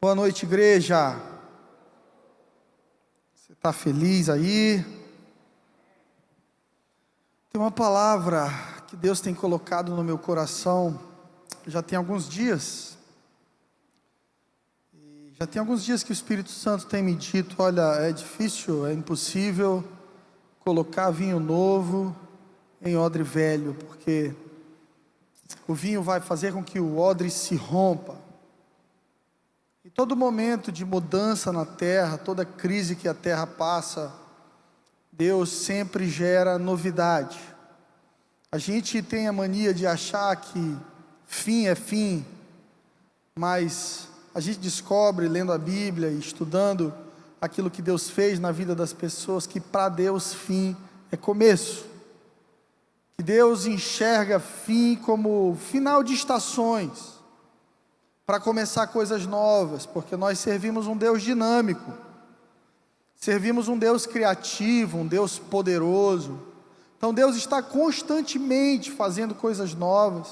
Boa 0.00 0.14
noite, 0.14 0.46
igreja. 0.46 1.20
Você 3.34 3.52
está 3.52 3.72
feliz 3.72 4.28
aí? 4.28 4.84
Tem 7.50 7.60
uma 7.60 7.72
palavra 7.72 8.48
que 8.86 8.94
Deus 8.94 9.20
tem 9.20 9.34
colocado 9.34 9.96
no 9.96 10.04
meu 10.04 10.16
coração 10.16 11.00
já 11.66 11.82
tem 11.82 11.98
alguns 11.98 12.28
dias. 12.28 12.96
E 14.94 15.34
já 15.36 15.48
tem 15.48 15.58
alguns 15.58 15.84
dias 15.84 16.04
que 16.04 16.10
o 16.10 16.12
Espírito 16.12 16.50
Santo 16.50 16.86
tem 16.86 17.02
me 17.02 17.16
dito: 17.16 17.56
olha, 17.58 17.96
é 17.96 18.12
difícil, 18.12 18.86
é 18.86 18.92
impossível 18.92 19.82
colocar 20.60 21.10
vinho 21.10 21.40
novo 21.40 22.16
em 22.80 22.96
odre 22.96 23.24
velho, 23.24 23.74
porque 23.74 24.32
o 25.66 25.74
vinho 25.74 26.04
vai 26.04 26.20
fazer 26.20 26.52
com 26.52 26.62
que 26.62 26.78
o 26.78 26.98
odre 26.98 27.28
se 27.30 27.56
rompa. 27.56 28.27
E 29.88 29.90
todo 29.90 30.14
momento 30.14 30.70
de 30.70 30.84
mudança 30.84 31.50
na 31.50 31.64
terra, 31.64 32.18
toda 32.18 32.44
crise 32.44 32.94
que 32.94 33.08
a 33.08 33.14
terra 33.14 33.46
passa, 33.46 34.12
Deus 35.10 35.48
sempre 35.48 36.06
gera 36.06 36.58
novidade. 36.58 37.40
A 38.52 38.58
gente 38.58 39.00
tem 39.00 39.26
a 39.26 39.32
mania 39.32 39.72
de 39.72 39.86
achar 39.86 40.36
que 40.36 40.76
fim 41.26 41.68
é 41.68 41.74
fim, 41.74 42.22
mas 43.34 44.08
a 44.34 44.40
gente 44.40 44.58
descobre 44.58 45.26
lendo 45.26 45.54
a 45.54 45.58
Bíblia 45.58 46.10
e 46.10 46.18
estudando 46.18 46.92
aquilo 47.40 47.70
que 47.70 47.80
Deus 47.80 48.10
fez 48.10 48.38
na 48.38 48.52
vida 48.52 48.74
das 48.74 48.92
pessoas, 48.92 49.46
que 49.46 49.58
para 49.58 49.88
Deus 49.88 50.34
fim 50.34 50.76
é 51.10 51.16
começo. 51.16 51.86
Que 53.16 53.24
Deus 53.24 53.64
enxerga 53.64 54.38
fim 54.38 54.96
como 54.96 55.56
final 55.58 56.04
de 56.04 56.12
estações 56.12 57.17
para 58.28 58.38
começar 58.38 58.88
coisas 58.88 59.24
novas, 59.24 59.86
porque 59.86 60.14
nós 60.14 60.38
servimos 60.38 60.86
um 60.86 60.94
Deus 60.94 61.22
dinâmico, 61.22 61.94
servimos 63.14 63.68
um 63.68 63.78
Deus 63.78 64.04
criativo, 64.04 64.98
um 64.98 65.06
Deus 65.06 65.38
poderoso. 65.38 66.38
Então 66.98 67.14
Deus 67.14 67.36
está 67.36 67.62
constantemente 67.62 68.90
fazendo 68.90 69.34
coisas 69.34 69.72
novas, 69.72 70.28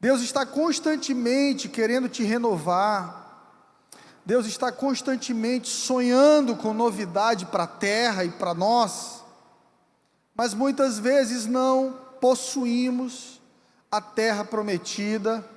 Deus 0.00 0.22
está 0.22 0.44
constantemente 0.44 1.68
querendo 1.68 2.08
te 2.08 2.24
renovar, 2.24 3.86
Deus 4.26 4.44
está 4.46 4.72
constantemente 4.72 5.68
sonhando 5.68 6.56
com 6.56 6.74
novidade 6.74 7.46
para 7.46 7.62
a 7.62 7.68
terra 7.68 8.24
e 8.24 8.30
para 8.32 8.54
nós, 8.54 9.22
mas 10.34 10.52
muitas 10.52 10.98
vezes 10.98 11.46
não 11.46 11.96
possuímos 12.20 13.40
a 13.88 14.00
terra 14.00 14.44
prometida, 14.44 15.48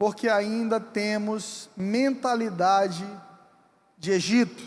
porque 0.00 0.30
ainda 0.30 0.80
temos 0.80 1.68
mentalidade 1.76 3.06
de 3.98 4.12
Egito. 4.12 4.62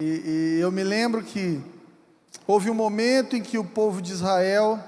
E, 0.00 0.56
e, 0.56 0.58
eu 0.62 0.72
me 0.72 0.82
lembro 0.82 1.22
que 1.22 1.60
houve 2.46 2.70
um 2.70 2.74
momento 2.74 3.36
em 3.36 3.42
que 3.42 3.58
o 3.58 3.64
povo 3.64 4.00
de 4.00 4.12
Israel 4.12 4.82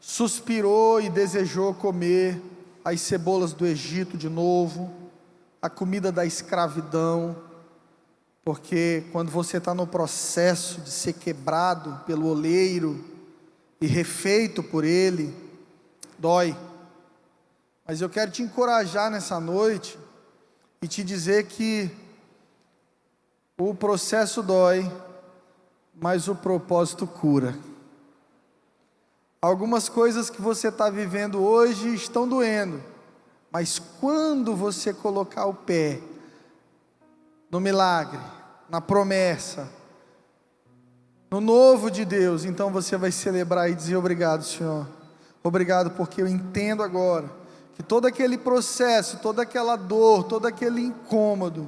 suspirou 0.00 0.98
e 0.98 1.10
desejou 1.10 1.74
comer 1.74 2.40
as 2.82 3.02
cebolas 3.02 3.52
do 3.52 3.66
Egito 3.66 4.16
de 4.16 4.30
novo, 4.30 4.90
a 5.60 5.68
comida 5.68 6.10
da 6.10 6.24
escravidão, 6.24 7.36
porque 8.42 9.04
quando 9.12 9.30
você 9.30 9.58
está 9.58 9.74
no 9.74 9.86
processo 9.86 10.80
de 10.80 10.90
ser 10.90 11.12
quebrado 11.12 12.00
pelo 12.06 12.28
oleiro 12.28 13.04
e 13.78 13.86
refeito 13.86 14.62
por 14.62 14.84
ele, 14.84 15.34
dói. 16.18 16.56
Mas 17.90 18.00
eu 18.00 18.08
quero 18.08 18.30
te 18.30 18.40
encorajar 18.40 19.10
nessa 19.10 19.40
noite 19.40 19.98
e 20.80 20.86
te 20.86 21.02
dizer 21.02 21.46
que 21.46 21.90
o 23.58 23.74
processo 23.74 24.44
dói, 24.44 24.88
mas 25.92 26.28
o 26.28 26.36
propósito 26.36 27.04
cura. 27.04 27.58
Algumas 29.42 29.88
coisas 29.88 30.30
que 30.30 30.40
você 30.40 30.68
está 30.68 30.88
vivendo 30.88 31.42
hoje 31.42 31.92
estão 31.92 32.28
doendo, 32.28 32.80
mas 33.50 33.80
quando 34.00 34.54
você 34.54 34.94
colocar 34.94 35.46
o 35.46 35.54
pé 35.54 36.00
no 37.50 37.58
milagre, 37.58 38.20
na 38.68 38.80
promessa, 38.80 39.68
no 41.28 41.40
novo 41.40 41.90
de 41.90 42.04
Deus, 42.04 42.44
então 42.44 42.70
você 42.70 42.96
vai 42.96 43.10
celebrar 43.10 43.68
e 43.68 43.74
dizer 43.74 43.96
obrigado, 43.96 44.44
Senhor. 44.44 44.86
Obrigado 45.42 45.90
porque 45.90 46.22
eu 46.22 46.28
entendo 46.28 46.84
agora 46.84 47.39
que 47.80 47.86
todo 47.86 48.06
aquele 48.06 48.36
processo, 48.36 49.20
toda 49.20 49.40
aquela 49.40 49.74
dor, 49.74 50.24
todo 50.24 50.46
aquele 50.46 50.82
incômodo, 50.82 51.66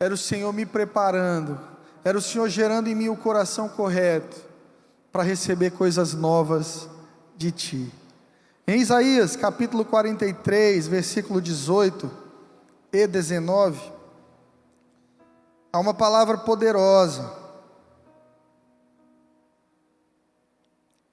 era 0.00 0.12
o 0.12 0.16
Senhor 0.16 0.52
me 0.52 0.66
preparando, 0.66 1.60
era 2.02 2.18
o 2.18 2.20
Senhor 2.20 2.48
gerando 2.48 2.88
em 2.88 2.94
mim 2.96 3.08
o 3.08 3.16
coração 3.16 3.68
correto 3.68 4.36
para 5.12 5.22
receber 5.22 5.70
coisas 5.70 6.12
novas 6.12 6.88
de 7.36 7.52
Ti. 7.52 7.92
Em 8.66 8.80
Isaías 8.80 9.36
capítulo 9.36 9.84
43, 9.84 10.88
versículo 10.88 11.40
18 11.40 12.10
e 12.92 13.06
19, 13.06 13.80
há 15.72 15.78
uma 15.78 15.94
palavra 15.94 16.38
poderosa. 16.38 17.32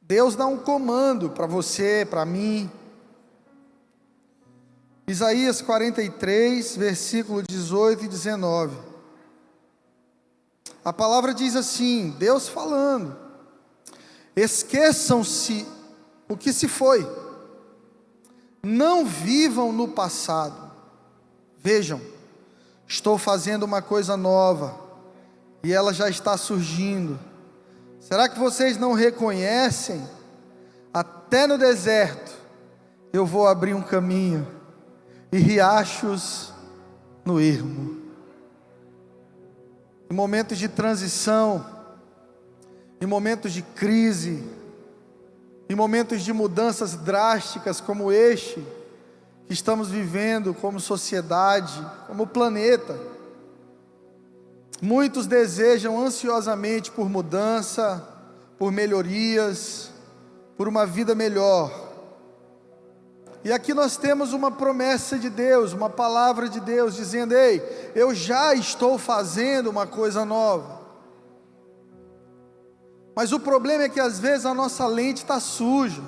Deus 0.01 0.35
dá 0.35 0.47
um 0.47 0.57
comando 0.57 1.29
para 1.29 1.45
você, 1.45 2.07
para 2.09 2.25
mim, 2.25 2.71
Isaías 5.09 5.59
43, 5.59 6.77
versículo 6.77 7.41
18 7.41 8.05
e 8.05 8.07
19. 8.07 8.77
A 10.85 10.93
palavra 10.93 11.33
diz 11.33 11.55
assim: 11.55 12.11
Deus 12.19 12.47
falando, 12.47 13.17
esqueçam-se 14.35 15.65
o 16.27 16.37
que 16.37 16.53
se 16.53 16.67
foi, 16.67 17.09
não 18.61 19.03
vivam 19.03 19.73
no 19.73 19.87
passado, 19.87 20.71
vejam, 21.57 21.99
estou 22.87 23.17
fazendo 23.17 23.63
uma 23.63 23.81
coisa 23.81 24.15
nova, 24.15 24.79
e 25.63 25.73
ela 25.73 25.91
já 25.91 26.07
está 26.07 26.37
surgindo. 26.37 27.19
Será 27.99 28.29
que 28.29 28.37
vocês 28.37 28.77
não 28.77 28.93
reconhecem? 28.93 30.07
Até 30.93 31.47
no 31.47 31.57
deserto 31.57 32.31
eu 33.11 33.25
vou 33.25 33.47
abrir 33.47 33.73
um 33.73 33.81
caminho 33.81 34.58
e 35.31 35.37
riachos 35.37 36.53
no 37.23 37.39
ermo. 37.39 37.97
Em 40.09 40.13
momentos 40.13 40.57
de 40.57 40.67
transição, 40.67 41.65
em 42.99 43.05
momentos 43.05 43.53
de 43.53 43.61
crise, 43.61 44.43
em 45.69 45.75
momentos 45.75 46.23
de 46.23 46.33
mudanças 46.33 46.95
drásticas 46.95 47.79
como 47.79 48.11
este, 48.11 48.65
que 49.45 49.53
estamos 49.53 49.89
vivendo 49.89 50.53
como 50.53 50.79
sociedade, 50.79 51.73
como 52.07 52.25
planeta, 52.25 52.99
muitos 54.81 55.27
desejam 55.27 55.99
ansiosamente 55.99 56.91
por 56.91 57.07
mudança, 57.07 58.03
por 58.57 58.71
melhorias, 58.71 59.91
por 60.57 60.67
uma 60.67 60.85
vida 60.85 61.13
melhor. 61.13 61.88
E 63.43 63.51
aqui 63.53 63.73
nós 63.73 63.95
temos 63.95 64.33
uma 64.33 64.51
promessa 64.51 65.17
de 65.17 65.29
Deus, 65.29 65.71
uma 65.71 65.89
palavra 65.89 66.49
de 66.49 66.59
Deus 66.59 66.95
dizendo: 66.95 67.33
Ei, 67.33 67.91
eu 67.95 68.13
já 68.13 68.53
estou 68.53 68.97
fazendo 68.97 69.69
uma 69.69 69.87
coisa 69.87 70.25
nova. 70.25 70.79
Mas 73.15 73.31
o 73.31 73.39
problema 73.39 73.83
é 73.83 73.89
que 73.89 73.99
às 73.99 74.19
vezes 74.19 74.45
a 74.45 74.53
nossa 74.53 74.85
lente 74.87 75.17
está 75.17 75.39
suja. 75.39 76.01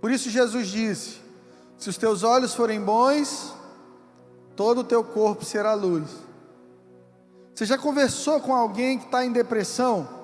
Por 0.00 0.10
isso 0.10 0.30
Jesus 0.30 0.68
disse: 0.68 1.20
Se 1.76 1.90
os 1.90 1.98
teus 1.98 2.22
olhos 2.22 2.54
forem 2.54 2.80
bons, 2.80 3.54
todo 4.56 4.80
o 4.80 4.84
teu 4.84 5.04
corpo 5.04 5.44
será 5.44 5.74
luz. 5.74 6.08
Você 7.54 7.66
já 7.66 7.76
conversou 7.76 8.40
com 8.40 8.54
alguém 8.54 8.98
que 8.98 9.04
está 9.04 9.24
em 9.24 9.32
depressão? 9.32 10.19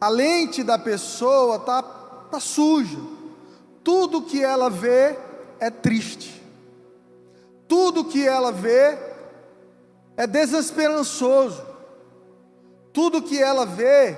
A 0.00 0.08
lente 0.08 0.62
da 0.62 0.78
pessoa 0.78 1.56
está 1.56 1.82
tá 1.82 2.40
suja. 2.40 2.98
Tudo 3.84 4.22
que 4.22 4.42
ela 4.42 4.70
vê 4.70 5.18
é 5.58 5.70
triste. 5.70 6.42
Tudo 7.68 8.04
que 8.04 8.26
ela 8.26 8.50
vê 8.50 8.98
é 10.16 10.26
desesperançoso. 10.26 11.62
Tudo 12.92 13.22
que 13.22 13.40
ela 13.40 13.66
vê 13.66 14.16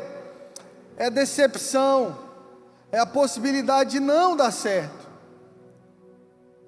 é 0.96 1.10
decepção, 1.10 2.16
é 2.90 2.98
a 2.98 3.06
possibilidade 3.06 3.92
de 3.92 4.00
não 4.00 4.36
dar 4.36 4.50
certo. 4.50 5.08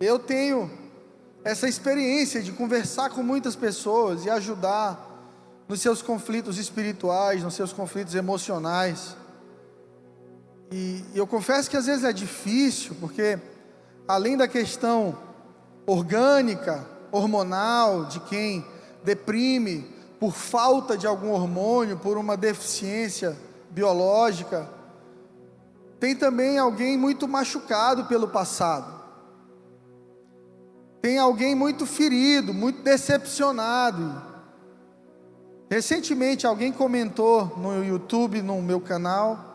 Eu 0.01 0.19
tenho 0.19 0.71
essa 1.45 1.69
experiência 1.69 2.43
de 2.43 2.53
conversar 2.53 3.11
com 3.11 3.23
muitas 3.23 3.55
pessoas 3.55 4.25
e 4.25 4.31
ajudar 4.31 5.14
nos 5.69 5.81
seus 5.81 6.03
conflitos 6.03 6.59
espirituais, 6.59 7.43
nos 7.43 7.55
seus 7.55 7.73
conflitos 7.73 8.15
emocionais. 8.15 9.17
E 10.71 11.05
eu 11.15 11.27
confesso 11.27 11.71
que 11.71 11.77
às 11.77 11.87
vezes 11.87 12.05
é 12.05 12.13
difícil, 12.13 12.97
porque 13.01 13.39
além 14.07 14.37
da 14.37 14.47
questão 14.47 15.17
orgânica, 15.87 16.87
hormonal, 17.11 18.07
de 18.07 18.21
quem 18.21 18.65
deprime 19.05 19.87
por 20.19 20.33
falta 20.33 20.97
de 20.97 21.07
algum 21.07 21.31
hormônio, 21.31 21.99
por 21.99 22.17
uma 22.17 22.37
deficiência 22.37 23.37
biológica, 23.71 24.69
tem 26.01 26.15
também 26.15 26.59
alguém 26.59 26.99
muito 26.99 27.27
machucado 27.29 28.05
pelo 28.07 28.29
passado. 28.29 28.93
Tem 31.01 31.19
alguém 31.19 31.55
muito 31.55 31.87
ferido, 31.87 32.53
muito 32.53 32.83
decepcionado. 32.83 34.34
Recentemente 35.71 36.47
alguém 36.47 36.73
comentou 36.73 37.57
no 37.57 37.85
YouTube, 37.85 38.43
no 38.43 38.61
meu 38.61 38.81
canal, 38.81 39.55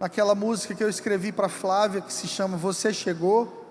aquela 0.00 0.34
música 0.34 0.74
que 0.74 0.82
eu 0.82 0.88
escrevi 0.88 1.30
para 1.32 1.48
Flávia 1.48 2.00
que 2.00 2.12
se 2.12 2.26
chama 2.26 2.56
Você 2.56 2.92
Chegou, 2.92 3.64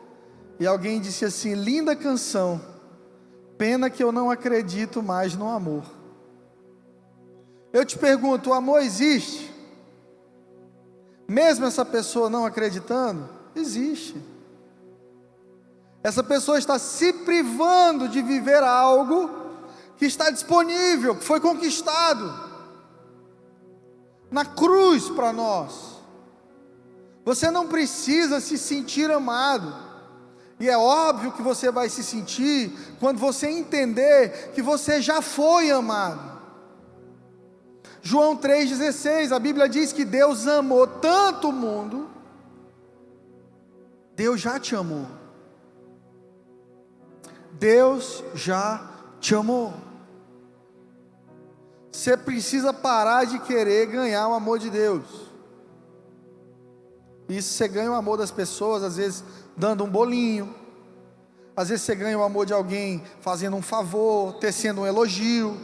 e 0.59 0.65
alguém 0.65 0.99
disse 0.99 1.25
assim: 1.25 1.53
"Linda 1.55 1.95
canção. 1.95 2.61
Pena 3.57 3.89
que 3.89 4.03
eu 4.03 4.11
não 4.11 4.31
acredito 4.31 5.03
mais 5.03 5.35
no 5.35 5.49
amor". 5.49 5.83
Eu 7.71 7.83
te 7.83 7.97
pergunto, 7.97 8.51
o 8.51 8.53
amor 8.53 8.81
existe? 8.81 9.51
Mesmo 11.27 11.65
essa 11.65 11.83
pessoa 11.83 12.29
não 12.29 12.45
acreditando, 12.45 13.27
existe. 13.55 14.15
Essa 16.03 16.23
pessoa 16.23 16.59
está 16.59 16.77
se 16.77 17.11
privando 17.13 18.07
de 18.07 18.21
viver 18.21 18.61
algo 18.61 19.42
que 19.97 20.05
está 20.05 20.29
disponível, 20.29 21.15
que 21.15 21.23
foi 21.23 21.39
conquistado 21.39 22.51
na 24.31 24.45
cruz 24.45 25.09
para 25.09 25.31
nós. 25.31 26.01
Você 27.23 27.49
não 27.49 27.67
precisa 27.67 28.39
se 28.39 28.57
sentir 28.57 29.09
amado. 29.11 29.73
E 30.59 30.69
é 30.69 30.77
óbvio 30.77 31.31
que 31.31 31.41
você 31.41 31.71
vai 31.71 31.89
se 31.89 32.03
sentir 32.03 32.71
quando 32.99 33.19
você 33.19 33.47
entender 33.47 34.51
que 34.53 34.61
você 34.61 35.01
já 35.01 35.21
foi 35.21 35.71
amado. 35.71 36.33
João 38.01 38.35
3,16, 38.35 39.31
a 39.31 39.39
Bíblia 39.39 39.69
diz 39.69 39.93
que 39.93 40.03
Deus 40.03 40.45
amou 40.45 40.85
tanto 40.85 41.49
o 41.49 41.53
mundo, 41.53 42.09
Deus 44.15 44.41
já 44.41 44.59
te 44.59 44.75
amou. 44.75 45.07
Deus 47.53 48.23
já 48.35 48.92
te 49.23 49.33
amou. 49.33 49.73
Você 51.89 52.17
precisa 52.17 52.73
parar 52.73 53.23
de 53.23 53.39
querer 53.39 53.85
ganhar 53.85 54.27
o 54.27 54.33
amor 54.33 54.59
de 54.59 54.69
Deus. 54.69 55.05
Isso 57.29 57.53
você 57.53 57.69
ganha 57.69 57.89
o 57.89 57.95
amor 57.95 58.17
das 58.17 58.31
pessoas, 58.31 58.83
às 58.83 58.97
vezes 58.97 59.23
dando 59.55 59.85
um 59.85 59.89
bolinho, 59.89 60.53
às 61.55 61.69
vezes 61.69 61.85
você 61.85 61.95
ganha 61.95 62.19
o 62.19 62.23
amor 62.23 62.45
de 62.45 62.51
alguém 62.51 63.01
fazendo 63.21 63.55
um 63.55 63.61
favor, 63.61 64.33
tecendo 64.33 64.81
um 64.81 64.85
elogio. 64.85 65.57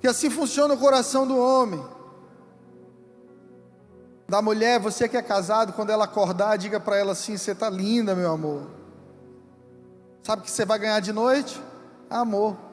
Que 0.00 0.08
assim 0.08 0.30
funciona 0.30 0.72
o 0.72 0.78
coração 0.78 1.26
do 1.26 1.36
homem. 1.36 1.84
Da 4.26 4.40
mulher, 4.40 4.80
você 4.80 5.06
que 5.06 5.18
é 5.18 5.22
casado, 5.22 5.74
quando 5.74 5.90
ela 5.90 6.04
acordar, 6.04 6.56
diga 6.56 6.80
para 6.80 6.96
ela 6.96 7.12
assim: 7.12 7.36
Você 7.36 7.52
está 7.52 7.68
linda, 7.68 8.14
meu 8.14 8.32
amor. 8.32 8.70
Sabe 10.22 10.40
o 10.40 10.44
que 10.44 10.50
você 10.50 10.64
vai 10.64 10.78
ganhar 10.78 11.00
de 11.00 11.12
noite? 11.12 11.60
Amor. 12.08 12.65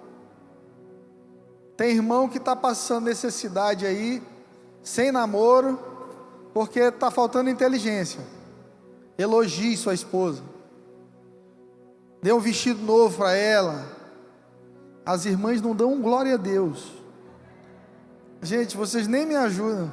Tem 1.75 1.91
irmão 1.91 2.29
que 2.29 2.37
está 2.37 2.55
passando 2.55 3.05
necessidade 3.05 3.85
aí, 3.85 4.21
sem 4.83 5.11
namoro, 5.11 5.79
porque 6.53 6.79
está 6.79 7.09
faltando 7.09 7.49
inteligência. 7.49 8.21
Elogie 9.17 9.75
sua 9.75 9.93
esposa. 9.93 10.43
Dê 12.21 12.31
um 12.31 12.39
vestido 12.39 12.81
novo 12.81 13.17
para 13.17 13.33
ela. 13.33 13.85
As 15.05 15.25
irmãs 15.25 15.61
não 15.61 15.75
dão 15.75 16.01
glória 16.01 16.35
a 16.35 16.37
Deus. 16.37 16.91
Gente, 18.41 18.77
vocês 18.77 19.07
nem 19.07 19.25
me 19.25 19.35
ajudam. 19.35 19.91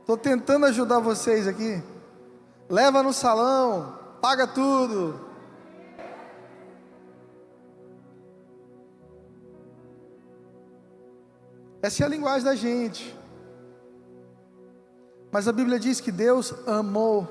Estou 0.00 0.16
tentando 0.16 0.66
ajudar 0.66 0.98
vocês 0.98 1.46
aqui. 1.46 1.82
Leva 2.68 3.02
no 3.02 3.12
salão, 3.12 3.98
paga 4.20 4.46
tudo. 4.46 5.29
Essa 11.82 12.02
é 12.02 12.06
a 12.06 12.08
linguagem 12.08 12.44
da 12.44 12.54
gente. 12.54 13.16
Mas 15.30 15.46
a 15.46 15.52
Bíblia 15.52 15.78
diz 15.78 16.00
que 16.00 16.10
Deus 16.10 16.52
amou. 16.66 17.28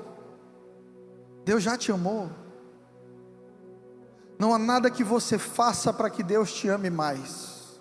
Deus 1.44 1.62
já 1.62 1.76
te 1.76 1.92
amou. 1.92 2.30
Não 4.38 4.54
há 4.54 4.58
nada 4.58 4.90
que 4.90 5.04
você 5.04 5.38
faça 5.38 5.92
para 5.92 6.08
que 6.08 6.22
Deus 6.22 6.52
te 6.52 6.68
ame 6.68 6.88
mais. 6.88 7.80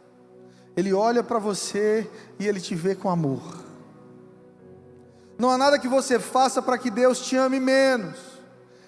Ele 0.75 0.94
olha 0.94 1.24
para 1.24 1.39
você 1.39 2.10
e 2.38 2.48
ele 2.48 2.60
te 2.60 2.75
vê 2.75 2.95
com 2.95 3.10
amor. 3.10 3.42
Não 5.38 5.50
há 5.50 5.57
nada 5.57 5.80
que 5.80 5.88
você 5.88 6.19
faça 6.19 6.62
para 6.62 6.77
que 6.77 6.92
Deus 6.92 7.22
te 7.22 7.38
ame 7.38 7.60
menos. 7.60 8.18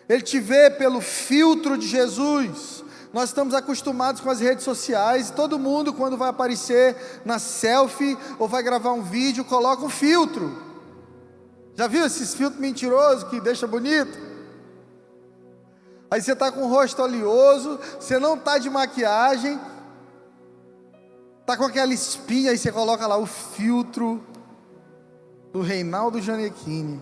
Ele 0.08 0.22
te 0.22 0.40
vê 0.40 0.70
pelo 0.70 1.00
filtro 1.00 1.78
de 1.78 1.88
Jesus. 1.88 2.81
Nós 3.14 3.30
estamos 3.30 3.54
acostumados 3.54 4.22
com 4.22 4.30
as 4.30 4.40
redes 4.40 4.64
sociais, 4.64 5.30
todo 5.30 5.60
mundo, 5.60 5.94
quando 5.94 6.18
vai 6.18 6.30
aparecer 6.30 7.22
na 7.26 7.40
selfie 7.40 8.18
ou 8.40 8.48
vai 8.48 8.64
gravar 8.64 8.94
um 8.94 9.02
vídeo, 9.02 9.44
coloca 9.44 9.84
um 9.84 9.90
filtro. 9.90 10.58
Já 11.76 11.88
viu 11.88 12.06
esses 12.06 12.34
filtros 12.34 12.62
mentirosos 12.62 13.30
que 13.30 13.42
deixa 13.42 13.68
bonito? 13.68 14.18
Aí 16.10 16.22
você 16.22 16.34
está 16.34 16.52
com 16.52 16.64
o 16.64 16.68
rosto 16.68 17.02
oleoso, 17.02 17.80
você 18.00 18.18
não 18.20 18.36
está 18.36 18.58
de 18.58 18.70
maquiagem, 18.70 19.60
Está 21.52 21.58
com 21.58 21.66
aquela 21.66 21.94
espinha, 21.94 22.52
aí 22.52 22.58
você 22.58 22.72
coloca 22.72 23.06
lá 23.06 23.18
o 23.18 23.26
filtro 23.26 24.24
do 25.52 25.62
Reinaldo 25.62 26.22
Janequini. 26.22 27.02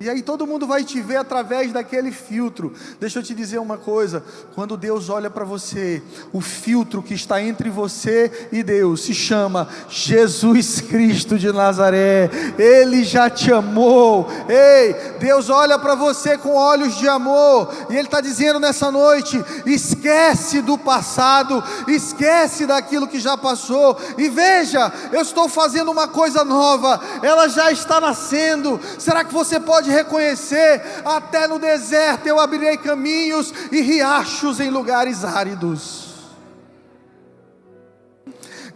E 0.00 0.08
aí 0.08 0.22
todo 0.22 0.46
mundo 0.46 0.64
vai 0.64 0.84
te 0.84 1.00
ver 1.00 1.16
através 1.16 1.72
daquele 1.72 2.12
filtro. 2.12 2.72
Deixa 3.00 3.18
eu 3.18 3.22
te 3.22 3.34
dizer 3.34 3.58
uma 3.58 3.76
coisa: 3.76 4.22
quando 4.54 4.76
Deus 4.76 5.08
olha 5.08 5.28
para 5.28 5.44
você, 5.44 6.00
o 6.32 6.40
filtro 6.40 7.02
que 7.02 7.14
está 7.14 7.42
entre 7.42 7.68
você 7.68 8.48
e 8.52 8.62
Deus 8.62 9.00
se 9.00 9.12
chama 9.12 9.66
Jesus 9.88 10.80
Cristo 10.80 11.36
de 11.36 11.50
Nazaré. 11.50 12.30
Ele 12.56 13.02
já 13.02 13.28
te 13.28 13.52
amou. 13.52 14.28
Ei, 14.48 14.94
Deus 15.18 15.50
olha 15.50 15.76
para 15.80 15.96
você 15.96 16.38
com 16.38 16.54
olhos 16.54 16.96
de 16.96 17.08
amor 17.08 17.68
e 17.90 17.96
Ele 17.96 18.06
está 18.06 18.20
dizendo 18.20 18.60
nessa 18.60 18.92
noite: 18.92 19.44
esquece 19.66 20.62
do 20.62 20.78
passado, 20.78 21.60
esquece 21.88 22.66
daquilo 22.66 23.08
que 23.08 23.18
já 23.18 23.36
passou 23.36 23.98
e 24.16 24.28
veja, 24.28 24.92
eu 25.10 25.22
estou 25.22 25.48
fazendo 25.48 25.90
uma 25.90 26.06
coisa 26.06 26.44
nova. 26.44 27.00
Ela 27.20 27.48
já 27.48 27.72
está 27.72 28.00
nascendo. 28.00 28.80
Será 28.96 29.24
que 29.24 29.34
você 29.34 29.58
pode 29.58 29.87
pode 29.88 29.90
reconhecer, 29.90 30.82
até 31.04 31.46
no 31.46 31.58
deserto 31.58 32.26
eu 32.26 32.38
abrirei 32.38 32.76
caminhos 32.76 33.52
e 33.72 33.80
riachos 33.80 34.60
em 34.60 34.70
lugares 34.70 35.24
áridos. 35.24 36.06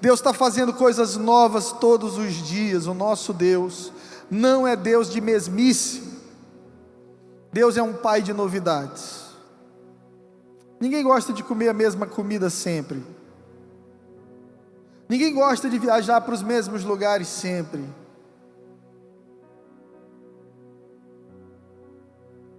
Deus 0.00 0.18
está 0.18 0.32
fazendo 0.32 0.72
coisas 0.72 1.16
novas 1.16 1.70
todos 1.70 2.18
os 2.18 2.32
dias. 2.32 2.86
O 2.86 2.94
nosso 2.94 3.32
Deus 3.32 3.92
não 4.28 4.66
é 4.66 4.74
Deus 4.74 5.08
de 5.08 5.20
mesmice. 5.20 6.02
Deus 7.52 7.76
é 7.76 7.82
um 7.82 7.92
pai 7.92 8.20
de 8.20 8.32
novidades. 8.32 9.22
Ninguém 10.80 11.04
gosta 11.04 11.32
de 11.32 11.44
comer 11.44 11.68
a 11.68 11.74
mesma 11.74 12.06
comida 12.06 12.50
sempre. 12.50 13.04
Ninguém 15.08 15.32
gosta 15.32 15.70
de 15.70 15.78
viajar 15.78 16.20
para 16.22 16.34
os 16.34 16.42
mesmos 16.42 16.82
lugares 16.82 17.28
sempre. 17.28 17.84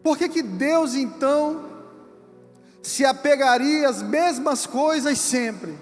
Por 0.03 0.17
que, 0.17 0.27
que 0.27 0.43
Deus 0.43 0.93
então 0.93 1.71
se 2.81 3.05
apegaria 3.05 3.87
às 3.87 4.01
mesmas 4.01 4.65
coisas 4.65 5.17
sempre? 5.17 5.73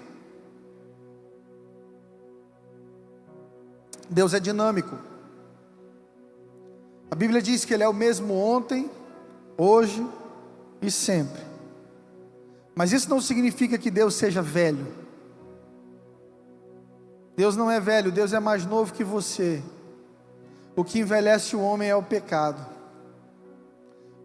Deus 4.08 4.32
é 4.32 4.38
dinâmico. 4.38 4.96
A 7.10 7.14
Bíblia 7.14 7.42
diz 7.42 7.64
que 7.64 7.74
Ele 7.74 7.82
é 7.82 7.88
o 7.88 7.92
mesmo 7.92 8.34
ontem, 8.34 8.88
hoje 9.58 10.06
e 10.80 10.90
sempre. 10.90 11.42
Mas 12.74 12.92
isso 12.92 13.10
não 13.10 13.20
significa 13.20 13.76
que 13.76 13.90
Deus 13.90 14.14
seja 14.14 14.40
velho. 14.40 14.86
Deus 17.36 17.56
não 17.56 17.70
é 17.70 17.80
velho, 17.80 18.12
Deus 18.12 18.32
é 18.32 18.40
mais 18.40 18.64
novo 18.64 18.92
que 18.92 19.02
você. 19.02 19.62
O 20.76 20.84
que 20.84 21.00
envelhece 21.00 21.56
o 21.56 21.60
homem 21.60 21.88
é 21.88 21.96
o 21.96 22.02
pecado. 22.02 22.71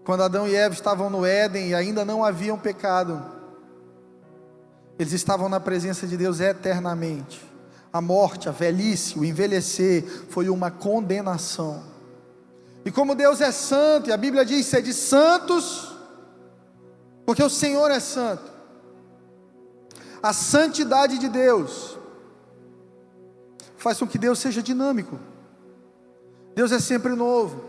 Quando 0.07 0.23
Adão 0.23 0.47
e 0.47 0.55
Eva 0.55 0.73
estavam 0.73 1.09
no 1.09 1.25
Éden 1.25 1.67
e 1.67 1.75
ainda 1.75 2.05
não 2.05 2.23
haviam 2.23 2.57
pecado, 2.57 3.21
eles 4.97 5.11
estavam 5.11 5.49
na 5.49 5.59
presença 5.59 6.07
de 6.07 6.15
Deus 6.15 6.39
eternamente. 6.39 7.45
A 7.91 7.99
morte, 7.99 8.47
a 8.47 8.53
velhice, 8.53 9.19
o 9.19 9.25
envelhecer 9.25 10.05
foi 10.29 10.47
uma 10.47 10.71
condenação. 10.71 11.83
E 12.85 12.89
como 12.89 13.15
Deus 13.15 13.41
é 13.41 13.51
santo, 13.51 14.09
e 14.09 14.13
a 14.13 14.15
Bíblia 14.15 14.45
diz: 14.45 14.71
de 14.81 14.93
santos, 14.93 15.93
porque 17.25 17.43
o 17.43 17.49
Senhor 17.49 17.91
é 17.91 17.99
santo. 17.99 18.49
A 20.23 20.31
santidade 20.31 21.17
de 21.17 21.27
Deus 21.27 21.97
faz 23.75 23.99
com 23.99 24.07
que 24.07 24.17
Deus 24.17 24.39
seja 24.39 24.63
dinâmico. 24.63 25.19
Deus 26.55 26.71
é 26.71 26.79
sempre 26.79 27.13
novo. 27.13 27.66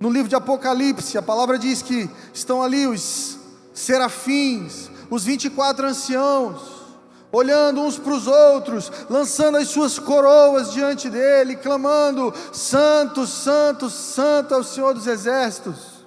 No 0.00 0.08
livro 0.08 0.28
de 0.28 0.34
Apocalipse, 0.34 1.18
a 1.18 1.22
palavra 1.22 1.58
diz 1.58 1.82
que 1.82 2.08
estão 2.32 2.62
ali 2.62 2.86
os 2.86 3.38
serafins, 3.74 4.90
os 5.10 5.24
24 5.24 5.86
anciãos, 5.86 6.62
olhando 7.30 7.82
uns 7.82 7.98
para 7.98 8.14
os 8.14 8.26
outros, 8.26 8.90
lançando 9.10 9.58
as 9.58 9.68
suas 9.68 9.98
coroas 9.98 10.72
diante 10.72 11.10
dele, 11.10 11.54
clamando: 11.54 12.32
Santo, 12.50 13.26
Santo, 13.26 13.90
Santo 13.90 14.54
é 14.54 14.56
o 14.56 14.64
Senhor 14.64 14.94
dos 14.94 15.06
exércitos. 15.06 16.00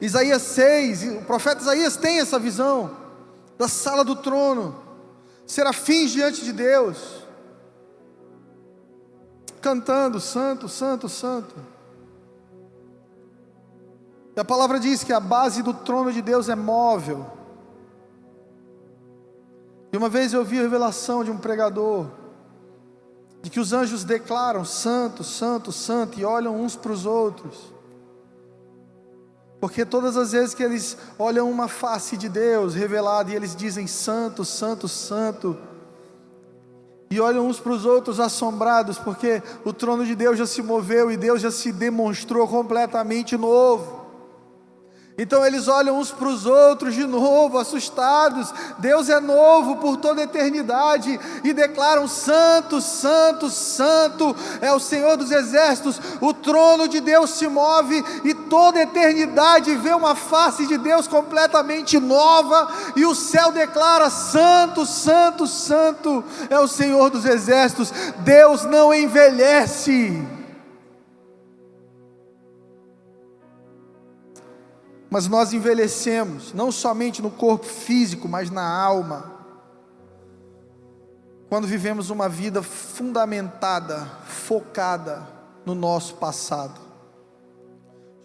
Isaías 0.00 0.42
6, 0.42 1.18
o 1.18 1.22
profeta 1.26 1.60
Isaías 1.60 1.96
tem 1.96 2.18
essa 2.18 2.38
visão 2.38 2.90
da 3.58 3.68
sala 3.68 4.02
do 4.02 4.16
trono, 4.16 4.74
serafins 5.46 6.12
diante 6.12 6.42
de 6.42 6.52
Deus 6.52 7.24
cantando: 9.64 10.20
Santo, 10.20 10.68
Santo, 10.68 11.08
Santo. 11.08 11.73
E 14.36 14.40
a 14.40 14.44
palavra 14.44 14.80
diz 14.80 15.04
que 15.04 15.12
a 15.12 15.20
base 15.20 15.62
do 15.62 15.72
trono 15.72 16.12
de 16.12 16.20
Deus 16.20 16.48
é 16.48 16.56
móvel. 16.56 17.24
E 19.92 19.96
uma 19.96 20.08
vez 20.08 20.32
eu 20.32 20.40
ouvi 20.40 20.58
a 20.58 20.62
revelação 20.62 21.22
de 21.22 21.30
um 21.30 21.38
pregador, 21.38 22.06
de 23.40 23.48
que 23.48 23.60
os 23.60 23.72
anjos 23.72 24.02
declaram: 24.02 24.64
Santo, 24.64 25.22
Santo, 25.22 25.70
Santo, 25.70 26.18
e 26.18 26.24
olham 26.24 26.60
uns 26.60 26.74
para 26.74 26.90
os 26.90 27.06
outros. 27.06 27.72
Porque 29.60 29.84
todas 29.84 30.16
as 30.16 30.32
vezes 30.32 30.52
que 30.52 30.64
eles 30.64 30.96
olham 31.16 31.48
uma 31.48 31.68
face 31.68 32.16
de 32.16 32.28
Deus 32.28 32.74
revelada 32.74 33.30
e 33.30 33.36
eles 33.36 33.54
dizem: 33.54 33.86
Santo, 33.86 34.44
Santo, 34.44 34.88
Santo, 34.88 35.56
e 37.08 37.20
olham 37.20 37.46
uns 37.46 37.60
para 37.60 37.72
os 37.72 37.86
outros 37.86 38.18
assombrados, 38.18 38.98
porque 38.98 39.40
o 39.64 39.72
trono 39.72 40.04
de 40.04 40.16
Deus 40.16 40.36
já 40.36 40.44
se 40.44 40.60
moveu 40.60 41.08
e 41.08 41.16
Deus 41.16 41.40
já 41.40 41.52
se 41.52 41.70
demonstrou 41.70 42.48
completamente 42.48 43.36
novo. 43.36 44.03
Então 45.16 45.46
eles 45.46 45.68
olham 45.68 45.96
uns 45.96 46.10
para 46.10 46.26
os 46.26 46.44
outros 46.44 46.92
de 46.92 47.06
novo, 47.06 47.56
assustados. 47.56 48.52
Deus 48.78 49.08
é 49.08 49.20
novo 49.20 49.76
por 49.76 49.96
toda 49.96 50.20
a 50.20 50.24
eternidade 50.24 51.20
e 51.44 51.52
declaram: 51.52 52.08
Santo, 52.08 52.80
Santo, 52.80 53.48
Santo 53.48 54.34
é 54.60 54.72
o 54.72 54.80
Senhor 54.80 55.16
dos 55.16 55.30
exércitos. 55.30 56.00
O 56.20 56.34
trono 56.34 56.88
de 56.88 56.98
Deus 56.98 57.30
se 57.30 57.46
move 57.46 58.04
e 58.24 58.34
toda 58.34 58.80
a 58.80 58.82
eternidade 58.82 59.76
vê 59.76 59.94
uma 59.94 60.16
face 60.16 60.66
de 60.66 60.76
Deus 60.76 61.06
completamente 61.06 61.96
nova. 62.00 62.68
E 62.96 63.06
o 63.06 63.14
céu 63.14 63.52
declara: 63.52 64.10
Santo, 64.10 64.84
Santo, 64.84 65.46
Santo 65.46 66.24
é 66.50 66.58
o 66.58 66.66
Senhor 66.66 67.08
dos 67.08 67.24
exércitos. 67.24 67.92
Deus 68.24 68.64
não 68.64 68.92
envelhece. 68.92 70.33
Mas 75.14 75.28
nós 75.28 75.52
envelhecemos, 75.52 76.52
não 76.52 76.72
somente 76.72 77.22
no 77.22 77.30
corpo 77.30 77.66
físico, 77.66 78.28
mas 78.28 78.50
na 78.50 78.68
alma. 78.68 79.30
Quando 81.48 81.68
vivemos 81.68 82.10
uma 82.10 82.28
vida 82.28 82.64
fundamentada, 82.64 84.10
focada 84.26 85.24
no 85.64 85.72
nosso 85.72 86.16
passado. 86.16 86.80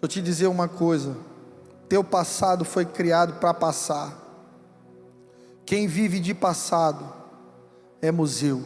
eu 0.02 0.08
te 0.08 0.20
dizer 0.20 0.48
uma 0.48 0.66
coisa: 0.66 1.16
teu 1.88 2.02
passado 2.02 2.64
foi 2.64 2.84
criado 2.84 3.34
para 3.34 3.54
passar. 3.54 4.12
Quem 5.64 5.86
vive 5.86 6.18
de 6.18 6.34
passado 6.34 7.04
é 8.02 8.10
museu. 8.10 8.64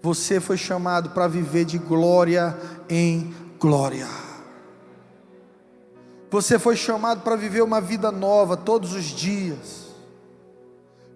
Você 0.00 0.38
foi 0.38 0.56
chamado 0.56 1.10
para 1.10 1.26
viver 1.26 1.64
de 1.64 1.76
glória 1.76 2.56
em 2.88 3.34
glória. 3.58 4.25
Você 6.30 6.58
foi 6.58 6.76
chamado 6.76 7.22
para 7.22 7.36
viver 7.36 7.62
uma 7.62 7.80
vida 7.80 8.10
nova 8.10 8.56
todos 8.56 8.92
os 8.92 9.04
dias. 9.04 9.86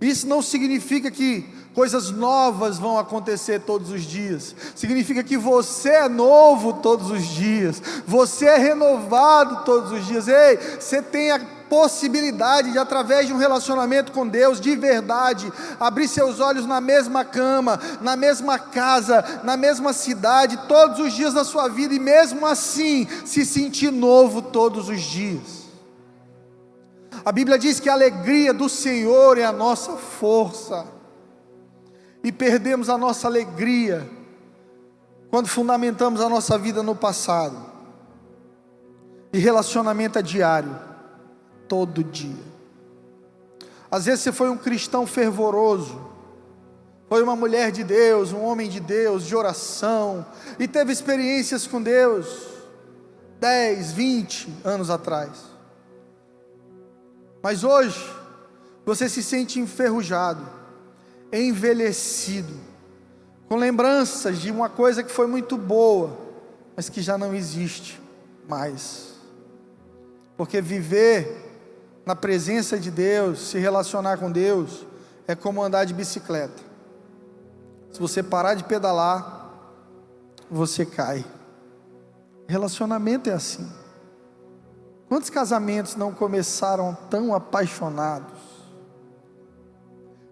Isso 0.01 0.27
não 0.27 0.41
significa 0.41 1.11
que 1.11 1.47
coisas 1.75 2.11
novas 2.11 2.79
vão 2.79 2.99
acontecer 2.99 3.61
todos 3.61 3.91
os 3.91 4.03
dias. 4.03 4.55
Significa 4.75 5.23
que 5.23 5.37
você 5.37 5.91
é 5.91 6.09
novo 6.09 6.75
todos 6.75 7.11
os 7.11 7.25
dias. 7.27 7.83
Você 8.07 8.47
é 8.47 8.57
renovado 8.57 9.65
todos 9.65 9.93
os 9.93 10.07
dias. 10.07 10.27
Ei, 10.27 10.57
você 10.79 11.03
tem 11.03 11.31
a 11.33 11.60
possibilidade 11.71 12.73
de, 12.73 12.79
através 12.79 13.29
de 13.29 13.33
um 13.33 13.37
relacionamento 13.37 14.11
com 14.11 14.27
Deus 14.27 14.61
de 14.61 14.75
verdade, 14.75 15.51
abrir 15.79 16.09
seus 16.09 16.41
olhos 16.41 16.67
na 16.67 16.81
mesma 16.81 17.25
cama, 17.25 17.81
na 18.01 18.17
mesma 18.17 18.59
casa, 18.59 19.41
na 19.45 19.57
mesma 19.57 19.93
cidade, 19.93 20.59
todos 20.67 20.99
os 20.99 21.13
dias 21.13 21.33
da 21.33 21.45
sua 21.45 21.69
vida, 21.69 21.95
e 21.95 22.01
mesmo 22.01 22.45
assim 22.45 23.07
se 23.25 23.47
sentir 23.47 23.93
novo 23.93 24.43
todos 24.43 24.89
os 24.89 25.01
dias. 25.01 25.61
A 27.25 27.31
Bíblia 27.31 27.57
diz 27.57 27.79
que 27.79 27.89
a 27.89 27.93
alegria 27.93 28.53
do 28.53 28.69
Senhor 28.69 29.39
é 29.39 29.45
a 29.45 29.53
nossa 29.53 29.93
força, 29.93 30.85
e 32.23 32.33
perdemos 32.33 32.91
a 32.91 32.99
nossa 32.99 33.29
alegria 33.29 34.11
quando 35.31 35.47
fundamentamos 35.47 36.21
a 36.21 36.29
nossa 36.29 36.59
vida 36.59 36.83
no 36.83 36.97
passado. 36.97 37.57
E 39.33 39.39
relacionamento 39.39 40.19
é 40.19 40.23
diário 40.23 40.90
todo 41.71 42.03
dia. 42.03 42.51
Às 43.89 44.07
vezes 44.07 44.23
você 44.23 44.33
foi 44.33 44.51
um 44.51 44.57
cristão 44.57 45.07
fervoroso, 45.07 46.01
foi 47.09 47.23
uma 47.23 47.37
mulher 47.37 47.71
de 47.71 47.85
Deus, 47.85 48.33
um 48.33 48.43
homem 48.43 48.69
de 48.69 48.81
Deus, 48.81 49.25
de 49.25 49.37
oração, 49.37 50.27
e 50.59 50.67
teve 50.67 50.93
experiências 50.93 51.69
com 51.69 51.81
Deus 51.81 52.49
10, 53.39 53.93
20 53.93 54.53
anos 54.65 54.91
atrás. 54.91 55.31
Mas 57.41 57.63
hoje, 57.63 58.05
você 58.85 59.09
se 59.09 59.23
sente 59.23 59.61
enferrujado, 59.61 60.47
envelhecido, 61.33 62.53
com 63.49 63.57
lembranças 63.57 64.41
de 64.41 64.51
uma 64.51 64.69
coisa 64.69 65.05
que 65.05 65.13
foi 65.13 65.29
muito 65.29 65.57
boa, 65.57 66.17
mas 66.77 66.89
que 66.89 67.01
já 67.01 67.17
não 67.17 67.33
existe 67.33 68.01
mais. 68.49 69.15
Porque 70.37 70.61
viver 70.61 71.50
na 72.05 72.17
presença 72.17 72.79
de 72.79 72.91
Deus, 72.91 73.51
se 73.51 73.59
relacionar 73.59 74.19
com 74.19 74.31
Deus, 74.31 74.87
é 75.27 75.35
como 75.35 75.63
andar 75.63 75.85
de 75.85 75.95
bicicleta. 75.95 76.63
Se 77.93 78.01
você 78.01 78.23
parar 78.23 78.55
de 78.55 78.65
pedalar, 78.65 79.51
você 80.51 80.85
cai. 80.85 81.25
Relacionamento 82.47 83.31
é 83.31 83.33
assim. 83.33 83.71
Quantos 85.09 85.31
casamentos 85.31 85.97
não 85.97 86.13
começaram 86.13 86.97
tão 87.09 87.35
apaixonados? 87.35 88.39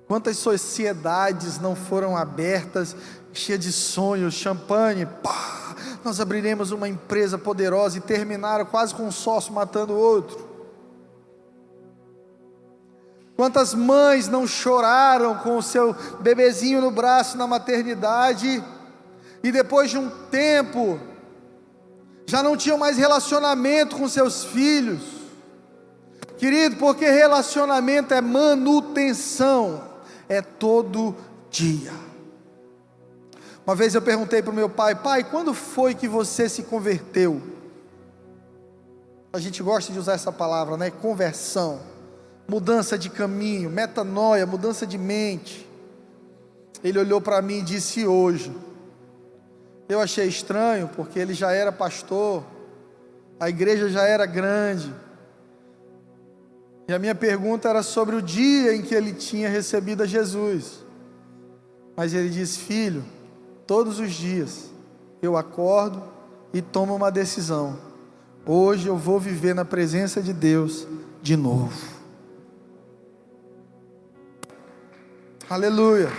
Quantas 0.06 0.38
sociedades 0.38 1.60
não 1.60 1.76
foram 1.76 2.16
abertas, 2.16 2.96
cheias 3.32 3.60
de 3.60 3.72
sonhos, 3.72 4.34
champanhe, 4.34 5.04
pá, 5.04 5.76
nós 6.02 6.20
abriremos 6.20 6.70
uma 6.70 6.88
empresa 6.88 7.37
poderosa 7.37 7.98
e 7.98 8.00
terminaram 8.00 8.64
quase 8.64 8.94
com 8.94 9.02
um 9.02 9.12
sócio 9.12 9.52
matando 9.52 9.92
o 9.92 9.98
outro. 9.98 10.48
Quantas 13.38 13.73
mães 13.73 14.26
não 14.26 14.49
choraram 14.49 15.37
com 15.37 15.59
o 15.59 15.62
seu 15.62 15.95
bebezinho 16.18 16.80
no 16.80 16.90
braço 16.90 17.38
na 17.38 17.47
maternidade 17.47 18.64
e 19.45 19.52
depois 19.52 19.92
de 19.92 19.97
um 19.97 20.11
tempo 20.28 20.99
já 22.26 22.42
não 22.42 22.57
tinham 22.57 22.76
mais 22.76 22.97
relacionamento 22.97 23.97
com 23.97 24.09
seus 24.09 24.42
filhos? 24.42 25.02
Querido, 26.37 26.78
porque 26.78 27.09
relacionamento 27.09 28.12
é 28.12 28.21
manutenção, 28.21 29.85
é 30.28 30.42
todo 30.42 31.14
dia. 31.49 31.92
Uma 33.64 33.76
vez 33.76 33.95
eu 33.95 34.02
perguntei 34.02 34.42
para 34.42 34.50
o 34.50 34.54
meu 34.54 34.68
pai: 34.68 34.97
pai, 34.97 35.23
quando 35.23 35.54
foi 35.54 35.95
que 35.95 36.09
você 36.09 36.49
se 36.49 36.64
converteu? 36.64 37.40
A 39.33 39.38
gente 39.38 39.62
gosta 39.62 39.92
de 39.92 39.99
usar 40.00 40.14
essa 40.14 40.33
palavra, 40.33 40.76
né? 40.76 40.90
Conversão 40.90 41.98
mudança 42.49 42.97
de 42.97 43.11
caminho, 43.11 43.69
metanoia, 43.69 44.47
mudança 44.47 44.87
de 44.87 44.97
mente. 44.97 45.69
Ele 46.83 46.99
olhou 46.99 47.21
para 47.21 47.43
mim 47.43 47.59
e 47.59 47.62
disse: 47.62 48.07
Hoje. 48.07 48.50
Eu 49.88 50.00
achei 50.00 50.26
estranho, 50.26 50.90
porque 50.95 51.19
ele 51.19 51.33
já 51.33 51.50
era 51.50 51.73
pastor, 51.73 52.45
a 53.40 53.49
igreja 53.49 53.88
já 53.88 54.02
era 54.02 54.26
grande. 54.26 54.93
E 56.87 56.93
a 56.93 56.99
minha 56.99 57.14
pergunta 57.14 57.71
era 57.71 57.83
sobre 57.83 58.14
o 58.17 58.23
dia 58.23 58.75
em 58.75 58.83
que 58.83 58.95
ele 58.95 59.14
tinha 59.14 59.49
recebido 59.49 60.02
a 60.02 60.07
Jesus. 60.07 60.85
Mas 61.97 62.14
ele 62.14 62.28
diz: 62.28 62.57
Filho, 62.57 63.05
todos 63.67 63.99
os 63.99 64.12
dias 64.12 64.71
eu 65.21 65.37
acordo 65.37 66.02
e 66.52 66.62
tomo 66.62 66.95
uma 66.95 67.11
decisão. 67.11 67.78
Hoje 68.47 68.88
eu 68.88 68.97
vou 68.97 69.19
viver 69.19 69.55
na 69.55 69.64
presença 69.64 70.23
de 70.23 70.33
Deus 70.33 70.87
de 71.23 71.37
novo. 71.37 71.98
Aleluia. 75.50 76.12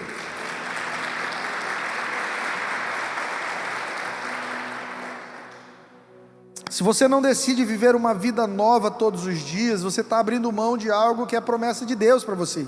Se 6.72 6.82
você 6.82 7.08
não 7.08 7.22
decide 7.22 7.64
viver 7.64 7.96
uma 7.96 8.12
vida 8.12 8.48
nova 8.48 8.90
todos 8.90 9.28
os 9.28 9.38
dias, 9.38 9.84
você 9.84 10.02
está 10.02 10.18
abrindo 10.18 10.52
mão 10.52 10.76
de 10.76 10.90
algo 10.90 11.28
que 11.28 11.36
é 11.36 11.42
promessa 11.42 11.86
de 11.86 11.94
Deus 11.94 12.24
para 12.24 12.34
você. 12.34 12.68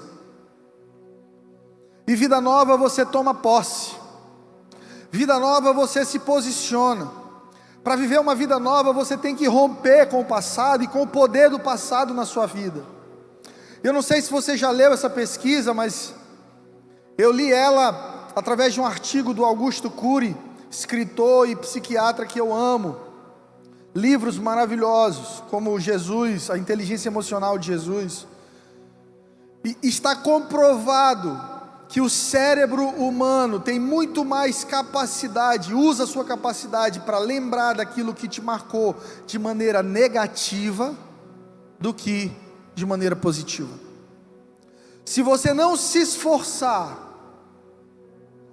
E 2.07 2.15
vida 2.15 2.39
nova 2.39 2.77
você 2.77 3.03
toma 3.03 3.33
posse. 3.33 3.95
Vida 5.09 5.39
nova 5.39 5.73
você 5.73 6.05
se 6.05 6.19
posiciona. 6.19 7.09
Para 7.83 7.95
viver 7.95 8.19
uma 8.19 8.35
vida 8.35 8.59
nova 8.59 8.93
você 8.93 9.17
tem 9.17 9.35
que 9.35 9.47
romper 9.47 10.09
com 10.09 10.21
o 10.21 10.25
passado 10.25 10.83
e 10.83 10.87
com 10.87 11.01
o 11.01 11.07
poder 11.07 11.49
do 11.49 11.59
passado 11.59 12.13
na 12.13 12.25
sua 12.25 12.45
vida. 12.45 12.83
Eu 13.83 13.91
não 13.93 14.03
sei 14.03 14.21
se 14.21 14.29
você 14.29 14.55
já 14.55 14.69
leu 14.69 14.93
essa 14.93 15.09
pesquisa, 15.09 15.73
mas 15.73 16.13
eu 17.21 17.31
li 17.31 17.51
ela 17.51 18.31
através 18.35 18.73
de 18.73 18.81
um 18.81 18.85
artigo 18.85 19.33
do 19.33 19.45
Augusto 19.45 19.89
Cury, 19.89 20.35
escritor 20.69 21.47
e 21.47 21.55
psiquiatra 21.55 22.25
que 22.25 22.39
eu 22.39 22.53
amo. 22.53 22.97
Livros 23.93 24.39
maravilhosos, 24.39 25.43
como 25.49 25.79
Jesus, 25.79 26.49
a 26.49 26.57
inteligência 26.57 27.09
emocional 27.09 27.57
de 27.57 27.67
Jesus. 27.67 28.25
E 29.63 29.77
está 29.83 30.15
comprovado 30.15 31.39
que 31.87 31.99
o 31.99 32.09
cérebro 32.09 32.87
humano 32.87 33.59
tem 33.59 33.77
muito 33.79 34.23
mais 34.23 34.63
capacidade, 34.63 35.73
usa 35.73 36.07
sua 36.07 36.23
capacidade 36.23 37.01
para 37.01 37.19
lembrar 37.19 37.75
daquilo 37.75 38.13
que 38.13 38.29
te 38.29 38.41
marcou 38.41 38.95
de 39.27 39.37
maneira 39.37 39.83
negativa 39.83 40.95
do 41.77 41.93
que 41.93 42.31
de 42.73 42.85
maneira 42.85 43.15
positiva. 43.15 43.77
Se 45.03 45.21
você 45.21 45.53
não 45.53 45.75
se 45.75 45.99
esforçar, 45.99 47.10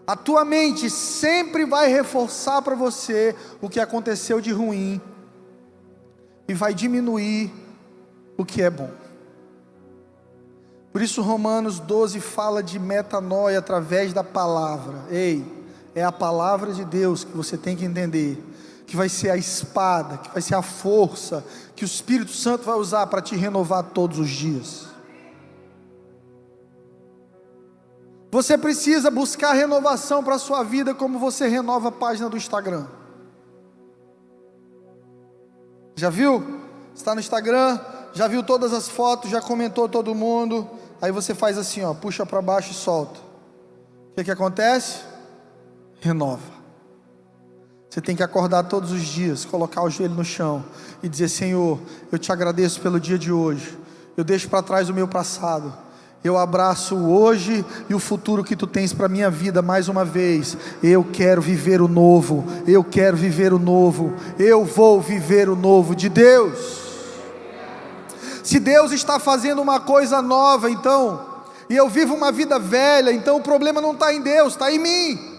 a 0.08 0.16
tua 0.16 0.42
mente 0.42 0.88
sempre 0.88 1.66
vai 1.66 1.88
reforçar 1.88 2.62
para 2.62 2.74
você 2.74 3.36
o 3.60 3.68
que 3.68 3.78
aconteceu 3.78 4.40
de 4.40 4.50
ruim 4.50 4.98
e 6.48 6.54
vai 6.54 6.72
diminuir 6.72 7.52
o 8.34 8.42
que 8.42 8.62
é 8.62 8.70
bom. 8.70 8.90
Por 10.90 11.02
isso, 11.02 11.20
Romanos 11.20 11.78
12 11.78 12.20
fala 12.20 12.62
de 12.62 12.78
metanoia 12.78 13.58
através 13.58 14.14
da 14.14 14.24
palavra. 14.24 15.04
Ei, 15.10 15.44
é 15.94 16.02
a 16.02 16.10
palavra 16.10 16.72
de 16.72 16.86
Deus 16.86 17.22
que 17.22 17.36
você 17.36 17.58
tem 17.58 17.76
que 17.76 17.84
entender, 17.84 18.42
que 18.86 18.96
vai 18.96 19.10
ser 19.10 19.28
a 19.28 19.36
espada, 19.36 20.16
que 20.16 20.32
vai 20.32 20.40
ser 20.40 20.54
a 20.54 20.62
força, 20.62 21.44
que 21.76 21.84
o 21.84 21.86
Espírito 21.86 22.32
Santo 22.32 22.64
vai 22.64 22.76
usar 22.76 23.06
para 23.08 23.20
te 23.20 23.36
renovar 23.36 23.82
todos 23.82 24.18
os 24.18 24.30
dias. 24.30 24.87
Você 28.30 28.58
precisa 28.58 29.10
buscar 29.10 29.52
renovação 29.52 30.22
para 30.22 30.34
a 30.34 30.38
sua 30.38 30.62
vida, 30.62 30.94
como 30.94 31.18
você 31.18 31.48
renova 31.48 31.88
a 31.88 31.92
página 31.92 32.28
do 32.28 32.36
Instagram. 32.36 32.86
Já 35.96 36.10
viu? 36.10 36.60
Está 36.94 37.14
no 37.14 37.20
Instagram, 37.20 37.80
já 38.12 38.28
viu 38.28 38.42
todas 38.42 38.72
as 38.72 38.88
fotos, 38.88 39.30
já 39.30 39.40
comentou 39.40 39.88
todo 39.88 40.14
mundo. 40.14 40.68
Aí 41.00 41.10
você 41.10 41.34
faz 41.34 41.56
assim, 41.56 41.82
ó, 41.82 41.94
puxa 41.94 42.26
para 42.26 42.42
baixo 42.42 42.72
e 42.72 42.74
solta. 42.74 43.18
O 44.10 44.14
que, 44.16 44.24
que 44.24 44.30
acontece? 44.30 45.00
Renova. 46.00 46.58
Você 47.88 48.00
tem 48.00 48.14
que 48.14 48.22
acordar 48.22 48.64
todos 48.64 48.92
os 48.92 49.02
dias, 49.02 49.44
colocar 49.44 49.82
o 49.82 49.90
joelho 49.90 50.14
no 50.14 50.24
chão 50.24 50.64
e 51.02 51.08
dizer: 51.08 51.28
Senhor, 51.28 51.80
eu 52.12 52.18
te 52.18 52.30
agradeço 52.30 52.80
pelo 52.80 53.00
dia 53.00 53.18
de 53.18 53.32
hoje. 53.32 53.78
Eu 54.16 54.24
deixo 54.24 54.48
para 54.48 54.62
trás 54.62 54.90
o 54.90 54.94
meu 54.94 55.08
passado. 55.08 55.72
Eu 56.22 56.36
abraço 56.36 56.96
hoje 56.96 57.64
e 57.88 57.94
o 57.94 57.98
futuro 58.00 58.42
que 58.42 58.56
tu 58.56 58.66
tens 58.66 58.92
para 58.92 59.08
minha 59.08 59.30
vida 59.30 59.62
mais 59.62 59.88
uma 59.88 60.04
vez. 60.04 60.56
Eu 60.82 61.04
quero 61.04 61.40
viver 61.40 61.80
o 61.80 61.86
novo. 61.86 62.44
Eu 62.66 62.82
quero 62.82 63.16
viver 63.16 63.52
o 63.52 63.58
novo. 63.58 64.14
Eu 64.38 64.64
vou 64.64 65.00
viver 65.00 65.48
o 65.48 65.54
novo 65.54 65.94
de 65.94 66.08
Deus. 66.08 66.88
Se 68.42 68.58
Deus 68.58 68.90
está 68.92 69.20
fazendo 69.20 69.62
uma 69.62 69.78
coisa 69.78 70.20
nova, 70.20 70.70
então, 70.70 71.20
e 71.70 71.76
eu 71.76 71.88
vivo 71.88 72.14
uma 72.14 72.32
vida 72.32 72.58
velha, 72.58 73.12
então 73.12 73.36
o 73.36 73.42
problema 73.42 73.80
não 73.80 73.92
está 73.92 74.12
em 74.12 74.22
Deus, 74.22 74.54
está 74.54 74.72
em 74.72 74.78
mim. 74.78 75.38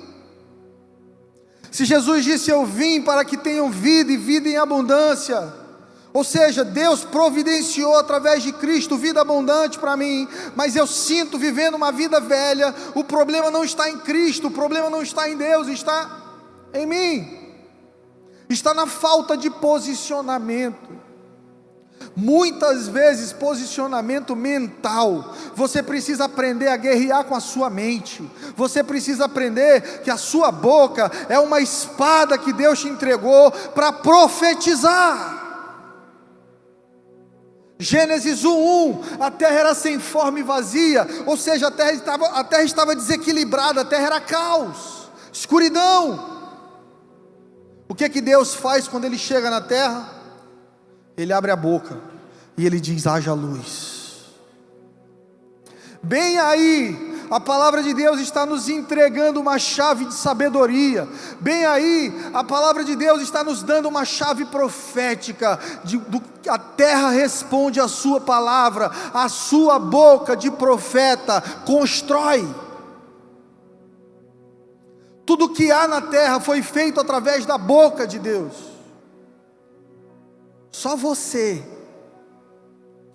Se 1.71 1.85
Jesus 1.85 2.23
disse: 2.23 2.51
Eu 2.51 2.65
vim 2.65 3.01
para 3.01 3.25
que 3.25 3.35
tenham 3.35 3.69
vida 3.69 4.11
e 4.11 4.17
vida 4.17 4.47
em 4.47 4.57
abundância, 4.57 5.58
ou 6.19 6.23
seja, 6.25 6.65
Deus 6.65 7.05
providenciou 7.05 7.95
através 7.95 8.43
de 8.43 8.51
Cristo 8.51 8.97
vida 8.97 9.21
abundante 9.21 9.79
para 9.79 9.95
mim, 9.95 10.27
mas 10.53 10.75
eu 10.75 10.86
sinto 10.86 11.38
vivendo 11.38 11.75
uma 11.75 11.93
vida 11.93 12.19
velha. 12.19 12.75
O 12.93 13.05
problema 13.05 13.49
não 13.49 13.63
está 13.63 13.89
em 13.89 13.97
Cristo, 13.99 14.47
o 14.47 14.51
problema 14.51 14.89
não 14.89 15.01
está 15.01 15.29
em 15.29 15.38
Deus, 15.38 15.69
está 15.69 16.10
em 16.73 16.86
mim, 16.86 17.55
está 18.49 18.73
na 18.73 18.86
falta 18.86 19.38
de 19.38 19.49
posicionamento. 19.49 20.89
Muitas 22.17 22.89
vezes, 22.89 23.32
posicionamento 23.32 24.36
mental. 24.36 25.34
Você 25.55 25.82
precisa 25.82 26.25
aprender 26.25 26.67
a 26.67 26.75
guerrear 26.75 27.23
com 27.23 27.36
a 27.36 27.39
sua 27.39 27.69
mente. 27.69 28.29
Você 28.58 28.84
precisa 28.84 29.23
aprender 29.23 30.01
que 30.01 30.12
a 30.12 30.17
sua 30.17 30.51
boca 30.51 31.10
é 31.29 31.39
uma 31.39 31.62
espada 31.62 32.38
que 32.38 32.51
Deus 32.51 32.82
te 32.82 32.89
entregou 32.89 33.51
para 33.51 33.93
profetizar. 33.93 35.38
Gênesis 37.79 38.43
1:1, 38.43 39.21
a 39.21 39.31
terra 39.31 39.59
era 39.59 39.73
sem 39.73 39.99
forma 39.99 40.39
e 40.39 40.43
vazia, 40.43 41.07
ou 41.25 41.37
seja, 41.37 41.67
a 41.67 41.71
terra 41.71 41.93
estava, 41.93 42.27
a 42.27 42.43
terra 42.43 42.63
estava 42.63 42.95
desequilibrada, 42.95 43.81
a 43.81 43.85
terra 43.85 44.07
era 44.07 44.21
caos, 44.21 45.09
escuridão. 45.31 46.37
O 47.87 47.95
que 47.95 48.03
é 48.03 48.09
que 48.09 48.21
Deus 48.21 48.53
faz 48.53 48.87
quando 48.87 49.05
ele 49.05 49.17
chega 49.17 49.49
na 49.49 49.61
terra? 49.61 50.19
ele 51.21 51.33
abre 51.33 51.51
a 51.51 51.55
boca 51.55 51.97
e 52.57 52.65
ele 52.65 52.79
diz: 52.79 53.05
haja 53.05 53.33
luz. 53.33 53.99
Bem 56.01 56.39
aí, 56.39 57.08
a 57.29 57.39
palavra 57.39 57.83
de 57.83 57.93
Deus 57.93 58.19
está 58.19 58.45
nos 58.45 58.67
entregando 58.67 59.39
uma 59.39 59.59
chave 59.59 60.05
de 60.05 60.13
sabedoria. 60.13 61.07
Bem 61.39 61.65
aí, 61.65 62.11
a 62.33 62.43
palavra 62.43 62.83
de 62.83 62.95
Deus 62.95 63.21
está 63.21 63.43
nos 63.43 63.61
dando 63.61 63.87
uma 63.87 64.03
chave 64.03 64.45
profética. 64.45 65.59
De, 65.83 65.97
do, 65.97 66.21
a 66.47 66.57
terra 66.57 67.09
responde 67.09 67.79
à 67.79 67.87
Sua 67.87 68.19
palavra, 68.19 68.91
a 69.13 69.29
Sua 69.29 69.77
boca 69.77 70.35
de 70.35 70.49
profeta 70.49 71.41
constrói. 71.65 72.47
Tudo 75.25 75.49
que 75.49 75.71
há 75.71 75.87
na 75.87 76.01
terra 76.01 76.39
foi 76.39 76.63
feito 76.63 76.99
através 76.99 77.45
da 77.45 77.57
boca 77.57 78.07
de 78.07 78.17
Deus. 78.17 78.53
Só 80.71 80.95
você 80.95 81.63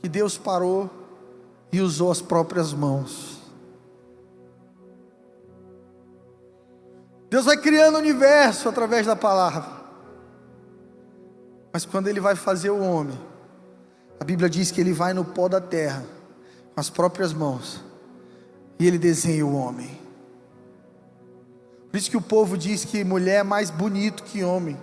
que 0.00 0.08
Deus 0.08 0.38
parou 0.38 0.88
e 1.72 1.80
usou 1.80 2.12
as 2.12 2.20
próprias 2.20 2.72
mãos. 2.72 3.43
Deus 7.34 7.46
vai 7.46 7.56
criando 7.56 7.96
o 7.96 7.98
universo 7.98 8.68
através 8.68 9.08
da 9.08 9.16
palavra. 9.16 9.64
Mas 11.72 11.84
quando 11.84 12.06
ele 12.06 12.20
vai 12.20 12.36
fazer 12.36 12.70
o 12.70 12.78
homem, 12.78 13.20
a 14.20 14.24
Bíblia 14.24 14.48
diz 14.48 14.70
que 14.70 14.80
ele 14.80 14.92
vai 14.92 15.12
no 15.12 15.24
pó 15.24 15.48
da 15.48 15.60
terra, 15.60 16.04
com 16.72 16.80
as 16.80 16.88
próprias 16.88 17.32
mãos, 17.32 17.82
e 18.78 18.86
ele 18.86 18.98
desenha 18.98 19.44
o 19.44 19.52
homem. 19.52 20.00
Por 21.90 21.96
isso 21.96 22.08
que 22.08 22.16
o 22.16 22.20
povo 22.20 22.56
diz 22.56 22.84
que 22.84 23.02
mulher 23.02 23.40
é 23.40 23.42
mais 23.42 23.68
bonito 23.68 24.22
que 24.22 24.44
homem, 24.44 24.80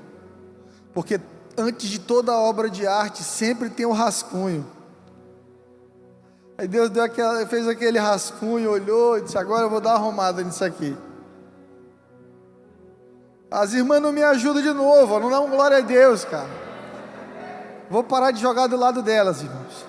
porque 0.94 1.22
antes 1.58 1.88
de 1.88 2.02
toda 2.02 2.38
obra 2.38 2.70
de 2.70 2.86
arte, 2.86 3.24
sempre 3.24 3.70
tem 3.70 3.86
um 3.86 3.94
rascunho. 3.94 4.68
Aí 6.58 6.68
Deus 6.68 6.90
deu 6.90 7.04
aquela, 7.04 7.48
fez 7.48 7.66
aquele 7.66 7.98
rascunho, 7.98 8.72
olhou 8.72 9.18
e 9.18 9.22
disse: 9.22 9.38
Agora 9.38 9.62
eu 9.62 9.70
vou 9.70 9.80
dar 9.80 9.92
uma 9.92 10.00
arrumada 10.00 10.44
nisso 10.44 10.66
aqui. 10.66 10.98
As 13.52 13.74
irmãs 13.74 14.02
não 14.02 14.14
me 14.14 14.24
ajudam 14.24 14.64
de 14.64 14.72
novo, 14.72 15.20
não 15.20 15.30
dão 15.30 15.50
glória 15.50 15.80
a 15.80 15.82
Deus, 15.82 16.24
cara. 16.24 16.50
Vou 17.90 18.02
parar 18.02 18.32
de 18.32 18.40
jogar 18.40 18.68
do 18.68 18.78
lado 18.78 19.02
delas, 19.02 19.42
irmãos. 19.42 19.86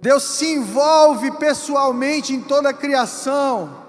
Deus 0.00 0.22
se 0.22 0.54
envolve 0.54 1.30
pessoalmente 1.32 2.32
em 2.32 2.40
toda 2.40 2.70
a 2.70 2.72
criação. 2.72 3.84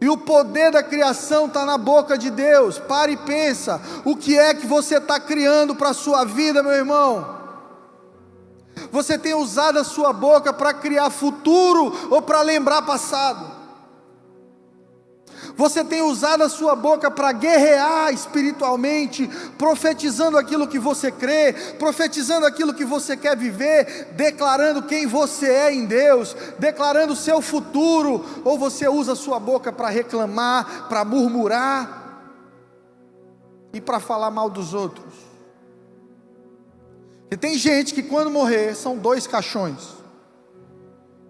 E 0.00 0.08
o 0.08 0.16
poder 0.16 0.70
da 0.70 0.82
criação 0.82 1.46
está 1.46 1.64
na 1.64 1.76
boca 1.76 2.16
de 2.16 2.30
Deus. 2.30 2.78
Pare 2.78 3.12
e 3.12 3.16
pensa: 3.16 3.80
o 4.04 4.14
que 4.14 4.38
é 4.38 4.54
que 4.54 4.66
você 4.66 4.98
está 4.98 5.18
criando 5.18 5.74
para 5.74 5.88
a 5.88 5.94
sua 5.94 6.24
vida, 6.24 6.62
meu 6.62 6.72
irmão? 6.72 7.34
Você 8.92 9.18
tem 9.18 9.34
usado 9.34 9.78
a 9.80 9.84
sua 9.84 10.12
boca 10.12 10.52
para 10.52 10.72
criar 10.72 11.10
futuro 11.10 11.92
ou 12.10 12.22
para 12.22 12.42
lembrar 12.42 12.82
passado? 12.82 13.55
Você 15.56 15.82
tem 15.82 16.02
usado 16.02 16.42
a 16.42 16.50
sua 16.50 16.76
boca 16.76 17.10
para 17.10 17.32
guerrear 17.32 18.12
espiritualmente, 18.12 19.26
profetizando 19.56 20.36
aquilo 20.36 20.68
que 20.68 20.78
você 20.78 21.10
crê, 21.10 21.54
profetizando 21.78 22.44
aquilo 22.44 22.74
que 22.74 22.84
você 22.84 23.16
quer 23.16 23.34
viver, 23.34 24.12
declarando 24.12 24.82
quem 24.82 25.06
você 25.06 25.48
é 25.48 25.72
em 25.72 25.86
Deus, 25.86 26.36
declarando 26.58 27.14
o 27.14 27.16
seu 27.16 27.40
futuro, 27.40 28.22
ou 28.44 28.58
você 28.58 28.86
usa 28.86 29.12
a 29.12 29.16
sua 29.16 29.40
boca 29.40 29.72
para 29.72 29.88
reclamar, 29.88 30.88
para 30.90 31.06
murmurar 31.06 32.32
e 33.72 33.80
para 33.80 33.98
falar 33.98 34.30
mal 34.30 34.50
dos 34.50 34.74
outros? 34.74 35.14
E 37.30 37.36
tem 37.36 37.56
gente 37.56 37.94
que 37.94 38.02
quando 38.02 38.30
morrer 38.30 38.74
são 38.74 38.98
dois 38.98 39.26
caixões, 39.26 39.96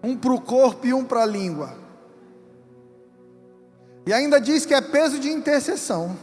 um 0.03 0.17
para 0.17 0.33
o 0.33 0.41
corpo 0.41 0.85
e 0.85 0.93
um 0.93 1.05
para 1.05 1.23
a 1.23 1.25
língua. 1.25 1.86
E 4.07 4.13
ainda 4.13 4.39
diz 4.39 4.65
que 4.65 4.73
é 4.73 4.79
peso 4.79 5.19
de 5.19 5.27
intercessão. 5.27 6.17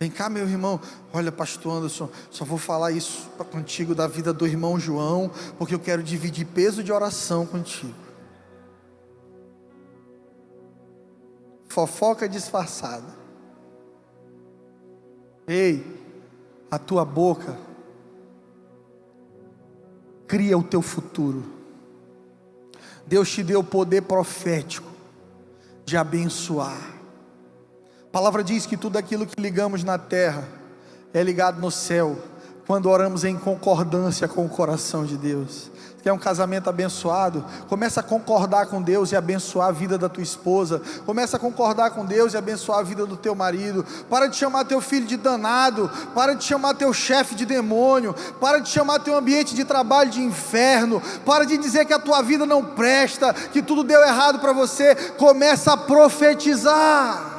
Vem 0.00 0.10
cá, 0.10 0.28
meu 0.28 0.44
irmão. 0.44 0.80
Olha, 1.12 1.30
pastor 1.30 1.74
Anderson, 1.74 2.10
só 2.32 2.44
vou 2.44 2.58
falar 2.58 2.90
isso 2.90 3.30
contigo 3.52 3.94
da 3.94 4.08
vida 4.08 4.32
do 4.32 4.44
irmão 4.44 4.76
João, 4.76 5.30
porque 5.56 5.72
eu 5.72 5.78
quero 5.78 6.02
dividir 6.02 6.44
peso 6.44 6.82
de 6.82 6.90
oração 6.90 7.46
contigo. 7.46 7.94
Fofoca 11.68 12.28
disfarçada. 12.28 13.06
Ei, 15.46 15.86
a 16.68 16.76
tua 16.76 17.04
boca 17.04 17.56
cria 20.26 20.58
o 20.58 20.64
teu 20.64 20.82
futuro. 20.82 21.44
Deus 23.06 23.30
te 23.30 23.44
deu 23.44 23.62
poder 23.62 24.02
profético 24.02 24.85
de 25.86 25.96
abençoar. 25.96 26.94
A 28.02 28.10
palavra 28.10 28.42
diz 28.42 28.66
que 28.66 28.76
tudo 28.76 28.98
aquilo 28.98 29.24
que 29.24 29.40
ligamos 29.40 29.84
na 29.84 29.96
terra 29.96 30.46
é 31.14 31.22
ligado 31.22 31.60
no 31.60 31.70
céu, 31.70 32.18
quando 32.66 32.90
oramos 32.90 33.24
em 33.24 33.38
concordância 33.38 34.26
com 34.26 34.44
o 34.44 34.48
coração 34.48 35.06
de 35.06 35.16
Deus 35.16 35.70
quer 36.06 36.12
um 36.12 36.18
casamento 36.18 36.70
abençoado, 36.70 37.44
começa 37.68 37.98
a 37.98 38.02
concordar 38.02 38.66
com 38.66 38.80
Deus 38.80 39.10
e 39.10 39.16
abençoar 39.16 39.70
a 39.70 39.72
vida 39.72 39.98
da 39.98 40.08
tua 40.08 40.22
esposa, 40.22 40.80
começa 41.04 41.36
a 41.36 41.40
concordar 41.40 41.90
com 41.90 42.06
Deus 42.06 42.32
e 42.32 42.36
abençoar 42.36 42.78
a 42.78 42.82
vida 42.84 43.04
do 43.04 43.16
teu 43.16 43.34
marido. 43.34 43.84
Para 44.08 44.28
de 44.28 44.36
chamar 44.36 44.66
teu 44.66 44.80
filho 44.80 45.04
de 45.04 45.16
danado, 45.16 45.90
para 46.14 46.34
de 46.34 46.44
chamar 46.44 46.74
teu 46.74 46.92
chefe 46.92 47.34
de 47.34 47.44
demônio, 47.44 48.14
para 48.40 48.60
de 48.60 48.68
chamar 48.68 49.00
teu 49.00 49.16
ambiente 49.16 49.52
de 49.52 49.64
trabalho 49.64 50.08
de 50.08 50.22
inferno, 50.22 51.02
para 51.24 51.44
de 51.44 51.58
dizer 51.58 51.84
que 51.84 51.92
a 51.92 51.98
tua 51.98 52.22
vida 52.22 52.46
não 52.46 52.64
presta, 52.64 53.34
que 53.34 53.60
tudo 53.60 53.82
deu 53.82 54.00
errado 54.00 54.38
para 54.38 54.52
você. 54.52 54.94
Começa 54.94 55.72
a 55.72 55.76
profetizar. 55.76 57.35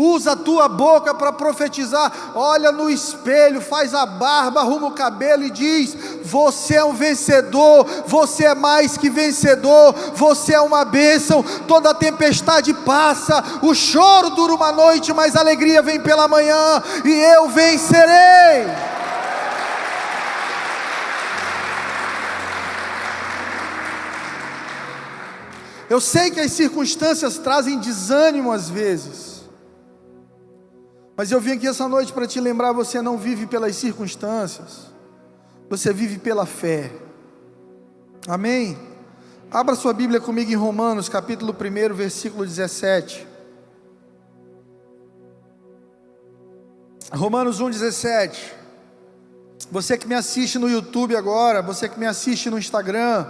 Usa 0.00 0.32
a 0.32 0.36
tua 0.36 0.66
boca 0.66 1.12
para 1.12 1.30
profetizar. 1.30 2.32
Olha 2.34 2.72
no 2.72 2.88
espelho, 2.88 3.60
faz 3.60 3.92
a 3.92 4.06
barba, 4.06 4.60
arruma 4.60 4.86
o 4.86 4.92
cabelo 4.92 5.44
e 5.44 5.50
diz: 5.50 5.94
Você 6.24 6.76
é 6.76 6.84
um 6.84 6.94
vencedor, 6.94 7.86
você 8.06 8.46
é 8.46 8.54
mais 8.54 8.96
que 8.96 9.10
vencedor, 9.10 9.94
você 10.14 10.54
é 10.54 10.60
uma 10.60 10.86
bênção. 10.86 11.44
Toda 11.68 11.92
tempestade 11.92 12.72
passa, 12.72 13.44
o 13.60 13.74
choro 13.74 14.30
dura 14.30 14.54
uma 14.54 14.72
noite, 14.72 15.12
mas 15.12 15.36
a 15.36 15.40
alegria 15.40 15.82
vem 15.82 16.00
pela 16.00 16.26
manhã, 16.26 16.82
e 17.04 17.10
eu 17.10 17.50
vencerei. 17.50 18.66
Eu 25.90 26.00
sei 26.00 26.30
que 26.30 26.40
as 26.40 26.52
circunstâncias 26.52 27.36
trazem 27.36 27.78
desânimo 27.78 28.50
às 28.50 28.70
vezes. 28.70 29.29
Mas 31.20 31.30
eu 31.30 31.38
vim 31.38 31.52
aqui 31.52 31.66
essa 31.66 31.86
noite 31.86 32.14
para 32.14 32.26
te 32.26 32.40
lembrar: 32.40 32.72
você 32.72 33.02
não 33.02 33.18
vive 33.18 33.46
pelas 33.46 33.76
circunstâncias, 33.76 34.86
você 35.68 35.92
vive 35.92 36.18
pela 36.18 36.46
fé. 36.46 36.90
Amém? 38.26 38.78
Abra 39.50 39.74
sua 39.74 39.92
Bíblia 39.92 40.18
comigo 40.18 40.50
em 40.50 40.54
Romanos, 40.54 41.10
capítulo 41.10 41.52
1, 41.54 41.94
versículo 41.94 42.46
17. 42.46 43.28
Romanos 47.12 47.60
1, 47.60 47.68
17. 47.68 48.54
Você 49.70 49.98
que 49.98 50.08
me 50.08 50.14
assiste 50.14 50.58
no 50.58 50.70
YouTube 50.70 51.14
agora, 51.14 51.60
você 51.60 51.86
que 51.86 52.00
me 52.00 52.06
assiste 52.06 52.48
no 52.48 52.58
Instagram, 52.58 53.26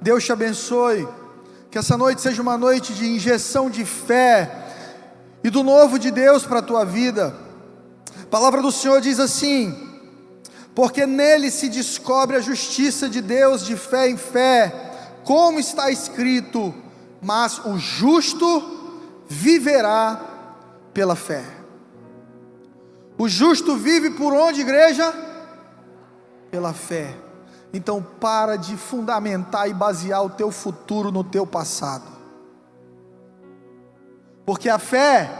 Deus 0.00 0.22
te 0.22 0.30
abençoe. 0.30 1.08
Que 1.68 1.78
essa 1.78 1.98
noite 1.98 2.22
seja 2.22 2.40
uma 2.40 2.56
noite 2.56 2.94
de 2.94 3.08
injeção 3.08 3.68
de 3.68 3.84
fé 3.84 4.63
e 5.44 5.50
do 5.50 5.62
novo 5.62 5.98
de 5.98 6.10
Deus 6.10 6.46
para 6.46 6.60
a 6.60 6.62
tua 6.62 6.84
vida. 6.84 7.34
A 8.22 8.26
palavra 8.26 8.62
do 8.62 8.72
Senhor 8.72 9.00
diz 9.02 9.20
assim: 9.20 9.84
porque 10.74 11.06
nele 11.06 11.50
se 11.50 11.68
descobre 11.68 12.36
a 12.36 12.40
justiça 12.40 13.08
de 13.08 13.20
Deus 13.20 13.64
de 13.64 13.76
fé 13.76 14.08
em 14.08 14.16
fé, 14.16 15.20
como 15.22 15.60
está 15.60 15.90
escrito, 15.90 16.74
mas 17.22 17.64
o 17.64 17.78
justo 17.78 19.22
viverá 19.28 20.20
pela 20.92 21.14
fé. 21.14 21.44
O 23.16 23.28
justo 23.28 23.76
vive 23.76 24.10
por 24.10 24.32
onde, 24.32 24.62
igreja? 24.62 25.14
Pela 26.50 26.72
fé. 26.72 27.16
Então 27.72 28.04
para 28.20 28.56
de 28.56 28.76
fundamentar 28.76 29.68
e 29.68 29.74
basear 29.74 30.24
o 30.24 30.30
teu 30.30 30.50
futuro 30.50 31.12
no 31.12 31.22
teu 31.22 31.46
passado. 31.46 32.13
Porque 34.44 34.68
a 34.68 34.78
fé, 34.78 35.30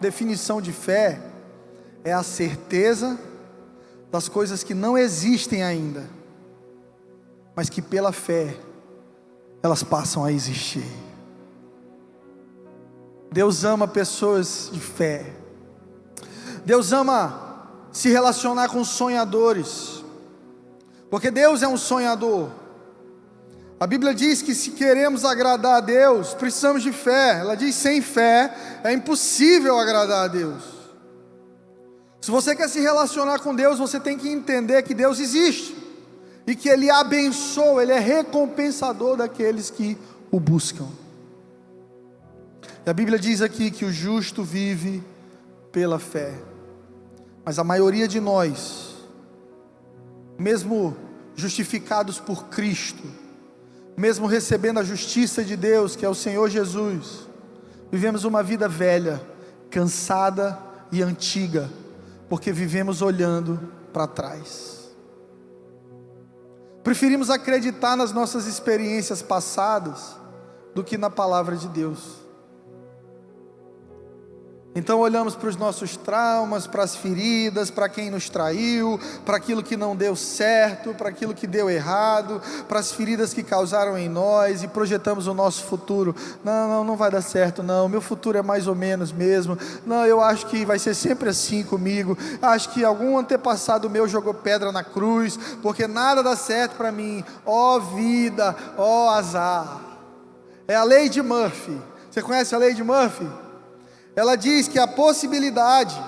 definição 0.00 0.60
de 0.60 0.72
fé, 0.72 1.20
é 2.04 2.12
a 2.12 2.22
certeza 2.22 3.18
das 4.10 4.28
coisas 4.28 4.62
que 4.62 4.74
não 4.74 4.96
existem 4.96 5.62
ainda, 5.62 6.08
mas 7.56 7.68
que 7.68 7.80
pela 7.80 8.12
fé 8.12 8.56
elas 9.62 9.82
passam 9.82 10.24
a 10.24 10.32
existir. 10.32 10.84
Deus 13.30 13.64
ama 13.64 13.88
pessoas 13.88 14.68
de 14.72 14.80
fé. 14.80 15.32
Deus 16.64 16.92
ama 16.92 17.66
se 17.90 18.10
relacionar 18.10 18.68
com 18.68 18.84
sonhadores. 18.84 20.04
Porque 21.10 21.30
Deus 21.30 21.62
é 21.62 21.68
um 21.68 21.76
sonhador. 21.76 22.50
A 23.82 23.86
Bíblia 23.88 24.14
diz 24.14 24.42
que 24.42 24.54
se 24.54 24.70
queremos 24.70 25.24
agradar 25.24 25.78
a 25.78 25.80
Deus, 25.80 26.34
precisamos 26.34 26.84
de 26.84 26.92
fé. 26.92 27.40
Ela 27.40 27.56
diz: 27.56 27.74
sem 27.74 28.00
fé 28.00 28.54
é 28.84 28.92
impossível 28.92 29.76
agradar 29.76 30.26
a 30.26 30.28
Deus. 30.28 30.62
Se 32.20 32.30
você 32.30 32.54
quer 32.54 32.68
se 32.68 32.78
relacionar 32.78 33.40
com 33.40 33.52
Deus, 33.52 33.80
você 33.80 33.98
tem 33.98 34.16
que 34.16 34.28
entender 34.28 34.84
que 34.84 34.94
Deus 34.94 35.18
existe 35.18 35.76
e 36.46 36.54
que 36.54 36.68
Ele 36.68 36.88
abençoa, 36.90 37.82
Ele 37.82 37.90
é 37.90 37.98
recompensador 37.98 39.16
daqueles 39.16 39.68
que 39.68 39.98
o 40.30 40.38
buscam. 40.38 40.86
E 42.86 42.88
a 42.88 42.92
Bíblia 42.92 43.18
diz 43.18 43.42
aqui 43.42 43.68
que 43.68 43.84
o 43.84 43.92
justo 43.92 44.44
vive 44.44 45.02
pela 45.72 45.98
fé, 45.98 46.32
mas 47.44 47.58
a 47.58 47.64
maioria 47.64 48.06
de 48.06 48.20
nós, 48.20 48.94
mesmo 50.38 50.96
justificados 51.34 52.20
por 52.20 52.44
Cristo, 52.44 53.21
mesmo 53.96 54.26
recebendo 54.26 54.78
a 54.78 54.84
justiça 54.84 55.44
de 55.44 55.56
Deus, 55.56 55.94
que 55.94 56.04
é 56.04 56.08
o 56.08 56.14
Senhor 56.14 56.48
Jesus, 56.48 57.28
vivemos 57.90 58.24
uma 58.24 58.42
vida 58.42 58.68
velha, 58.68 59.20
cansada 59.70 60.58
e 60.90 61.02
antiga, 61.02 61.68
porque 62.28 62.52
vivemos 62.52 63.02
olhando 63.02 63.60
para 63.92 64.06
trás. 64.06 64.90
Preferimos 66.82 67.30
acreditar 67.30 67.96
nas 67.96 68.12
nossas 68.12 68.46
experiências 68.46 69.22
passadas 69.22 70.16
do 70.74 70.82
que 70.82 70.98
na 70.98 71.10
palavra 71.10 71.56
de 71.56 71.68
Deus. 71.68 72.21
Então 74.74 75.00
olhamos 75.00 75.34
para 75.34 75.50
os 75.50 75.56
nossos 75.56 75.98
traumas, 75.98 76.66
para 76.66 76.82
as 76.82 76.96
feridas, 76.96 77.70
para 77.70 77.90
quem 77.90 78.10
nos 78.10 78.30
traiu, 78.30 78.98
para 79.24 79.36
aquilo 79.36 79.62
que 79.62 79.76
não 79.76 79.94
deu 79.94 80.16
certo, 80.16 80.94
para 80.94 81.10
aquilo 81.10 81.34
que 81.34 81.46
deu 81.46 81.68
errado, 81.68 82.40
para 82.66 82.78
as 82.78 82.90
feridas 82.90 83.34
que 83.34 83.42
causaram 83.42 83.98
em 83.98 84.08
nós 84.08 84.62
e 84.62 84.68
projetamos 84.68 85.26
o 85.26 85.34
nosso 85.34 85.64
futuro. 85.64 86.16
Não, 86.42 86.68
não, 86.68 86.84
não 86.84 86.96
vai 86.96 87.10
dar 87.10 87.20
certo, 87.20 87.62
não. 87.62 87.86
Meu 87.86 88.00
futuro 88.00 88.38
é 88.38 88.42
mais 88.42 88.66
ou 88.66 88.74
menos 88.74 89.12
mesmo. 89.12 89.58
Não, 89.84 90.06
eu 90.06 90.22
acho 90.22 90.46
que 90.46 90.64
vai 90.64 90.78
ser 90.78 90.94
sempre 90.94 91.28
assim 91.28 91.62
comigo. 91.62 92.16
Acho 92.40 92.70
que 92.70 92.82
algum 92.82 93.18
antepassado 93.18 93.90
meu 93.90 94.08
jogou 94.08 94.32
pedra 94.32 94.72
na 94.72 94.82
cruz, 94.82 95.38
porque 95.60 95.86
nada 95.86 96.22
dá 96.22 96.34
certo 96.34 96.76
para 96.76 96.90
mim. 96.90 97.22
Ó 97.44 97.76
oh, 97.76 97.80
vida, 97.80 98.56
ó 98.78 99.06
oh, 99.06 99.10
azar. 99.10 99.82
É 100.66 100.74
a 100.74 100.82
lei 100.82 101.10
de 101.10 101.20
Murphy. 101.20 101.78
Você 102.10 102.22
conhece 102.22 102.54
a 102.54 102.58
lei 102.58 102.72
de 102.72 102.82
Murphy? 102.82 103.41
Ela 104.14 104.36
diz 104.36 104.68
que 104.68 104.78
a 104.78 104.86
possibilidade 104.86 106.00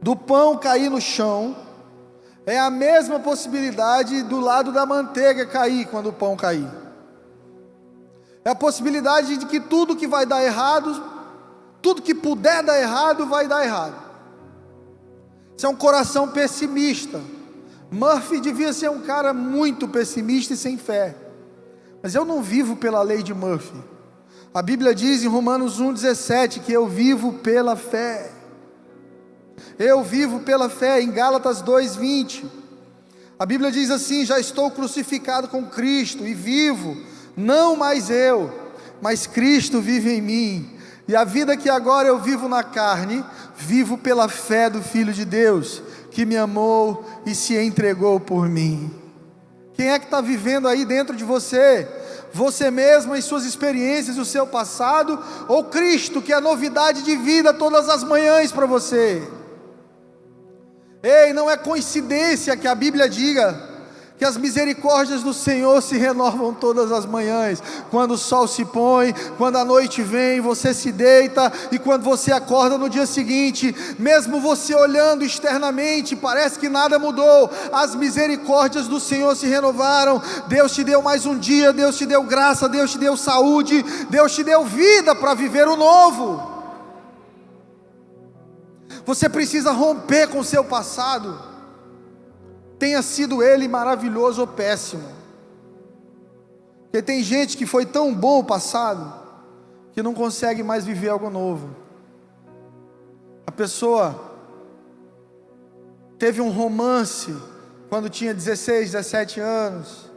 do 0.00 0.16
pão 0.16 0.56
cair 0.56 0.90
no 0.90 1.00
chão 1.00 1.56
É 2.48 2.58
a 2.58 2.70
mesma 2.70 3.20
possibilidade 3.20 4.22
do 4.22 4.40
lado 4.40 4.72
da 4.72 4.86
manteiga 4.86 5.44
cair 5.44 5.86
quando 5.86 6.08
o 6.08 6.12
pão 6.14 6.34
cair. 6.34 6.66
É 8.42 8.48
a 8.48 8.54
possibilidade 8.54 9.36
de 9.36 9.44
que 9.44 9.60
tudo 9.60 9.94
que 9.94 10.06
vai 10.06 10.24
dar 10.24 10.42
errado, 10.42 10.98
tudo 11.82 12.00
que 12.00 12.14
puder 12.14 12.62
dar 12.62 12.80
errado, 12.80 13.26
vai 13.26 13.46
dar 13.46 13.62
errado. 13.62 13.96
Isso 15.54 15.66
é 15.66 15.68
um 15.68 15.76
coração 15.76 16.28
pessimista. 16.28 17.20
Murphy 17.90 18.40
devia 18.40 18.72
ser 18.72 18.88
um 18.88 19.02
cara 19.02 19.34
muito 19.34 19.86
pessimista 19.86 20.54
e 20.54 20.56
sem 20.56 20.78
fé. 20.78 21.14
Mas 22.02 22.14
eu 22.14 22.24
não 22.24 22.40
vivo 22.40 22.76
pela 22.76 23.02
lei 23.02 23.22
de 23.22 23.34
Murphy. 23.34 23.76
A 24.52 24.62
Bíblia 24.62 24.94
diz 24.94 25.22
em 25.22 25.28
Romanos 25.28 25.80
1,17 25.80 26.60
que 26.60 26.72
eu 26.72 26.88
vivo 26.88 27.34
pela 27.34 27.76
fé. 27.76 28.30
Eu 29.78 30.02
vivo 30.02 30.40
pela 30.40 30.68
fé, 30.68 31.00
em 31.00 31.10
Gálatas 31.10 31.62
2,20. 31.62 32.44
A 33.38 33.44
Bíblia 33.44 33.70
diz 33.70 33.90
assim: 33.90 34.24
Já 34.24 34.38
estou 34.40 34.70
crucificado 34.70 35.48
com 35.48 35.66
Cristo 35.66 36.26
e 36.26 36.34
vivo, 36.34 36.96
não 37.36 37.76
mais 37.76 38.10
eu, 38.10 38.52
mas 39.00 39.26
Cristo 39.26 39.80
vive 39.80 40.10
em 40.10 40.22
mim. 40.22 40.74
E 41.06 41.14
a 41.14 41.24
vida 41.24 41.56
que 41.56 41.70
agora 41.70 42.08
eu 42.08 42.18
vivo 42.18 42.48
na 42.48 42.62
carne, 42.62 43.24
vivo 43.56 43.96
pela 43.96 44.28
fé 44.28 44.68
do 44.68 44.82
Filho 44.82 45.12
de 45.12 45.24
Deus, 45.24 45.82
que 46.10 46.26
me 46.26 46.36
amou 46.36 47.04
e 47.24 47.34
se 47.34 47.56
entregou 47.56 48.18
por 48.18 48.48
mim. 48.48 48.90
Quem 49.74 49.90
é 49.90 49.98
que 49.98 50.06
está 50.06 50.20
vivendo 50.20 50.66
aí 50.66 50.84
dentro 50.84 51.14
de 51.14 51.24
você? 51.24 51.86
Você 52.32 52.70
mesmo 52.70 53.16
e 53.16 53.22
suas 53.22 53.44
experiências 53.44 54.16
e 54.16 54.20
o 54.20 54.24
seu 54.24 54.46
passado, 54.46 55.22
ou 55.48 55.64
Cristo, 55.64 56.22
que 56.22 56.32
é 56.32 56.40
novidade 56.40 57.02
de 57.02 57.16
vida 57.16 57.54
todas 57.54 57.88
as 57.88 58.04
manhãs 58.04 58.52
para 58.52 58.66
você? 58.66 59.26
Ei, 61.02 61.32
não 61.32 61.50
é 61.50 61.56
coincidência 61.56 62.56
que 62.56 62.66
a 62.66 62.74
Bíblia 62.74 63.08
diga 63.08 63.67
que 64.18 64.24
as 64.24 64.36
misericórdias 64.36 65.22
do 65.22 65.32
Senhor 65.32 65.80
se 65.80 65.96
renovam 65.96 66.52
todas 66.52 66.90
as 66.90 67.06
manhãs. 67.06 67.62
Quando 67.88 68.14
o 68.14 68.18
sol 68.18 68.48
se 68.48 68.64
põe, 68.64 69.14
quando 69.38 69.56
a 69.56 69.64
noite 69.64 70.02
vem, 70.02 70.40
você 70.40 70.74
se 70.74 70.90
deita 70.90 71.52
e 71.70 71.78
quando 71.78 72.02
você 72.02 72.32
acorda 72.32 72.76
no 72.76 72.90
dia 72.90 73.06
seguinte, 73.06 73.74
mesmo 73.96 74.40
você 74.40 74.74
olhando 74.74 75.24
externamente, 75.24 76.16
parece 76.16 76.58
que 76.58 76.68
nada 76.68 76.98
mudou. 76.98 77.48
As 77.72 77.94
misericórdias 77.94 78.88
do 78.88 78.98
Senhor 78.98 79.36
se 79.36 79.46
renovaram. 79.46 80.20
Deus 80.48 80.72
te 80.72 80.82
deu 80.82 81.00
mais 81.00 81.24
um 81.24 81.38
dia, 81.38 81.72
Deus 81.72 81.96
te 81.96 82.04
deu 82.04 82.24
graça, 82.24 82.68
Deus 82.68 82.90
te 82.90 82.98
deu 82.98 83.16
saúde, 83.16 83.84
Deus 84.10 84.34
te 84.34 84.42
deu 84.42 84.64
vida 84.64 85.14
para 85.14 85.34
viver 85.34 85.68
o 85.68 85.76
novo. 85.76 86.58
Você 89.06 89.28
precisa 89.28 89.70
romper 89.70 90.28
com 90.28 90.40
o 90.40 90.44
seu 90.44 90.64
passado 90.64 91.48
tenha 92.78 93.02
sido 93.02 93.42
ele 93.42 93.66
maravilhoso 93.66 94.40
ou 94.42 94.46
péssimo. 94.46 95.08
Porque 96.84 97.02
tem 97.02 97.22
gente 97.22 97.56
que 97.56 97.66
foi 97.66 97.84
tão 97.84 98.14
bom 98.14 98.40
o 98.40 98.44
passado 98.44 99.12
que 99.92 100.02
não 100.02 100.14
consegue 100.14 100.62
mais 100.62 100.84
viver 100.84 101.08
algo 101.08 101.28
novo. 101.28 101.74
A 103.46 103.50
pessoa 103.50 104.18
teve 106.18 106.40
um 106.40 106.50
romance 106.50 107.36
quando 107.90 108.08
tinha 108.08 108.32
16, 108.32 108.92
17 108.92 109.40
anos. 109.40 110.10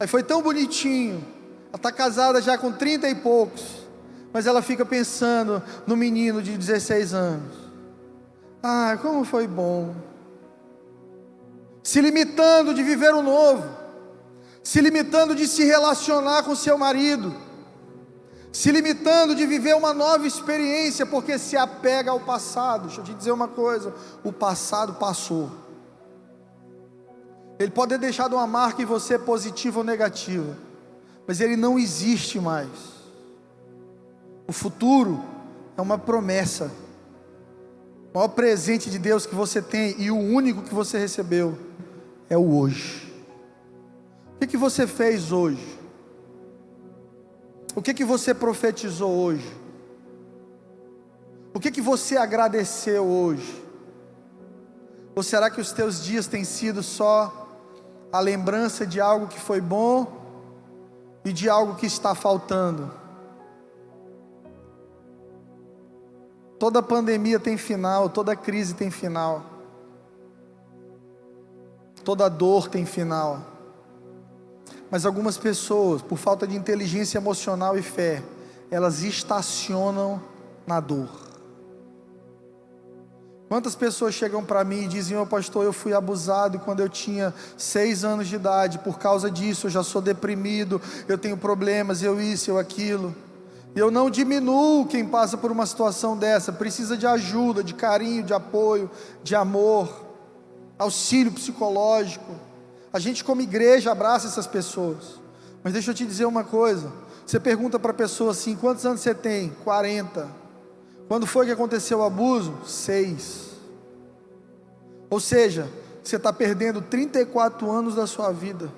Aí 0.00 0.06
foi 0.06 0.22
tão 0.22 0.42
bonitinho. 0.42 1.24
Ela 1.68 1.76
está 1.76 1.92
casada 1.92 2.40
já 2.40 2.56
com 2.56 2.72
30 2.72 3.08
e 3.08 3.14
poucos. 3.14 3.86
Mas 4.32 4.46
ela 4.46 4.62
fica 4.62 4.84
pensando 4.84 5.62
no 5.86 5.96
menino 5.96 6.42
de 6.42 6.56
16 6.56 7.14
anos. 7.14 7.56
Ah, 8.62 8.98
como 9.00 9.24
foi 9.24 9.46
bom 9.46 10.07
se 11.88 12.02
limitando 12.02 12.74
de 12.74 12.82
viver 12.82 13.14
o 13.14 13.22
novo, 13.22 13.66
se 14.62 14.78
limitando 14.78 15.34
de 15.34 15.48
se 15.48 15.64
relacionar 15.64 16.42
com 16.42 16.54
seu 16.54 16.76
marido, 16.76 17.34
se 18.52 18.70
limitando 18.70 19.34
de 19.34 19.46
viver 19.46 19.74
uma 19.74 19.94
nova 19.94 20.26
experiência, 20.26 21.06
porque 21.06 21.38
se 21.38 21.56
apega 21.56 22.10
ao 22.10 22.20
passado. 22.20 22.88
Deixa 22.88 23.00
eu 23.00 23.04
te 23.04 23.14
dizer 23.14 23.32
uma 23.32 23.48
coisa: 23.48 23.94
o 24.22 24.30
passado 24.30 24.96
passou. 24.96 25.50
Ele 27.58 27.70
pode 27.70 27.94
ter 27.94 27.98
deixado 27.98 28.34
uma 28.34 28.46
marca 28.46 28.82
em 28.82 28.84
você 28.84 29.18
positiva 29.18 29.78
ou 29.78 29.84
negativa, 29.84 30.58
mas 31.26 31.40
ele 31.40 31.56
não 31.56 31.78
existe 31.78 32.38
mais. 32.38 32.68
O 34.46 34.52
futuro 34.52 35.24
é 35.74 35.80
uma 35.80 35.96
promessa. 35.96 36.70
O 38.12 38.18
maior 38.18 38.28
presente 38.28 38.90
de 38.90 38.98
Deus 38.98 39.26
que 39.26 39.34
você 39.34 39.60
tem 39.60 39.94
e 39.98 40.10
o 40.10 40.16
único 40.16 40.62
que 40.62 40.74
você 40.74 40.98
recebeu 40.98 41.58
é 42.28 42.36
o 42.36 42.56
hoje. 42.56 43.12
O 44.34 44.38
que, 44.38 44.46
que 44.46 44.56
você 44.56 44.86
fez 44.86 45.30
hoje? 45.30 45.78
O 47.74 47.82
que, 47.82 47.92
que 47.92 48.04
você 48.04 48.32
profetizou 48.32 49.10
hoje? 49.10 49.56
O 51.52 51.60
que, 51.60 51.70
que 51.70 51.80
você 51.80 52.16
agradeceu 52.16 53.04
hoje? 53.04 53.64
Ou 55.14 55.22
será 55.22 55.50
que 55.50 55.60
os 55.60 55.72
teus 55.72 56.02
dias 56.02 56.26
têm 56.26 56.44
sido 56.44 56.82
só 56.82 57.48
a 58.12 58.20
lembrança 58.20 58.86
de 58.86 59.00
algo 59.00 59.26
que 59.26 59.40
foi 59.40 59.60
bom 59.60 60.06
e 61.24 61.32
de 61.32 61.48
algo 61.48 61.74
que 61.74 61.86
está 61.86 62.14
faltando? 62.14 62.90
Toda 66.58 66.82
pandemia 66.82 67.38
tem 67.38 67.56
final, 67.56 68.10
toda 68.10 68.34
crise 68.34 68.74
tem 68.74 68.90
final. 68.90 69.44
Toda 72.04 72.28
dor 72.28 72.68
tem 72.68 72.84
final. 72.84 73.42
Mas 74.90 75.06
algumas 75.06 75.38
pessoas, 75.38 76.02
por 76.02 76.18
falta 76.18 76.46
de 76.46 76.56
inteligência 76.56 77.18
emocional 77.18 77.78
e 77.78 77.82
fé, 77.82 78.22
elas 78.70 79.02
estacionam 79.02 80.20
na 80.66 80.80
dor. 80.80 81.08
Quantas 83.48 83.74
pessoas 83.74 84.14
chegam 84.14 84.44
para 84.44 84.64
mim 84.64 84.84
e 84.84 84.88
dizem: 84.88 85.16
oh, 85.16 85.26
pastor, 85.26 85.64
eu 85.64 85.72
fui 85.72 85.94
abusado 85.94 86.58
quando 86.58 86.80
eu 86.80 86.88
tinha 86.88 87.32
seis 87.56 88.04
anos 88.04 88.28
de 88.28 88.36
idade, 88.36 88.78
por 88.80 88.98
causa 88.98 89.30
disso 89.30 89.66
eu 89.66 89.70
já 89.70 89.82
sou 89.82 90.02
deprimido, 90.02 90.80
eu 91.06 91.16
tenho 91.16 91.36
problemas, 91.36 92.02
eu 92.02 92.20
isso, 92.20 92.50
eu 92.50 92.58
aquilo. 92.58 93.14
Eu 93.74 93.90
não 93.90 94.10
diminuo 94.10 94.86
quem 94.86 95.06
passa 95.06 95.36
por 95.36 95.52
uma 95.52 95.66
situação 95.66 96.16
dessa, 96.16 96.52
precisa 96.52 96.96
de 96.96 97.06
ajuda, 97.06 97.62
de 97.62 97.74
carinho, 97.74 98.22
de 98.22 98.32
apoio, 98.32 98.90
de 99.22 99.34
amor 99.34 100.08
auxílio 100.78 101.32
psicológico. 101.32 102.32
A 102.92 102.98
gente, 102.98 103.24
como 103.24 103.42
igreja, 103.42 103.90
abraça 103.90 104.28
essas 104.28 104.46
pessoas. 104.46 105.20
Mas 105.62 105.72
deixa 105.72 105.90
eu 105.90 105.94
te 105.94 106.06
dizer 106.06 106.24
uma 106.24 106.44
coisa: 106.44 106.90
você 107.26 107.40
pergunta 107.40 107.78
para 107.78 107.90
a 107.90 107.94
pessoa 107.94 108.30
assim: 108.30 108.56
quantos 108.56 108.86
anos 108.86 109.00
você 109.00 109.14
tem? 109.14 109.50
40. 109.64 110.28
Quando 111.08 111.26
foi 111.26 111.46
que 111.46 111.52
aconteceu 111.52 111.98
o 111.98 112.04
abuso? 112.04 112.54
Seis. 112.66 113.48
Ou 115.10 115.18
seja, 115.18 115.68
você 116.02 116.16
está 116.16 116.32
perdendo 116.32 116.82
34 116.82 117.70
anos 117.70 117.94
da 117.94 118.06
sua 118.06 118.30
vida 118.30 118.70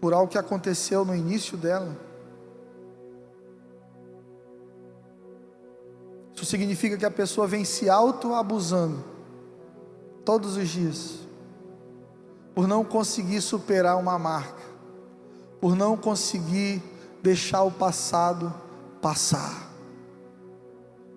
por 0.00 0.12
algo 0.12 0.30
que 0.30 0.38
aconteceu 0.38 1.04
no 1.04 1.14
início 1.14 1.56
dela. 1.56 1.96
Isso 6.40 6.50
significa 6.50 6.96
que 6.96 7.04
a 7.04 7.10
pessoa 7.10 7.46
vem 7.46 7.66
se 7.66 7.90
auto-abusando 7.90 9.04
todos 10.24 10.56
os 10.56 10.70
dias, 10.70 11.18
por 12.54 12.66
não 12.66 12.82
conseguir 12.82 13.42
superar 13.42 13.98
uma 13.98 14.18
marca, 14.18 14.62
por 15.60 15.76
não 15.76 15.98
conseguir 15.98 16.82
deixar 17.22 17.62
o 17.62 17.70
passado 17.70 18.54
passar. 19.02 19.70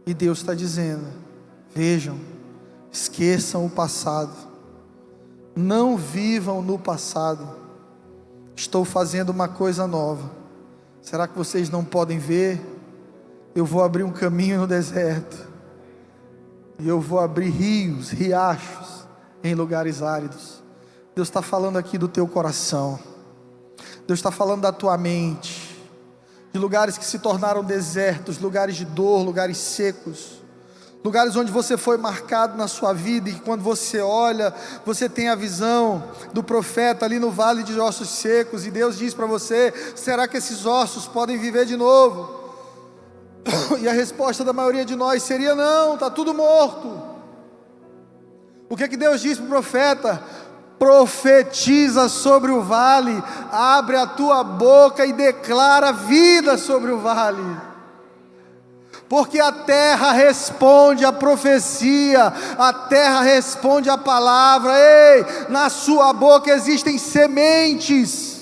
E 0.05 0.13
Deus 0.13 0.39
está 0.39 0.53
dizendo: 0.53 1.07
vejam, 1.73 2.19
esqueçam 2.91 3.65
o 3.65 3.69
passado, 3.69 4.35
não 5.55 5.95
vivam 5.95 6.61
no 6.61 6.77
passado, 6.77 7.47
estou 8.57 8.83
fazendo 8.83 9.29
uma 9.29 9.47
coisa 9.47 9.87
nova. 9.87 10.29
Será 11.01 11.29
que 11.29 11.37
vocês 11.37 11.69
não 11.69 11.85
podem 11.85 12.19
ver? 12.19 12.72
Eu 13.55 13.65
vou 13.65 13.83
abrir 13.83 14.03
um 14.03 14.11
caminho 14.11 14.61
no 14.61 14.67
deserto 14.67 15.47
e 16.79 16.87
eu 16.87 16.99
vou 16.99 17.19
abrir 17.19 17.49
rios, 17.49 18.09
riachos 18.09 19.07
em 19.43 19.53
lugares 19.53 20.01
áridos. 20.01 20.63
Deus 21.15 21.27
está 21.27 21.41
falando 21.41 21.77
aqui 21.77 21.97
do 21.97 22.07
teu 22.07 22.27
coração, 22.27 22.99
Deus 24.07 24.19
está 24.19 24.31
falando 24.31 24.61
da 24.61 24.71
tua 24.71 24.97
mente, 24.97 25.79
de 26.51 26.59
lugares 26.59 26.97
que 26.97 27.05
se 27.05 27.19
tornaram 27.19 27.63
desertos, 27.63 28.39
lugares 28.39 28.75
de 28.75 28.85
dor, 28.85 29.23
lugares 29.23 29.57
secos, 29.57 30.41
lugares 31.03 31.35
onde 31.35 31.51
você 31.51 31.77
foi 31.77 31.97
marcado 31.97 32.57
na 32.57 32.67
sua 32.67 32.91
vida 32.91 33.29
e 33.29 33.35
quando 33.35 33.61
você 33.61 33.99
olha, 34.01 34.51
você 34.83 35.07
tem 35.07 35.29
a 35.29 35.35
visão 35.35 36.03
do 36.33 36.43
profeta 36.43 37.05
ali 37.05 37.19
no 37.19 37.29
vale 37.29 37.61
de 37.61 37.79
ossos 37.79 38.09
secos 38.09 38.65
e 38.65 38.71
Deus 38.71 38.97
diz 38.97 39.13
para 39.13 39.27
você: 39.27 39.71
será 39.95 40.27
que 40.27 40.37
esses 40.37 40.65
ossos 40.65 41.07
podem 41.07 41.37
viver 41.37 41.67
de 41.67 41.77
novo? 41.77 42.42
E 43.81 43.87
a 43.87 43.91
resposta 43.91 44.43
da 44.43 44.53
maioria 44.53 44.85
de 44.85 44.95
nós 44.95 45.23
seria: 45.23 45.55
não, 45.55 45.95
está 45.95 46.09
tudo 46.09 46.33
morto. 46.33 47.01
O 48.69 48.77
que 48.77 48.83
é 48.83 48.87
que 48.87 48.97
Deus 48.97 49.21
diz 49.21 49.37
para 49.37 49.45
o 49.45 49.49
profeta? 49.49 50.23
profetiza 50.83 52.09
sobre 52.09 52.51
o 52.51 52.61
vale, 52.61 53.23
abre 53.49 53.95
a 53.95 54.05
tua 54.05 54.43
boca 54.43 55.05
e 55.05 55.13
declara 55.13 55.93
vida 55.93 56.57
sobre 56.57 56.91
o 56.91 56.99
vale. 56.99 57.41
Porque 59.07 59.39
a 59.39 59.51
terra 59.51 60.11
responde 60.11 61.05
à 61.05 61.13
profecia, 61.13 62.33
a 62.57 62.73
terra 62.73 63.21
responde 63.21 63.89
à 63.89 63.97
palavra, 63.97 64.73
ei, 64.77 65.25
na 65.47 65.69
sua 65.69 66.11
boca 66.11 66.51
existem 66.51 66.97
sementes 66.97 68.32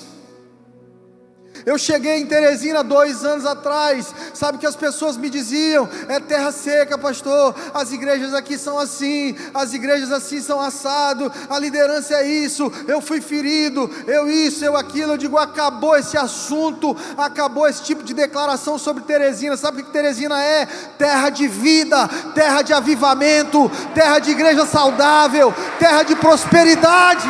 eu 1.64 1.78
cheguei 1.78 2.18
em 2.18 2.26
Teresina 2.26 2.82
dois 2.82 3.24
anos 3.24 3.46
atrás, 3.46 4.12
sabe 4.34 4.58
que 4.58 4.66
as 4.66 4.76
pessoas 4.76 5.16
me 5.16 5.30
diziam: 5.30 5.88
é 6.08 6.18
terra 6.18 6.52
seca, 6.52 6.98
pastor, 6.98 7.54
as 7.72 7.92
igrejas 7.92 8.34
aqui 8.34 8.58
são 8.58 8.78
assim, 8.78 9.36
as 9.54 9.72
igrejas 9.72 10.10
assim 10.10 10.40
são 10.40 10.60
assado, 10.60 11.30
a 11.48 11.58
liderança 11.58 12.14
é 12.14 12.26
isso, 12.26 12.70
eu 12.88 13.00
fui 13.00 13.20
ferido, 13.20 13.90
eu 14.06 14.28
isso, 14.28 14.64
eu 14.64 14.76
aquilo. 14.76 15.12
Eu 15.12 15.18
digo: 15.18 15.38
acabou 15.38 15.96
esse 15.96 16.16
assunto, 16.16 16.96
acabou 17.16 17.68
esse 17.68 17.82
tipo 17.82 18.02
de 18.02 18.14
declaração 18.14 18.78
sobre 18.78 19.04
Teresina. 19.04 19.56
Sabe 19.56 19.80
o 19.80 19.84
que 19.84 19.92
Teresina 19.92 20.42
é? 20.42 20.66
Terra 20.98 21.30
de 21.30 21.46
vida, 21.48 22.08
terra 22.34 22.62
de 22.62 22.72
avivamento, 22.72 23.70
terra 23.94 24.18
de 24.18 24.30
igreja 24.30 24.66
saudável, 24.66 25.54
terra 25.78 26.02
de 26.02 26.16
prosperidade. 26.16 27.28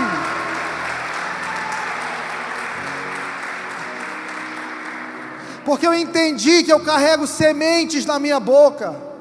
Porque 5.65 5.87
eu 5.87 5.95
entendi 5.95 6.63
que 6.63 6.73
eu 6.73 6.81
carrego 6.81 7.27
sementes 7.27 8.05
na 8.05 8.19
minha 8.19 8.41
boca. 8.41 9.13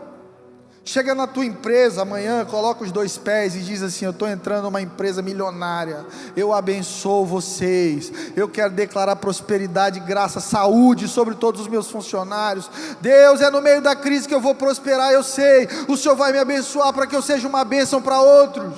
Chega 0.83 1.13
na 1.13 1.27
tua 1.27 1.45
empresa 1.45 2.01
amanhã, 2.01 2.43
coloca 2.43 2.83
os 2.83 2.91
dois 2.91 3.15
pés 3.15 3.55
e 3.55 3.59
diz 3.59 3.83
assim: 3.83 4.03
Eu 4.03 4.11
estou 4.11 4.27
entrando 4.27 4.63
numa 4.63 4.81
empresa 4.81 5.21
milionária, 5.21 6.03
eu 6.35 6.51
abençoo 6.51 7.23
vocês, 7.23 8.11
eu 8.35 8.49
quero 8.49 8.73
declarar 8.73 9.15
prosperidade, 9.17 9.99
graça, 9.99 10.39
saúde 10.39 11.07
sobre 11.07 11.35
todos 11.35 11.61
os 11.61 11.67
meus 11.67 11.91
funcionários. 11.91 12.67
Deus, 12.99 13.41
é 13.41 13.51
no 13.51 13.61
meio 13.61 13.79
da 13.79 13.95
crise 13.95 14.27
que 14.27 14.33
eu 14.33 14.41
vou 14.41 14.55
prosperar, 14.55 15.11
eu 15.11 15.21
sei, 15.21 15.69
o 15.87 15.95
Senhor 15.95 16.15
vai 16.15 16.31
me 16.31 16.39
abençoar 16.39 16.91
para 16.91 17.05
que 17.05 17.15
eu 17.15 17.21
seja 17.21 17.47
uma 17.47 17.63
bênção 17.63 18.01
para 18.01 18.19
outros. 18.19 18.73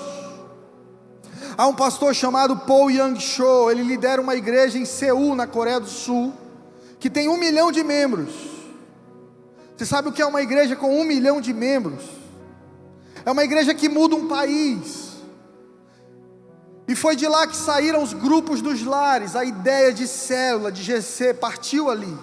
Há 1.58 1.68
um 1.68 1.74
pastor 1.74 2.14
chamado 2.14 2.58
Paul 2.58 2.92
Yang 2.92 3.22
Cho, 3.22 3.72
ele 3.72 3.84
lidera 3.84 4.22
uma 4.22 4.36
igreja 4.36 4.78
em 4.78 4.84
Seul, 4.84 5.36
na 5.36 5.48
Coreia 5.48 5.80
do 5.80 5.88
Sul 5.88 6.34
que 7.04 7.10
tem 7.10 7.28
um 7.28 7.36
milhão 7.36 7.70
de 7.70 7.84
membros. 7.84 8.34
Você 9.76 9.86
sabe 9.86 10.08
o 10.08 10.12
que 10.14 10.22
é 10.22 10.26
uma 10.26 10.42
igreja 10.42 10.74
com 10.74 11.02
um 11.02 11.04
milhão 11.04 11.42
de 11.42 11.52
membros? 11.52 12.02
É 13.26 13.30
uma 13.30 13.44
igreja 13.44 13.74
que 13.74 13.90
muda 13.90 14.16
um 14.16 14.30
país. 14.30 15.12
E 16.88 16.96
foi 16.96 17.18
de 17.18 17.28
lá 17.28 17.46
que 17.46 17.58
saíram 17.58 18.02
os 18.02 18.14
grupos 18.14 18.62
dos 18.62 18.86
lares, 18.86 19.36
a 19.36 19.44
ideia 19.44 19.92
de 19.92 20.08
célula, 20.08 20.72
de 20.72 20.82
GC, 20.82 21.34
partiu 21.34 21.90
ali. 21.90 22.18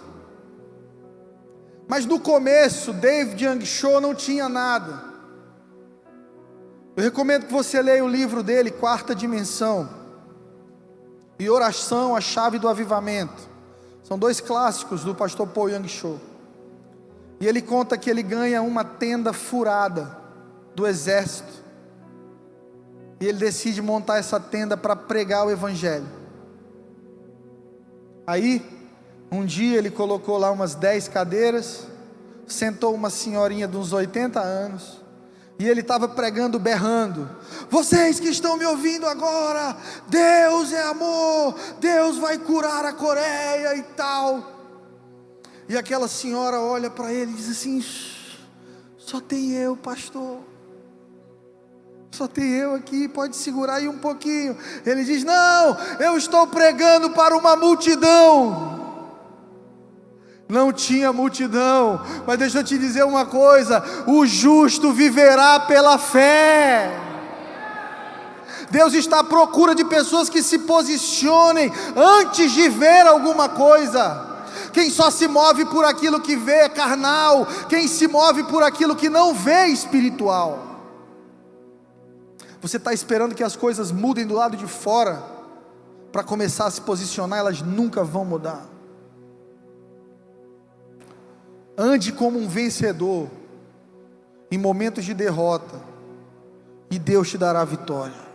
Mas 1.86 2.06
no 2.06 2.18
começo, 2.18 2.94
David 2.94 3.44
Young 3.44 3.66
Cho 3.66 4.00
não 4.00 4.14
tinha 4.14 4.48
nada. 4.48 5.04
Eu 6.96 7.04
recomendo 7.04 7.44
que 7.44 7.52
você 7.52 7.82
leia 7.82 8.02
o 8.02 8.08
livro 8.08 8.42
dele, 8.42 8.70
Quarta 8.70 9.14
Dimensão, 9.14 9.90
e 11.38 11.50
Oração, 11.50 12.16
a 12.16 12.20
Chave 12.22 12.58
do 12.58 12.66
Avivamento. 12.66 13.49
São 14.11 14.18
dois 14.18 14.40
clássicos 14.40 15.05
do 15.05 15.14
pastor 15.14 15.46
Paul 15.46 15.70
Yang 15.70 15.88
Cho. 15.88 16.20
E 17.38 17.46
ele 17.46 17.62
conta 17.62 17.96
que 17.96 18.11
ele 18.11 18.25
ganha 18.25 18.61
uma 18.61 18.83
tenda 18.83 19.33
furada 19.33 20.18
do 20.75 20.85
exército. 20.85 21.62
E 23.20 23.27
ele 23.27 23.38
decide 23.38 23.81
montar 23.81 24.18
essa 24.18 24.40
tenda 24.40 24.77
para 24.77 24.96
pregar 24.96 25.46
o 25.46 25.51
evangelho. 25.53 26.09
Aí, 28.27 28.61
um 29.31 29.44
dia 29.44 29.79
ele 29.79 29.92
colocou 29.92 30.38
lá 30.38 30.51
umas 30.51 30.75
dez 30.75 31.07
cadeiras, 31.07 31.87
sentou 32.49 32.92
uma 32.92 33.11
senhorinha 33.11 33.68
de 33.68 33.77
uns 33.77 33.92
80 33.92 34.40
anos, 34.40 34.99
e 35.61 35.68
ele 35.68 35.83
estava 35.83 36.09
pregando, 36.09 36.59
berrando: 36.59 37.29
Vocês 37.68 38.18
que 38.18 38.31
estão 38.31 38.57
me 38.57 38.64
ouvindo 38.64 39.07
agora, 39.07 39.77
Deus 40.09 40.73
é 40.73 40.83
amor, 40.85 41.55
Deus 41.79 42.16
vai 42.16 42.38
curar 42.38 42.87
a 42.87 42.94
Coreia 42.94 43.77
e 43.77 43.83
tal. 43.94 44.59
E 45.68 45.77
aquela 45.77 46.09
senhora 46.09 46.59
olha 46.59 46.88
para 46.88 47.12
ele 47.12 47.33
e 47.33 47.35
diz 47.35 47.51
assim: 47.51 47.85
Só 48.96 49.20
tem 49.20 49.53
eu, 49.53 49.77
pastor. 49.77 50.38
Só 52.11 52.27
tem 52.27 52.55
eu 52.55 52.75
aqui, 52.75 53.07
pode 53.07 53.37
segurar 53.37 53.75
aí 53.75 53.87
um 53.88 53.99
pouquinho. 53.99 54.57
Ele 54.87 55.05
diz: 55.05 55.23
Não, 55.25 55.77
eu 56.01 56.16
estou 56.16 56.46
pregando 56.46 57.11
para 57.11 57.37
uma 57.37 57.55
multidão 57.55 58.79
não 60.50 60.72
tinha 60.72 61.12
multidão, 61.12 62.00
mas 62.26 62.38
deixa 62.38 62.58
eu 62.58 62.64
te 62.64 62.76
dizer 62.76 63.04
uma 63.04 63.24
coisa: 63.24 63.82
o 64.06 64.26
justo 64.26 64.92
viverá 64.92 65.60
pela 65.60 65.96
fé. 65.98 66.90
Deus 68.70 68.94
está 68.94 69.20
à 69.20 69.24
procura 69.24 69.74
de 69.74 69.84
pessoas 69.84 70.28
que 70.28 70.42
se 70.42 70.60
posicionem 70.60 71.72
antes 71.96 72.52
de 72.52 72.68
ver 72.68 73.06
alguma 73.06 73.48
coisa. 73.48 74.28
Quem 74.72 74.90
só 74.90 75.10
se 75.10 75.26
move 75.26 75.64
por 75.64 75.84
aquilo 75.84 76.20
que 76.20 76.36
vê 76.36 76.60
é 76.60 76.68
carnal, 76.68 77.46
quem 77.68 77.88
se 77.88 78.06
move 78.06 78.44
por 78.44 78.62
aquilo 78.62 78.94
que 78.94 79.08
não 79.08 79.34
vê 79.34 79.52
é 79.52 79.68
espiritual. 79.68 80.70
Você 82.60 82.76
está 82.76 82.92
esperando 82.92 83.34
que 83.34 83.42
as 83.42 83.56
coisas 83.56 83.90
mudem 83.90 84.26
do 84.26 84.34
lado 84.34 84.56
de 84.56 84.66
fora 84.66 85.22
para 86.12 86.22
começar 86.22 86.66
a 86.66 86.70
se 86.70 86.80
posicionar, 86.80 87.38
elas 87.38 87.62
nunca 87.62 88.04
vão 88.04 88.24
mudar. 88.24 88.66
Ande 91.76 92.12
como 92.12 92.38
um 92.38 92.48
vencedor 92.48 93.28
em 94.50 94.59
momentos 94.59 95.04
de 95.04 95.14
derrota, 95.14 95.80
e 96.90 96.98
Deus 96.98 97.30
te 97.30 97.38
dará 97.38 97.64
vitória. 97.64 98.30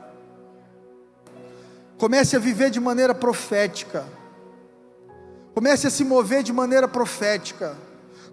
Comece 1.98 2.36
a 2.36 2.40
viver 2.40 2.70
de 2.70 2.80
maneira 2.80 3.14
profética. 3.14 4.06
Comece 5.54 5.88
a 5.88 5.90
se 5.90 6.04
mover 6.04 6.42
de 6.42 6.54
maneira 6.54 6.88
profética. 6.88 7.76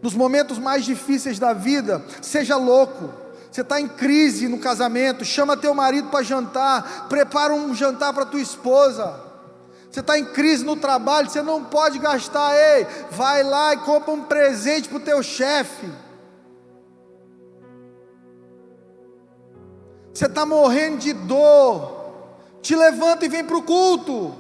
Nos 0.00 0.14
momentos 0.14 0.58
mais 0.58 0.84
difíceis 0.84 1.38
da 1.38 1.52
vida, 1.52 2.04
seja 2.20 2.56
louco. 2.56 3.10
Você 3.50 3.60
está 3.60 3.80
em 3.80 3.88
crise 3.88 4.48
no 4.48 4.58
casamento, 4.58 5.24
chama 5.24 5.56
teu 5.56 5.74
marido 5.74 6.08
para 6.08 6.24
jantar, 6.24 7.06
prepara 7.08 7.52
um 7.52 7.74
jantar 7.74 8.12
para 8.12 8.24
tua 8.24 8.40
esposa. 8.40 9.31
Você 9.92 10.00
está 10.00 10.18
em 10.18 10.24
crise 10.24 10.64
no 10.64 10.74
trabalho, 10.74 11.28
você 11.28 11.42
não 11.42 11.62
pode 11.62 11.98
gastar, 11.98 12.56
ei, 12.56 12.86
vai 13.10 13.42
lá 13.42 13.74
e 13.74 13.76
compra 13.78 14.10
um 14.10 14.24
presente 14.24 14.88
para 14.88 14.96
o 14.96 15.00
teu 15.00 15.22
chefe. 15.22 15.86
Você 20.14 20.24
está 20.24 20.46
morrendo 20.46 20.96
de 20.96 21.12
dor, 21.12 22.24
te 22.62 22.74
levanta 22.74 23.26
e 23.26 23.28
vem 23.28 23.44
para 23.44 23.56
o 23.56 23.62
culto. 23.62 24.34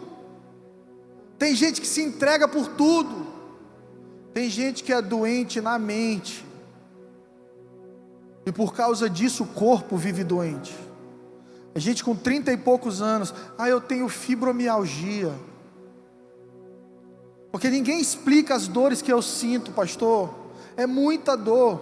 Tem 1.38 1.54
gente 1.54 1.82
que 1.82 1.86
se 1.86 2.00
entrega 2.02 2.48
por 2.48 2.68
tudo, 2.68 3.26
tem 4.32 4.48
gente 4.48 4.82
que 4.82 4.92
é 4.92 5.02
doente 5.02 5.60
na 5.60 5.78
mente, 5.78 6.46
e 8.46 8.52
por 8.52 8.72
causa 8.72 9.10
disso 9.10 9.44
o 9.44 9.48
corpo 9.48 9.98
vive 9.98 10.24
doente. 10.24 10.74
A 11.74 11.78
gente 11.78 12.04
com 12.04 12.14
trinta 12.14 12.52
e 12.52 12.56
poucos 12.56 13.00
anos, 13.00 13.34
ah, 13.56 13.68
eu 13.68 13.80
tenho 13.80 14.08
fibromialgia. 14.08 15.32
Porque 17.50 17.68
ninguém 17.68 18.00
explica 18.00 18.54
as 18.54 18.66
dores 18.66 19.02
que 19.02 19.12
eu 19.12 19.20
sinto, 19.22 19.72
pastor. 19.72 20.34
É 20.76 20.86
muita 20.86 21.36
dor. 21.36 21.80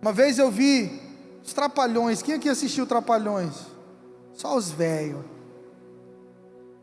Uma 0.00 0.12
vez 0.12 0.38
eu 0.38 0.50
vi 0.50 1.00
os 1.44 1.52
Trapalhões. 1.52 2.22
Quem 2.22 2.34
aqui 2.34 2.48
assistiu 2.48 2.86
Trapalhões? 2.86 3.54
Só 4.34 4.56
os 4.56 4.70
velhos. 4.70 5.24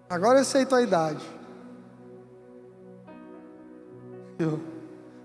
Agora 0.10 0.40
eu 0.40 0.46
sei 0.46 0.66
tua 0.66 0.82
idade. 0.82 1.24
Eu, 4.40 4.60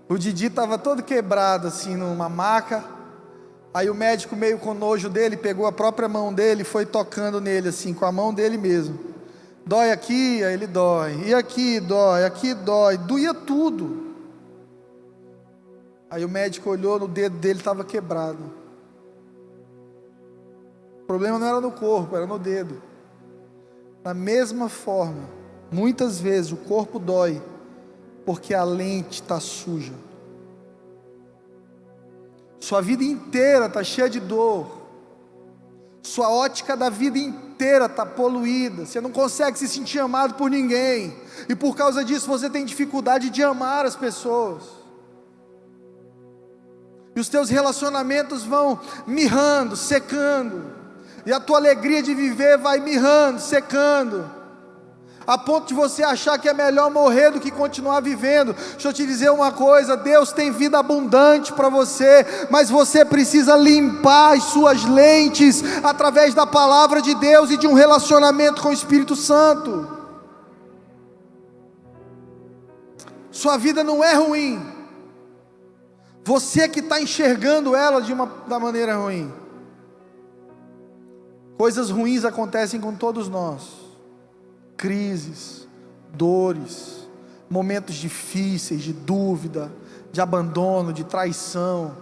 o 0.09 0.17
Didi 0.17 0.47
estava 0.47 0.77
todo 0.77 1.03
quebrado 1.03 1.67
assim 1.67 1.95
numa 1.95 2.27
maca. 2.27 2.83
Aí 3.73 3.89
o 3.89 3.95
médico, 3.95 4.35
meio 4.35 4.59
com 4.59 4.73
nojo 4.73 5.09
dele, 5.09 5.35
pegou 5.35 5.65
a 5.65 5.71
própria 5.71 6.07
mão 6.07 6.31
dele 6.31 6.61
e 6.61 6.65
foi 6.65 6.85
tocando 6.85 7.41
nele, 7.41 7.69
assim, 7.69 7.93
com 7.93 8.05
a 8.05 8.11
mão 8.11 8.31
dele 8.31 8.55
mesmo. 8.55 8.99
Dói 9.65 9.91
aqui, 9.91 10.43
aí 10.43 10.53
ele 10.53 10.67
dói. 10.67 11.23
E 11.25 11.33
aqui 11.33 11.79
dói, 11.79 12.23
aqui 12.23 12.53
dói. 12.53 12.97
Doía 12.97 13.33
tudo. 13.33 14.13
Aí 16.09 16.23
o 16.23 16.29
médico 16.29 16.69
olhou 16.69 16.99
no 16.99 17.07
dedo 17.07 17.37
dele, 17.37 17.57
estava 17.57 17.83
quebrado. 17.83 18.53
O 21.01 21.05
problema 21.05 21.39
não 21.39 21.47
era 21.47 21.59
no 21.59 21.71
corpo, 21.71 22.15
era 22.15 22.27
no 22.27 22.37
dedo. 22.37 22.79
Da 24.03 24.13
mesma 24.13 24.69
forma, 24.69 25.27
muitas 25.71 26.19
vezes 26.19 26.51
o 26.51 26.57
corpo 26.57 26.99
dói, 26.99 27.41
porque 28.25 28.53
a 28.53 28.63
lente 28.63 29.21
está 29.21 29.39
suja. 29.39 29.93
Sua 32.63 32.81
vida 32.81 33.03
inteira 33.03 33.65
está 33.65 33.83
cheia 33.83 34.09
de 34.09 34.21
dor. 34.21 34.81
sua 36.01 36.29
ótica 36.29 36.77
da 36.77 36.89
vida 36.89 37.19
inteira 37.19 37.87
está 37.87 38.05
poluída, 38.05 38.85
você 38.85 39.01
não 39.01 39.11
consegue 39.11 39.59
se 39.59 39.67
sentir 39.67 39.99
amado 39.99 40.35
por 40.35 40.49
ninguém, 40.49 41.13
e 41.49 41.55
por 41.55 41.75
causa 41.75 42.05
disso 42.05 42.25
você 42.25 42.49
tem 42.49 42.63
dificuldade 42.63 43.29
de 43.29 43.43
amar 43.43 43.85
as 43.85 43.97
pessoas. 43.97 44.63
E 47.13 47.19
os 47.19 47.27
teus 47.27 47.49
relacionamentos 47.49 48.43
vão 48.43 48.79
mirrando, 49.05 49.75
secando, 49.75 50.63
e 51.25 51.33
a 51.33 51.41
tua 51.41 51.57
alegria 51.57 52.01
de 52.01 52.15
viver 52.15 52.57
vai 52.57 52.79
mirrando, 52.79 53.41
secando 53.41 54.42
a 55.25 55.37
ponto 55.37 55.67
de 55.67 55.73
você 55.73 56.03
achar 56.03 56.37
que 56.37 56.49
é 56.49 56.53
melhor 56.53 56.91
morrer 56.91 57.31
do 57.31 57.39
que 57.39 57.51
continuar 57.51 58.01
vivendo. 58.01 58.53
Deixa 58.53 58.89
eu 58.89 58.93
te 58.93 59.05
dizer 59.05 59.31
uma 59.31 59.51
coisa: 59.51 59.95
Deus 59.95 60.31
tem 60.31 60.51
vida 60.51 60.77
abundante 60.77 61.53
para 61.53 61.69
você, 61.69 62.25
mas 62.49 62.69
você 62.69 63.05
precisa 63.05 63.55
limpar 63.55 64.35
as 64.35 64.43
suas 64.43 64.83
lentes 64.83 65.63
através 65.83 66.33
da 66.33 66.45
palavra 66.45 67.01
de 67.01 67.15
Deus 67.15 67.49
e 67.51 67.57
de 67.57 67.67
um 67.67 67.73
relacionamento 67.73 68.61
com 68.61 68.69
o 68.69 68.73
Espírito 68.73 69.15
Santo. 69.15 69.87
Sua 73.31 73.57
vida 73.57 73.83
não 73.83 74.03
é 74.03 74.13
ruim, 74.13 74.61
você 76.23 76.69
que 76.69 76.79
está 76.79 77.01
enxergando 77.01 77.75
ela 77.75 78.01
de 78.01 78.13
uma 78.13 78.29
da 78.47 78.59
maneira 78.59 78.95
ruim. 78.95 79.33
Coisas 81.57 81.89
ruins 81.89 82.25
acontecem 82.25 82.79
com 82.81 82.93
todos 82.93 83.29
nós 83.29 83.82
crises, 84.77 85.67
dores, 86.13 87.07
momentos 87.49 87.95
difíceis, 87.95 88.81
de 88.81 88.93
dúvida, 88.93 89.71
de 90.11 90.21
abandono, 90.21 90.93
de 90.93 91.03
traição. 91.03 91.95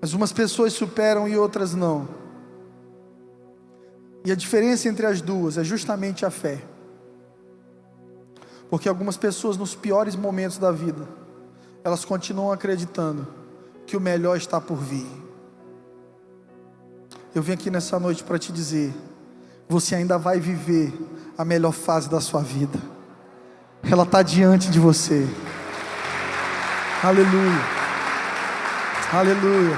Mas 0.00 0.12
umas 0.14 0.32
pessoas 0.32 0.72
superam 0.72 1.28
e 1.28 1.36
outras 1.36 1.74
não. 1.74 2.08
E 4.24 4.30
a 4.30 4.34
diferença 4.34 4.88
entre 4.88 5.06
as 5.06 5.20
duas 5.20 5.58
é 5.58 5.64
justamente 5.64 6.24
a 6.24 6.30
fé. 6.30 6.62
Porque 8.70 8.88
algumas 8.88 9.16
pessoas, 9.16 9.56
nos 9.56 9.74
piores 9.74 10.16
momentos 10.16 10.58
da 10.58 10.72
vida, 10.72 11.06
elas 11.84 12.04
continuam 12.04 12.52
acreditando 12.52 13.26
que 13.86 13.96
o 13.96 14.00
melhor 14.00 14.36
está 14.36 14.60
por 14.60 14.76
vir. 14.76 15.06
Eu 17.34 17.42
vim 17.42 17.52
aqui 17.52 17.70
nessa 17.70 17.98
noite 17.98 18.22
para 18.22 18.38
te 18.38 18.52
dizer 18.52 18.92
você 19.72 19.94
ainda 19.94 20.18
vai 20.18 20.38
viver 20.38 20.92
a 21.36 21.44
melhor 21.44 21.72
fase 21.72 22.08
da 22.08 22.20
sua 22.20 22.42
vida. 22.42 22.78
Ela 23.82 24.02
está 24.02 24.22
diante 24.22 24.70
de 24.70 24.78
você. 24.78 25.26
Aleluia. 27.02 27.62
Aleluia. 29.12 29.76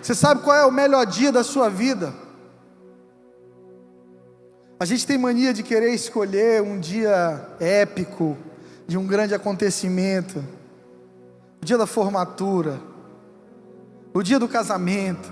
Você 0.00 0.14
sabe 0.14 0.42
qual 0.42 0.56
é 0.56 0.64
o 0.64 0.72
melhor 0.72 1.04
dia 1.04 1.30
da 1.30 1.44
sua 1.44 1.68
vida? 1.68 2.12
A 4.80 4.86
gente 4.86 5.06
tem 5.06 5.18
mania 5.18 5.52
de 5.52 5.62
querer 5.62 5.92
escolher 5.92 6.62
um 6.62 6.80
dia 6.80 7.46
épico, 7.60 8.38
de 8.88 8.96
um 8.96 9.06
grande 9.06 9.34
acontecimento, 9.34 10.42
o 11.60 11.64
dia 11.64 11.76
da 11.76 11.86
formatura, 11.86 12.80
o 14.14 14.22
dia 14.22 14.38
do 14.38 14.48
casamento, 14.48 15.30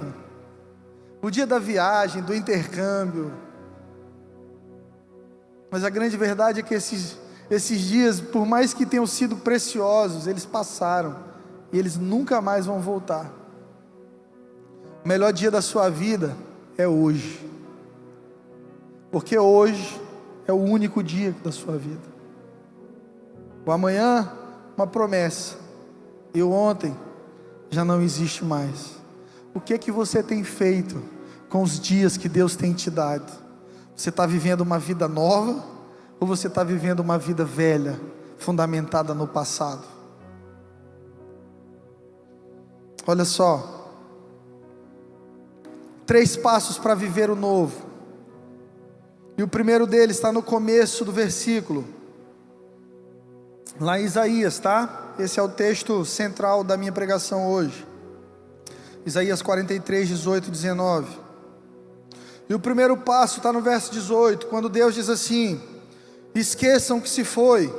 o 1.20 1.30
dia 1.30 1.46
da 1.46 1.58
viagem, 1.58 2.22
do 2.22 2.34
intercâmbio. 2.34 3.32
Mas 5.70 5.84
a 5.84 5.90
grande 5.90 6.16
verdade 6.16 6.60
é 6.60 6.62
que 6.62 6.74
esses, 6.74 7.18
esses 7.50 7.80
dias, 7.80 8.20
por 8.20 8.46
mais 8.46 8.72
que 8.72 8.86
tenham 8.86 9.06
sido 9.06 9.36
preciosos, 9.36 10.26
eles 10.26 10.46
passaram 10.46 11.16
e 11.72 11.78
eles 11.78 11.96
nunca 11.96 12.40
mais 12.40 12.66
vão 12.66 12.80
voltar. 12.80 13.30
O 15.04 15.08
melhor 15.08 15.32
dia 15.32 15.50
da 15.50 15.62
sua 15.62 15.88
vida 15.88 16.36
é 16.76 16.86
hoje, 16.86 17.44
porque 19.10 19.38
hoje 19.38 20.00
é 20.46 20.52
o 20.52 20.56
único 20.56 21.02
dia 21.02 21.34
da 21.42 21.52
sua 21.52 21.76
vida. 21.76 22.08
O 23.66 23.72
amanhã, 23.72 24.32
uma 24.76 24.86
promessa, 24.86 25.56
e 26.32 26.42
o 26.42 26.50
ontem 26.50 26.96
já 27.70 27.84
não 27.84 28.00
existe 28.00 28.44
mais. 28.44 28.97
O 29.58 29.60
que 29.60 29.74
é 29.74 29.78
que 29.78 29.90
você 29.90 30.22
tem 30.22 30.44
feito 30.44 31.02
com 31.48 31.64
os 31.64 31.80
dias 31.80 32.16
que 32.16 32.28
Deus 32.28 32.54
tem 32.54 32.72
te 32.72 32.88
dado? 32.88 33.28
Você 33.96 34.08
está 34.08 34.24
vivendo 34.24 34.60
uma 34.60 34.78
vida 34.78 35.08
nova 35.08 35.64
ou 36.20 36.28
você 36.28 36.46
está 36.46 36.62
vivendo 36.62 37.00
uma 37.00 37.18
vida 37.18 37.44
velha, 37.44 38.00
fundamentada 38.38 39.12
no 39.14 39.26
passado? 39.26 39.82
Olha 43.04 43.24
só, 43.24 43.92
três 46.06 46.36
passos 46.36 46.78
para 46.78 46.94
viver 46.94 47.28
o 47.28 47.34
novo. 47.34 47.84
E 49.36 49.42
o 49.42 49.48
primeiro 49.48 49.88
deles 49.88 50.18
está 50.18 50.30
no 50.30 50.40
começo 50.40 51.04
do 51.04 51.10
versículo, 51.10 51.84
lá 53.80 53.98
em 53.98 54.04
Isaías, 54.04 54.60
tá? 54.60 55.14
Esse 55.18 55.40
é 55.40 55.42
o 55.42 55.48
texto 55.48 56.04
central 56.04 56.62
da 56.62 56.76
minha 56.76 56.92
pregação 56.92 57.50
hoje. 57.50 57.87
Isaías 59.08 59.40
43, 59.40 60.08
18 60.08 60.48
e 60.48 60.50
19. 60.50 61.18
E 62.48 62.54
o 62.54 62.60
primeiro 62.60 62.96
passo 62.96 63.38
está 63.38 63.52
no 63.52 63.60
verso 63.60 63.90
18, 63.90 64.46
quando 64.46 64.68
Deus 64.68 64.94
diz 64.94 65.08
assim: 65.08 65.60
Esqueçam 66.34 67.00
que 67.00 67.08
se 67.08 67.24
foi, 67.24 67.74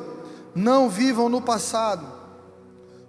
não 0.54 0.90
vivam 0.90 1.30
no 1.30 1.42
passado. 1.42 2.06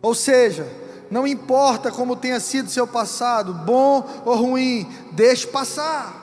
Ou 0.02 0.14
seja, 0.14 0.66
não 1.10 1.26
importa 1.26 1.90
como 1.90 2.14
tenha 2.14 2.38
sido 2.40 2.70
seu 2.70 2.86
passado, 2.86 3.52
bom 3.52 4.06
ou 4.24 4.36
ruim, 4.36 4.86
deixe 5.12 5.46
passar. 5.46 6.18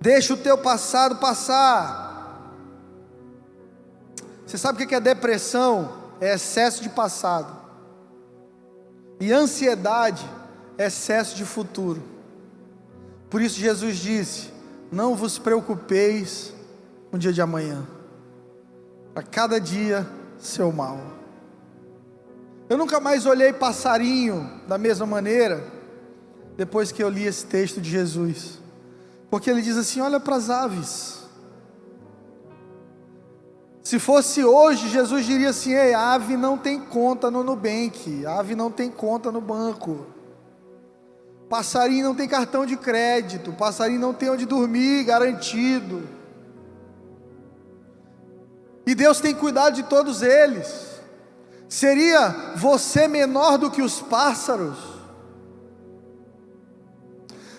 Deixa 0.00 0.34
o 0.34 0.36
teu 0.36 0.58
passado 0.58 1.16
passar. 1.16 2.04
Você 4.44 4.58
sabe 4.58 4.84
o 4.84 4.86
que 4.86 4.94
é 4.94 5.00
depressão? 5.00 6.04
É 6.20 6.34
excesso 6.34 6.82
de 6.82 6.88
passado. 6.88 7.63
E 9.20 9.32
ansiedade 9.32 10.24
é 10.76 10.86
excesso 10.86 11.36
de 11.36 11.44
futuro. 11.44 12.02
Por 13.30 13.40
isso 13.40 13.58
Jesus 13.58 13.96
disse: 13.96 14.50
Não 14.90 15.14
vos 15.14 15.38
preocupeis 15.38 16.52
com 17.10 17.16
o 17.16 17.18
dia 17.18 17.32
de 17.32 17.40
amanhã, 17.40 17.86
para 19.12 19.22
cada 19.22 19.60
dia 19.60 20.06
seu 20.38 20.72
mal. 20.72 21.00
Eu 22.68 22.78
nunca 22.78 22.98
mais 22.98 23.26
olhei 23.26 23.52
passarinho 23.52 24.60
da 24.66 24.78
mesma 24.78 25.06
maneira, 25.06 25.64
depois 26.56 26.90
que 26.90 27.02
eu 27.02 27.08
li 27.08 27.24
esse 27.24 27.44
texto 27.44 27.80
de 27.80 27.90
Jesus, 27.90 28.58
porque 29.30 29.50
ele 29.50 29.62
diz 29.62 29.76
assim: 29.76 30.00
Olha 30.00 30.18
para 30.18 30.36
as 30.36 30.50
aves, 30.50 31.13
se 33.84 33.98
fosse 33.98 34.42
hoje, 34.42 34.88
Jesus 34.88 35.26
diria 35.26 35.50
assim: 35.50 35.74
Ei, 35.74 35.92
a 35.92 36.14
ave 36.14 36.38
não 36.38 36.56
tem 36.56 36.80
conta 36.80 37.30
no 37.30 37.44
Nubank, 37.44 38.24
a 38.24 38.38
ave 38.38 38.54
não 38.54 38.70
tem 38.70 38.90
conta 38.90 39.30
no 39.30 39.42
banco. 39.42 40.06
Passarinho 41.50 42.06
não 42.06 42.14
tem 42.14 42.26
cartão 42.26 42.64
de 42.64 42.78
crédito, 42.78 43.52
passarinho 43.52 44.00
não 44.00 44.14
tem 44.14 44.30
onde 44.30 44.46
dormir, 44.46 45.04
garantido. 45.04 46.08
E 48.86 48.94
Deus 48.94 49.20
tem 49.20 49.34
cuidado 49.34 49.74
de 49.74 49.82
todos 49.82 50.22
eles. 50.22 50.94
Seria 51.68 52.54
você 52.56 53.06
menor 53.06 53.58
do 53.58 53.70
que 53.70 53.82
os 53.82 54.00
pássaros? 54.00 54.93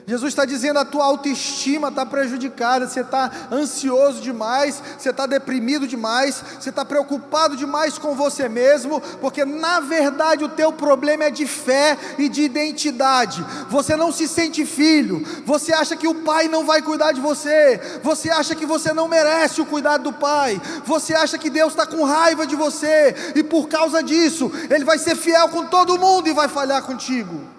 Jesus 0.07 0.33
está 0.33 0.45
dizendo: 0.45 0.77
a 0.77 0.85
tua 0.85 1.03
autoestima 1.05 1.87
está 1.87 2.05
prejudicada, 2.05 2.87
você 2.87 3.01
está 3.01 3.31
ansioso 3.51 4.21
demais, 4.21 4.81
você 4.97 5.09
está 5.09 5.25
deprimido 5.25 5.87
demais, 5.87 6.43
você 6.59 6.69
está 6.69 6.85
preocupado 6.85 7.57
demais 7.57 7.97
com 7.97 8.13
você 8.13 8.47
mesmo, 8.47 9.01
porque 9.19 9.43
na 9.43 9.79
verdade 9.79 10.43
o 10.43 10.49
teu 10.49 10.71
problema 10.71 11.25
é 11.25 11.31
de 11.31 11.47
fé 11.47 11.97
e 12.19 12.29
de 12.29 12.43
identidade. 12.43 13.43
Você 13.69 13.95
não 13.95 14.11
se 14.11 14.27
sente 14.27 14.63
filho, 14.63 15.25
você 15.43 15.73
acha 15.73 15.95
que 15.95 16.07
o 16.07 16.15
pai 16.15 16.47
não 16.47 16.65
vai 16.65 16.83
cuidar 16.83 17.11
de 17.11 17.19
você, 17.19 17.99
você 18.03 18.29
acha 18.29 18.53
que 18.53 18.65
você 18.65 18.93
não 18.93 19.07
merece 19.07 19.59
o 19.59 19.65
cuidado 19.65 20.03
do 20.03 20.13
pai, 20.13 20.61
você 20.85 21.15
acha 21.15 21.37
que 21.37 21.49
Deus 21.49 21.73
está 21.73 21.87
com 21.87 22.03
raiva 22.03 22.45
de 22.45 22.55
você, 22.55 23.15
e 23.33 23.43
por 23.43 23.67
causa 23.67 24.03
disso, 24.03 24.51
Ele 24.69 24.85
vai 24.85 24.99
ser 24.99 25.15
fiel 25.15 25.49
com 25.49 25.65
todo 25.65 25.97
mundo 25.97 26.29
e 26.29 26.33
vai 26.33 26.47
falhar 26.47 26.83
contigo. 26.83 27.54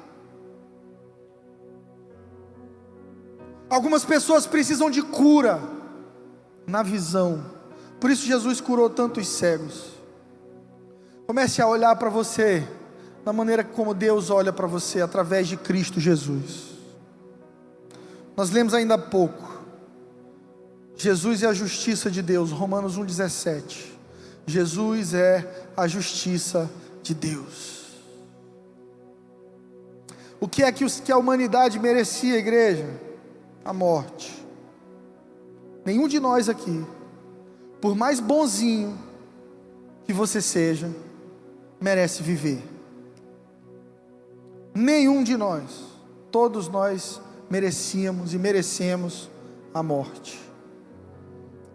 Algumas 3.76 4.06
pessoas 4.06 4.46
precisam 4.46 4.90
de 4.90 5.02
cura 5.02 5.60
na 6.66 6.82
visão. 6.82 7.44
Por 8.00 8.10
isso 8.10 8.26
Jesus 8.26 8.58
curou 8.58 8.88
tantos 8.88 9.28
cegos. 9.28 9.88
Comece 11.26 11.60
a 11.60 11.68
olhar 11.68 11.94
para 11.96 12.08
você 12.08 12.66
da 13.22 13.34
maneira 13.34 13.62
como 13.62 13.92
Deus 13.92 14.30
olha 14.30 14.50
para 14.50 14.66
você 14.66 15.02
através 15.02 15.46
de 15.46 15.58
Cristo 15.58 16.00
Jesus. 16.00 16.70
Nós 18.34 18.48
lemos 18.48 18.72
ainda 18.72 18.94
há 18.94 18.98
pouco. 18.98 19.60
Jesus 20.96 21.42
é 21.42 21.46
a 21.46 21.52
justiça 21.52 22.10
de 22.10 22.22
Deus, 22.22 22.52
Romanos 22.52 22.98
1,17. 22.98 23.88
Jesus 24.46 25.12
é 25.12 25.68
a 25.76 25.86
justiça 25.86 26.70
de 27.02 27.12
Deus. 27.12 27.88
O 30.40 30.48
que 30.48 30.62
é 30.62 30.72
que, 30.72 31.12
a 31.12 31.18
humanidade 31.18 31.78
merecia, 31.78 32.38
igreja? 32.38 33.04
A 33.66 33.72
morte. 33.72 34.46
Nenhum 35.84 36.06
de 36.06 36.20
nós 36.20 36.48
aqui, 36.48 36.86
por 37.80 37.96
mais 37.96 38.20
bonzinho 38.20 38.96
que 40.04 40.12
você 40.12 40.40
seja, 40.40 40.88
merece 41.80 42.22
viver. 42.22 42.62
Nenhum 44.72 45.24
de 45.24 45.36
nós, 45.36 45.84
todos 46.30 46.68
nós 46.68 47.20
merecíamos 47.50 48.32
e 48.32 48.38
merecemos 48.38 49.28
a 49.74 49.82
morte. 49.82 50.40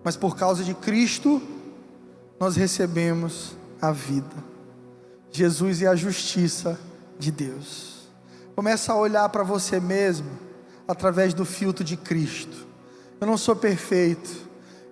Mas 0.02 0.16
por 0.16 0.38
causa 0.38 0.64
de 0.64 0.74
Cristo, 0.74 1.42
nós 2.40 2.56
recebemos 2.56 3.54
a 3.82 3.92
vida. 3.92 4.52
Jesus 5.30 5.82
é 5.82 5.88
a 5.88 5.96
justiça 5.96 6.80
de 7.20 7.34
Deus. 7.34 8.10
Começa 8.56 8.94
a 8.94 8.96
olhar 8.96 9.28
para 9.28 9.44
você 9.44 9.78
mesmo 9.78 10.51
através 10.92 11.34
do 11.34 11.46
filtro 11.46 11.86
de 11.86 11.96
Cristo. 11.96 12.68
Eu 13.20 13.26
não 13.26 13.38
sou 13.38 13.56
perfeito, 13.56 14.30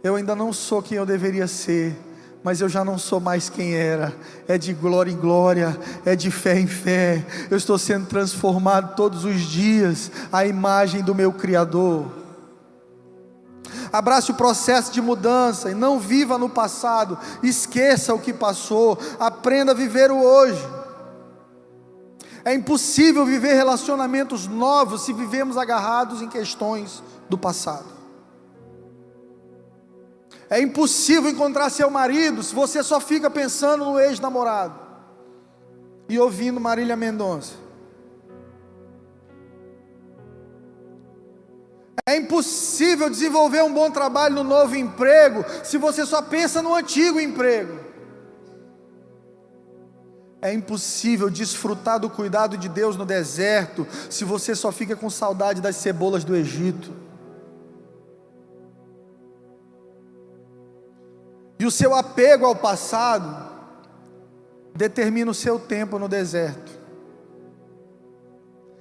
eu 0.01 0.15
ainda 0.15 0.33
não 0.33 0.53
sou 0.53 0.81
quem 0.81 0.97
eu 0.97 1.05
deveria 1.05 1.45
ser, 1.45 1.93
mas 2.41 2.61
eu 2.61 2.69
já 2.69 2.85
não 2.85 2.97
sou 2.97 3.19
mais 3.19 3.49
quem 3.49 3.75
era. 3.75 4.15
É 4.47 4.57
de 4.57 4.73
glória 4.73 5.11
em 5.11 5.17
glória, 5.17 5.77
é 6.05 6.15
de 6.15 6.31
fé 6.31 6.57
em 6.57 6.67
fé. 6.67 7.25
Eu 7.51 7.57
estou 7.57 7.77
sendo 7.77 8.07
transformado 8.07 8.95
todos 8.95 9.25
os 9.25 9.41
dias 9.41 10.09
à 10.31 10.45
imagem 10.45 11.03
do 11.03 11.13
meu 11.13 11.33
Criador. 11.33 12.05
Abrace 13.91 14.31
o 14.31 14.35
processo 14.35 14.93
de 14.93 15.01
mudança 15.01 15.69
e 15.69 15.75
não 15.75 15.99
viva 15.99 16.37
no 16.37 16.47
passado. 16.47 17.17
Esqueça 17.43 18.13
o 18.13 18.19
que 18.19 18.31
passou, 18.31 18.97
aprenda 19.19 19.73
a 19.73 19.75
viver 19.75 20.11
o 20.11 20.23
hoje. 20.23 20.78
É 22.49 22.53
impossível 22.55 23.23
viver 23.27 23.53
relacionamentos 23.53 24.47
novos 24.47 25.03
se 25.03 25.13
vivemos 25.13 25.55
agarrados 25.55 26.19
em 26.19 26.27
questões 26.27 27.03
do 27.29 27.37
passado. 27.37 27.85
É 30.49 30.59
impossível 30.59 31.29
encontrar 31.29 31.69
seu 31.69 31.91
marido 31.91 32.41
se 32.41 32.55
você 32.55 32.81
só 32.81 32.99
fica 32.99 33.29
pensando 33.29 33.85
no 33.85 33.99
ex-namorado 33.99 34.79
e 36.09 36.17
ouvindo 36.17 36.59
Marília 36.59 36.95
Mendonça. 36.95 37.53
É 42.03 42.17
impossível 42.17 43.11
desenvolver 43.11 43.61
um 43.61 43.71
bom 43.71 43.91
trabalho 43.91 44.33
no 44.33 44.43
novo 44.43 44.75
emprego 44.75 45.45
se 45.63 45.77
você 45.77 46.03
só 46.03 46.19
pensa 46.19 46.63
no 46.63 46.73
antigo 46.73 47.19
emprego. 47.19 47.88
É 50.41 50.53
impossível 50.53 51.29
desfrutar 51.29 51.99
do 51.99 52.09
cuidado 52.09 52.57
de 52.57 52.69
Deus 52.69 52.95
no 52.95 53.05
deserto 53.05 53.85
se 54.09 54.23
você 54.23 54.55
só 54.55 54.71
fica 54.71 54.95
com 54.95 55.09
saudade 55.09 55.59
das 55.59 55.75
cebolas 55.75 56.23
do 56.23 56.35
Egito. 56.35 56.93
E 61.59 61.65
o 61.65 61.71
seu 61.71 61.93
apego 61.93 62.45
ao 62.45 62.55
passado 62.55 63.49
determina 64.73 65.29
o 65.29 65.33
seu 65.33 65.59
tempo 65.59 65.99
no 65.99 66.07
deserto. 66.07 66.71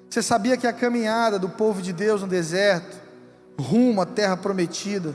Você 0.09 0.22
sabia 0.22 0.56
que 0.56 0.66
a 0.66 0.72
caminhada 0.72 1.40
do 1.40 1.48
povo 1.48 1.82
de 1.82 1.92
Deus 1.92 2.22
no 2.22 2.28
deserto, 2.28 2.96
rumo 3.59 4.00
à 4.00 4.06
terra 4.06 4.36
prometida, 4.36 5.12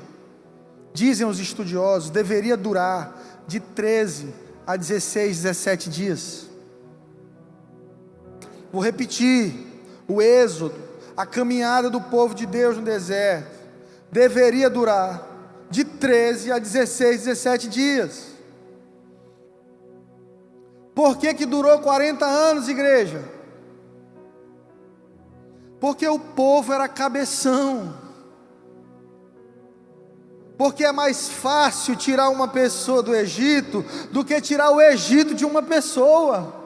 dizem 0.94 1.26
os 1.26 1.40
estudiosos, 1.40 2.10
deveria 2.10 2.58
durar 2.58 3.18
de 3.48 3.62
13 3.62 4.43
a 4.66 4.76
16, 4.76 5.44
17 5.44 5.90
dias. 5.90 6.50
Vou 8.72 8.82
repetir: 8.82 9.54
o 10.08 10.22
êxodo, 10.22 10.76
a 11.16 11.26
caminhada 11.26 11.90
do 11.90 12.02
povo 12.02 12.34
de 12.34 12.46
Deus 12.46 12.78
no 12.78 12.84
deserto, 12.84 13.52
deveria 14.12 14.70
durar 14.70 15.30
de 15.70 15.84
13 15.84 16.52
a 16.52 16.60
16, 16.60 17.26
17 17.26 17.68
dias. 17.68 18.34
Por 20.94 21.18
que, 21.18 21.34
que 21.34 21.46
durou 21.46 21.80
40 21.80 22.26
anos, 22.26 22.70
igreja? 22.70 23.24
Porque 25.80 26.08
o 26.08 26.20
povo 26.20 26.72
era 26.72 26.88
cabeção. 26.88 28.03
Porque 30.58 30.86
é 30.86 30.92
mais 30.92 31.30
fácil 31.30 31.96
tirar 31.96 32.30
uma 32.30 32.48
pessoa 32.48 33.02
do 33.02 33.16
Egito 33.16 33.84
do 34.12 34.24
que 34.24 34.40
tirar 34.40 34.70
o 34.70 34.80
Egito 34.80 35.34
de 35.34 35.46
uma 35.46 35.64
pessoa. 35.64 36.62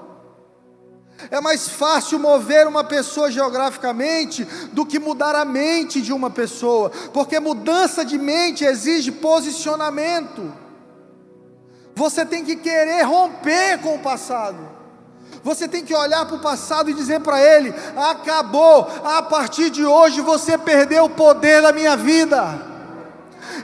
É 1.32 1.42
mais 1.42 1.68
fácil 1.68 2.20
mover 2.20 2.68
uma 2.68 2.84
pessoa 2.84 3.32
geograficamente 3.32 4.46
do 4.72 4.86
que 4.86 5.00
mudar 5.00 5.36
a 5.36 5.44
mente 5.44 6.02
de 6.02 6.14
uma 6.14 6.30
pessoa, 6.30 6.92
porque 7.12 7.40
mudança 7.40 8.06
de 8.06 8.20
mente 8.20 8.64
exige 8.64 9.12
posicionamento. 9.12 10.54
Você 11.96 12.24
tem 12.24 12.46
que 12.46 12.56
querer 12.56 13.02
romper 13.02 13.80
com 13.82 13.96
o 13.96 14.00
passado. 14.00 14.78
Você 15.44 15.68
tem 15.68 15.84
que 15.84 15.96
olhar 15.96 16.26
para 16.26 16.36
o 16.36 16.42
passado 16.42 16.92
e 16.92 16.94
dizer 16.94 17.22
para 17.22 17.42
ele: 17.42 17.74
acabou, 17.96 18.88
a 19.04 19.22
partir 19.24 19.72
de 19.72 19.84
hoje 19.84 20.22
você 20.22 20.58
perdeu 20.58 21.06
o 21.06 21.10
poder 21.10 21.64
da 21.64 21.74
minha 21.74 21.98
vida 21.98 22.77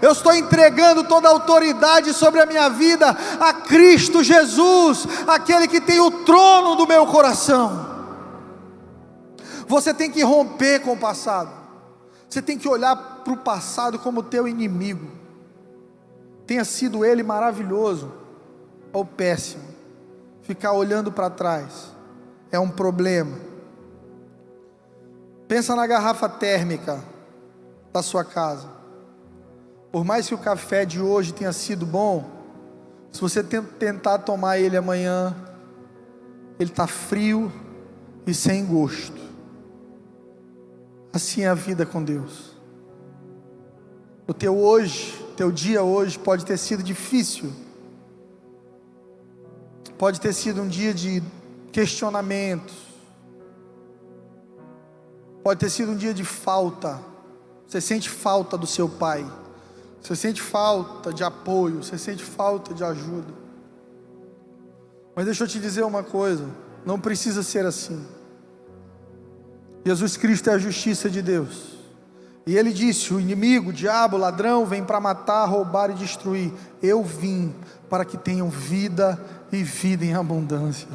eu 0.01 0.11
estou 0.11 0.33
entregando 0.33 1.03
toda 1.03 1.27
a 1.27 1.31
autoridade 1.31 2.13
sobre 2.13 2.41
a 2.41 2.45
minha 2.45 2.69
vida 2.69 3.09
a 3.39 3.53
Cristo 3.53 4.23
Jesus, 4.23 5.07
aquele 5.27 5.67
que 5.67 5.81
tem 5.81 5.99
o 5.99 6.23
trono 6.23 6.75
do 6.75 6.87
meu 6.87 7.05
coração. 7.07 7.91
Você 9.67 9.93
tem 9.93 10.11
que 10.11 10.23
romper 10.23 10.81
com 10.81 10.93
o 10.93 10.97
passado, 10.97 11.51
você 12.29 12.41
tem 12.41 12.57
que 12.57 12.67
olhar 12.67 12.95
para 12.95 13.33
o 13.33 13.37
passado 13.37 13.97
como 13.99 14.21
teu 14.21 14.47
inimigo, 14.47 15.09
tenha 16.45 16.65
sido 16.65 17.05
ele 17.05 17.23
maravilhoso 17.23 18.11
ou 18.91 19.05
péssimo, 19.05 19.63
ficar 20.41 20.73
olhando 20.73 21.11
para 21.11 21.29
trás 21.29 21.93
é 22.53 22.59
um 22.59 22.69
problema. 22.69 23.35
Pensa 25.47 25.75
na 25.75 25.87
garrafa 25.87 26.29
térmica 26.29 27.03
da 27.91 28.03
sua 28.03 28.23
casa. 28.23 28.69
Por 29.93 30.03
mais 30.03 30.27
que 30.27 30.33
o 30.33 30.39
café 30.39 30.85
de 30.85 30.99
hoje 30.99 31.31
tenha 31.35 31.53
sido 31.53 31.85
bom, 31.85 32.27
se 33.11 33.21
você 33.21 33.43
tentar 33.43 34.17
tomar 34.17 34.57
ele 34.57 34.75
amanhã, 34.75 35.35
ele 36.59 36.71
está 36.71 36.87
frio 36.87 37.53
e 38.25 38.33
sem 38.33 38.65
gosto. 38.65 39.21
Assim 41.13 41.41
é 41.41 41.47
a 41.47 41.53
vida 41.53 41.85
com 41.85 42.03
Deus. 42.03 42.57
O 44.27 44.33
teu 44.33 44.57
hoje, 44.57 45.13
teu 45.37 45.51
dia 45.51 45.83
hoje 45.83 46.17
pode 46.17 46.43
ter 46.43 46.57
sido 46.57 46.81
difícil. 46.81 47.53
Pode 49.95 50.19
ter 50.19 50.33
sido 50.33 50.63
um 50.63 50.67
dia 50.67 50.91
de 50.91 51.21
questionamentos. 51.71 52.73
Pode 55.43 55.59
ter 55.59 55.69
sido 55.69 55.91
um 55.91 55.95
dia 55.95 56.15
de 56.15 56.25
falta. 56.25 56.99
Você 57.67 57.79
sente 57.79 58.09
falta 58.09 58.57
do 58.57 58.65
seu 58.65 58.89
pai. 58.89 59.23
Você 60.03 60.17
sente 60.17 60.41
falta 60.41 61.13
de 61.13 61.23
apoio, 61.23 61.81
você 61.81 61.97
sente 61.97 62.23
falta 62.23 62.73
de 62.73 62.83
ajuda. 62.83 63.33
Mas 65.15 65.25
deixa 65.25 65.45
eu 65.45 65.47
te 65.47 65.59
dizer 65.59 65.83
uma 65.83 66.03
coisa: 66.03 66.45
não 66.85 66.99
precisa 66.99 67.41
ser 67.41 67.65
assim. 67.65 68.05
Jesus 69.85 70.17
Cristo 70.17 70.49
é 70.49 70.53
a 70.53 70.57
justiça 70.57 71.09
de 71.09 71.21
Deus. 71.21 71.77
E 72.45 72.57
ele 72.57 72.73
disse: 72.73 73.13
O 73.13 73.19
inimigo, 73.19 73.69
o 73.69 73.73
diabo, 73.73 74.17
o 74.17 74.19
ladrão, 74.19 74.65
vem 74.65 74.83
para 74.83 74.99
matar, 74.99 75.45
roubar 75.45 75.89
e 75.89 75.93
destruir. 75.93 76.51
Eu 76.81 77.01
vim 77.01 77.55
para 77.89 78.03
que 78.03 78.17
tenham 78.17 78.49
vida 78.49 79.17
e 79.53 79.63
vida 79.63 80.03
em 80.03 80.13
abundância. 80.13 80.87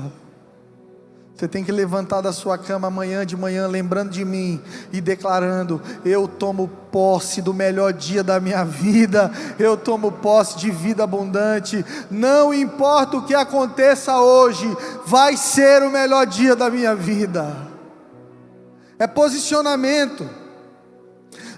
Você 1.38 1.46
tem 1.46 1.62
que 1.62 1.70
levantar 1.70 2.20
da 2.20 2.32
sua 2.32 2.58
cama 2.58 2.88
amanhã 2.88 3.24
de 3.24 3.36
manhã, 3.36 3.68
lembrando 3.68 4.10
de 4.10 4.24
mim 4.24 4.60
e 4.92 5.00
declarando: 5.00 5.80
Eu 6.04 6.26
tomo 6.26 6.66
posse 6.90 7.40
do 7.40 7.54
melhor 7.54 7.92
dia 7.92 8.24
da 8.24 8.40
minha 8.40 8.64
vida, 8.66 9.30
eu 9.56 9.76
tomo 9.76 10.10
posse 10.10 10.58
de 10.58 10.68
vida 10.68 11.04
abundante. 11.04 11.84
Não 12.10 12.52
importa 12.52 13.18
o 13.18 13.24
que 13.24 13.36
aconteça 13.36 14.18
hoje, 14.18 14.66
vai 15.06 15.36
ser 15.36 15.80
o 15.84 15.90
melhor 15.90 16.26
dia 16.26 16.56
da 16.56 16.68
minha 16.68 16.92
vida. 16.96 17.56
É 18.98 19.06
posicionamento. 19.06 20.28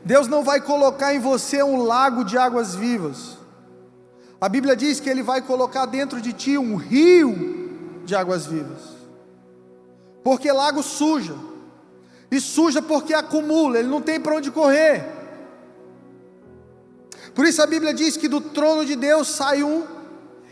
Deus 0.05 0.29
não 0.29 0.45
vai 0.45 0.61
colocar 0.61 1.15
em 1.15 1.19
você 1.19 1.63
um 1.63 1.83
lago 1.83 2.23
de 2.23 2.37
águas 2.37 2.75
vivas. 2.75 3.39
A 4.39 4.47
Bíblia 4.47 4.77
diz 4.77 5.01
que 5.01 5.09
Ele 5.09 5.23
vai 5.23 5.41
colocar 5.41 5.87
dentro 5.87 6.21
de 6.21 6.35
ti 6.35 6.59
um 6.59 6.77
rio 6.77 8.03
de 8.05 8.15
águas 8.15 8.45
vivas 8.45 8.90
porque 10.23 10.53
lago 10.53 10.83
suja, 10.83 11.35
e 12.31 12.41
suja 12.41 12.81
porque 12.81 13.15
acumula, 13.15 13.79
ele 13.79 13.89
não 13.89 14.01
tem 14.01 14.21
para 14.21 14.37
onde 14.37 14.51
correr. 14.51 15.05
Por 17.35 17.47
isso 17.47 17.63
a 17.63 17.67
Bíblia 17.67 17.95
diz 17.95 18.17
que 18.17 18.29
do 18.29 18.41
trono 18.41 18.85
de 18.85 18.97
Deus 18.97 19.29
sai 19.29 19.63
um 19.63 19.87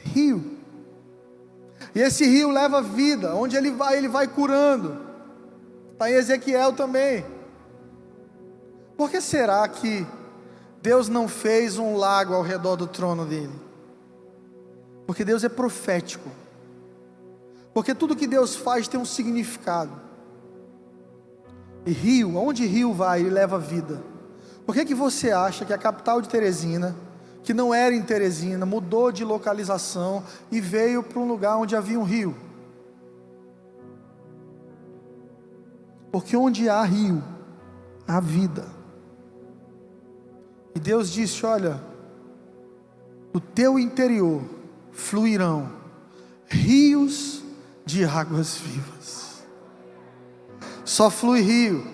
rio, 0.04 0.58
e 1.94 2.00
esse 2.00 2.24
rio 2.24 2.50
leva 2.50 2.82
vida, 2.82 3.34
onde 3.34 3.56
ele 3.56 3.70
vai, 3.70 3.96
ele 3.96 4.08
vai 4.08 4.28
curando. 4.28 5.08
Está 5.92 6.10
em 6.10 6.14
Ezequiel 6.14 6.72
também. 6.72 7.24
Por 8.96 9.10
que 9.10 9.20
será 9.20 9.66
que 9.66 10.06
Deus 10.80 11.08
não 11.08 11.26
fez 11.26 11.78
um 11.78 11.96
lago 11.96 12.34
ao 12.34 12.42
redor 12.42 12.76
do 12.76 12.86
trono 12.86 13.24
dele? 13.24 13.52
Porque 15.06 15.24
Deus 15.24 15.42
é 15.42 15.48
profético. 15.48 16.30
Porque 17.78 17.94
tudo 17.94 18.16
que 18.16 18.26
Deus 18.26 18.56
faz 18.56 18.88
tem 18.88 18.98
um 18.98 19.04
significado. 19.04 19.92
E 21.86 21.92
rio, 21.92 22.36
aonde 22.36 22.66
rio 22.66 22.92
vai, 22.92 23.20
ele 23.20 23.30
leva 23.30 23.56
vida. 23.56 24.02
Por 24.66 24.74
que, 24.74 24.84
que 24.84 24.96
você 24.96 25.30
acha 25.30 25.64
que 25.64 25.72
a 25.72 25.78
capital 25.78 26.20
de 26.20 26.28
Teresina, 26.28 26.96
que 27.40 27.54
não 27.54 27.72
era 27.72 27.94
em 27.94 28.02
Teresina, 28.02 28.66
mudou 28.66 29.12
de 29.12 29.24
localização 29.24 30.24
e 30.50 30.60
veio 30.60 31.04
para 31.04 31.20
um 31.20 31.28
lugar 31.28 31.56
onde 31.56 31.76
havia 31.76 32.00
um 32.00 32.02
rio? 32.02 32.34
Porque 36.10 36.36
onde 36.36 36.68
há 36.68 36.82
rio, 36.82 37.22
há 38.08 38.18
vida. 38.18 38.66
E 40.74 40.80
Deus 40.80 41.12
disse: 41.12 41.46
Olha, 41.46 41.80
do 43.32 43.38
teu 43.38 43.78
interior 43.78 44.42
fluirão 44.90 45.70
rios 46.48 47.37
de 47.88 48.04
águas 48.04 48.58
vivas. 48.58 49.42
Só 50.84 51.08
flui 51.08 51.40
rio, 51.40 51.86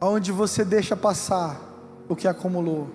onde 0.00 0.30
você 0.30 0.64
deixa 0.64 0.96
passar 0.96 1.60
o 2.08 2.14
que 2.14 2.28
acumulou. 2.28 2.88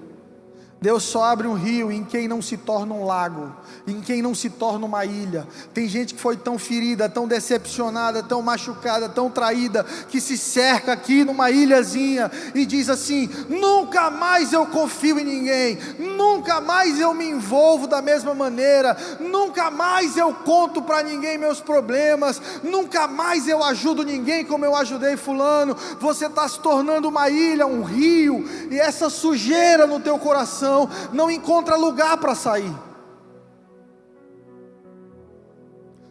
Deus 0.81 1.03
só 1.03 1.23
abre 1.23 1.47
um 1.47 1.53
rio 1.53 1.91
em 1.91 2.03
quem 2.03 2.27
não 2.27 2.41
se 2.41 2.57
torna 2.57 2.93
um 2.93 3.05
lago, 3.05 3.55
em 3.87 4.01
quem 4.01 4.21
não 4.21 4.35
se 4.35 4.49
torna 4.49 4.85
uma 4.85 5.05
ilha. 5.05 5.47
Tem 5.73 5.87
gente 5.87 6.13
que 6.13 6.19
foi 6.19 6.35
tão 6.35 6.59
ferida, 6.59 7.09
tão 7.09 7.27
decepcionada, 7.27 8.21
tão 8.21 8.41
machucada, 8.41 9.07
tão 9.07 9.29
traída, 9.29 9.83
que 10.09 10.19
se 10.19 10.37
cerca 10.37 10.91
aqui 10.91 11.23
numa 11.23 11.49
ilhazinha 11.49 12.29
e 12.53 12.65
diz 12.65 12.89
assim: 12.89 13.29
nunca 13.49 14.11
mais 14.11 14.51
eu 14.51 14.65
confio 14.65 15.17
em 15.17 15.23
ninguém, 15.23 15.79
nunca 15.97 16.59
mais 16.59 16.99
eu 16.99 17.13
me 17.13 17.25
envolvo 17.25 17.87
da 17.87 18.01
mesma 18.01 18.35
maneira, 18.35 18.95
nunca 19.19 19.71
mais 19.71 20.17
eu 20.17 20.33
conto 20.33 20.81
para 20.81 21.01
ninguém 21.01 21.37
meus 21.37 21.61
problemas, 21.61 22.39
nunca 22.61 23.07
mais 23.07 23.47
eu 23.47 23.63
ajudo 23.63 24.03
ninguém 24.03 24.43
como 24.45 24.65
eu 24.65 24.75
ajudei 24.75 25.15
Fulano. 25.15 25.75
Você 25.99 26.25
está 26.25 26.47
se 26.47 26.59
tornando 26.59 27.07
uma 27.07 27.29
ilha, 27.29 27.65
um 27.65 27.81
rio, 27.81 28.45
e 28.69 28.77
essa 28.77 29.09
sujeira 29.09 29.87
no 29.87 29.99
teu 29.99 30.19
coração 30.19 30.74
coração 30.75 30.89
não 31.13 31.31
encontra 31.31 31.75
lugar 31.75 32.17
para 32.17 32.35
sair. 32.35 32.73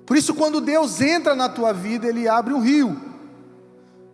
Por 0.07 0.17
isso, 0.17 0.35
quando 0.35 0.61
Deus 0.61 1.01
entra 1.01 1.35
na 1.35 1.49
tua 1.49 1.73
vida, 1.73 2.07
Ele 2.07 2.29
abre 2.29 2.55
um 2.55 2.61
rio. 2.61 2.97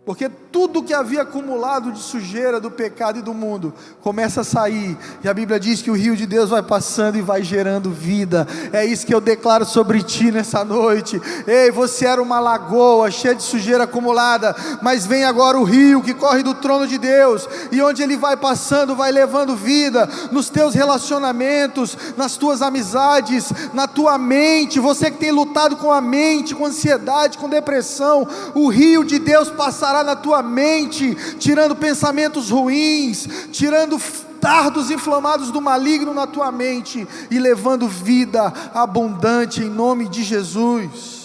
Porque 0.05 0.29
tudo 0.51 0.83
que 0.83 0.93
havia 0.93 1.21
acumulado 1.21 1.91
de 1.91 1.99
sujeira 1.99 2.59
do 2.59 2.69
pecado 2.69 3.19
e 3.19 3.21
do 3.21 3.33
mundo 3.33 3.73
começa 4.01 4.41
a 4.41 4.43
sair, 4.43 4.97
e 5.23 5.29
a 5.29 5.33
Bíblia 5.33 5.59
diz 5.59 5.81
que 5.81 5.89
o 5.89 5.95
rio 5.95 6.15
de 6.15 6.25
Deus 6.25 6.49
vai 6.49 6.61
passando 6.61 7.17
e 7.17 7.21
vai 7.21 7.41
gerando 7.41 7.91
vida. 7.91 8.47
É 8.73 8.85
isso 8.85 9.05
que 9.05 9.13
eu 9.13 9.21
declaro 9.21 9.65
sobre 9.65 10.03
ti 10.03 10.31
nessa 10.31 10.65
noite. 10.65 11.21
Ei, 11.47 11.71
você 11.71 12.05
era 12.05 12.21
uma 12.21 12.39
lagoa 12.39 13.09
cheia 13.09 13.33
de 13.33 13.43
sujeira 13.43 13.85
acumulada, 13.85 14.55
mas 14.81 15.05
vem 15.05 15.23
agora 15.23 15.57
o 15.57 15.63
rio 15.63 16.01
que 16.01 16.13
corre 16.13 16.43
do 16.43 16.53
trono 16.53 16.85
de 16.85 16.97
Deus, 16.97 17.47
e 17.71 17.81
onde 17.81 18.03
ele 18.03 18.17
vai 18.17 18.35
passando, 18.35 18.95
vai 18.95 19.11
levando 19.11 19.55
vida 19.55 20.09
nos 20.31 20.49
teus 20.49 20.73
relacionamentos, 20.73 21.97
nas 22.17 22.35
tuas 22.35 22.61
amizades, 22.61 23.51
na 23.73 23.87
tua 23.87 24.17
mente. 24.17 24.79
Você 24.79 25.09
que 25.09 25.17
tem 25.17 25.31
lutado 25.31 25.77
com 25.77 25.91
a 25.91 26.01
mente, 26.01 26.53
com 26.55 26.65
ansiedade, 26.65 27.37
com 27.37 27.47
depressão, 27.47 28.27
o 28.53 28.67
rio 28.67 29.03
de 29.03 29.19
Deus 29.19 29.49
passará 29.49 30.03
na 30.03 30.15
tua 30.15 30.40
mente, 30.41 31.15
tirando 31.37 31.75
pensamentos 31.75 32.49
ruins, 32.49 33.27
tirando 33.51 33.99
dardos 34.41 34.89
inflamados 34.89 35.51
do 35.51 35.61
maligno 35.61 36.13
na 36.13 36.25
tua 36.25 36.51
mente 36.51 37.07
e 37.29 37.37
levando 37.37 37.87
vida 37.87 38.51
abundante 38.73 39.61
em 39.61 39.69
nome 39.69 40.09
de 40.09 40.23
Jesus. 40.23 41.21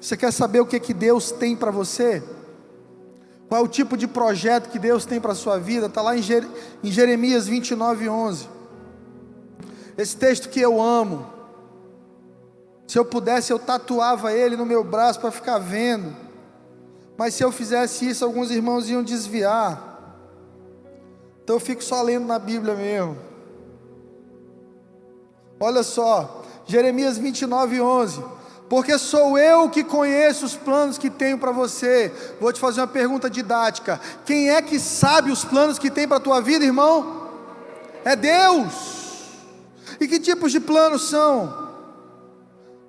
Você 0.00 0.16
quer 0.16 0.32
saber 0.32 0.60
o 0.60 0.66
que 0.66 0.80
que 0.80 0.94
Deus 0.94 1.30
tem 1.30 1.56
para 1.56 1.70
você? 1.70 2.22
Qual 3.48 3.60
é 3.60 3.64
o 3.64 3.68
tipo 3.68 3.96
de 3.96 4.08
projeto 4.08 4.70
que 4.70 4.78
Deus 4.78 5.04
tem 5.04 5.20
para 5.20 5.32
a 5.32 5.36
sua 5.36 5.58
vida? 5.58 5.86
Está 5.86 6.00
lá 6.00 6.16
em 6.16 6.22
Jeremias 6.90 7.46
29, 7.46 8.08
11. 8.08 8.48
Esse 9.96 10.16
texto 10.16 10.48
que 10.48 10.60
eu 10.60 10.80
amo. 10.80 11.35
Se 12.86 12.98
eu 12.98 13.04
pudesse, 13.04 13.52
eu 13.52 13.58
tatuava 13.58 14.32
ele 14.32 14.56
no 14.56 14.64
meu 14.64 14.84
braço 14.84 15.18
para 15.18 15.30
ficar 15.30 15.58
vendo. 15.58 16.14
Mas 17.16 17.34
se 17.34 17.42
eu 17.42 17.50
fizesse 17.50 18.08
isso, 18.08 18.24
alguns 18.24 18.50
irmãos 18.50 18.88
iam 18.88 19.02
desviar. 19.02 19.96
Então 21.42 21.56
eu 21.56 21.60
fico 21.60 21.82
só 21.82 22.02
lendo 22.02 22.26
na 22.26 22.38
Bíblia 22.38 22.74
mesmo. 22.74 23.16
Olha 25.58 25.82
só, 25.82 26.42
Jeremias 26.66 27.16
29, 27.16 27.80
11. 27.80 28.24
Porque 28.68 28.98
sou 28.98 29.38
eu 29.38 29.70
que 29.70 29.84
conheço 29.84 30.44
os 30.44 30.56
planos 30.56 30.98
que 30.98 31.08
tenho 31.08 31.38
para 31.38 31.52
você. 31.52 32.12
Vou 32.40 32.52
te 32.52 32.60
fazer 32.60 32.80
uma 32.80 32.86
pergunta 32.86 33.30
didática. 33.30 34.00
Quem 34.24 34.50
é 34.50 34.60
que 34.60 34.78
sabe 34.78 35.30
os 35.30 35.44
planos 35.44 35.78
que 35.78 35.90
tem 35.90 36.06
para 36.06 36.16
a 36.16 36.20
tua 36.20 36.40
vida, 36.40 36.64
irmão? 36.64 37.30
É 38.04 38.14
Deus. 38.14 38.72
E 40.00 40.06
que 40.06 40.18
tipos 40.18 40.52
de 40.52 40.60
planos 40.60 41.08
são? 41.08 41.65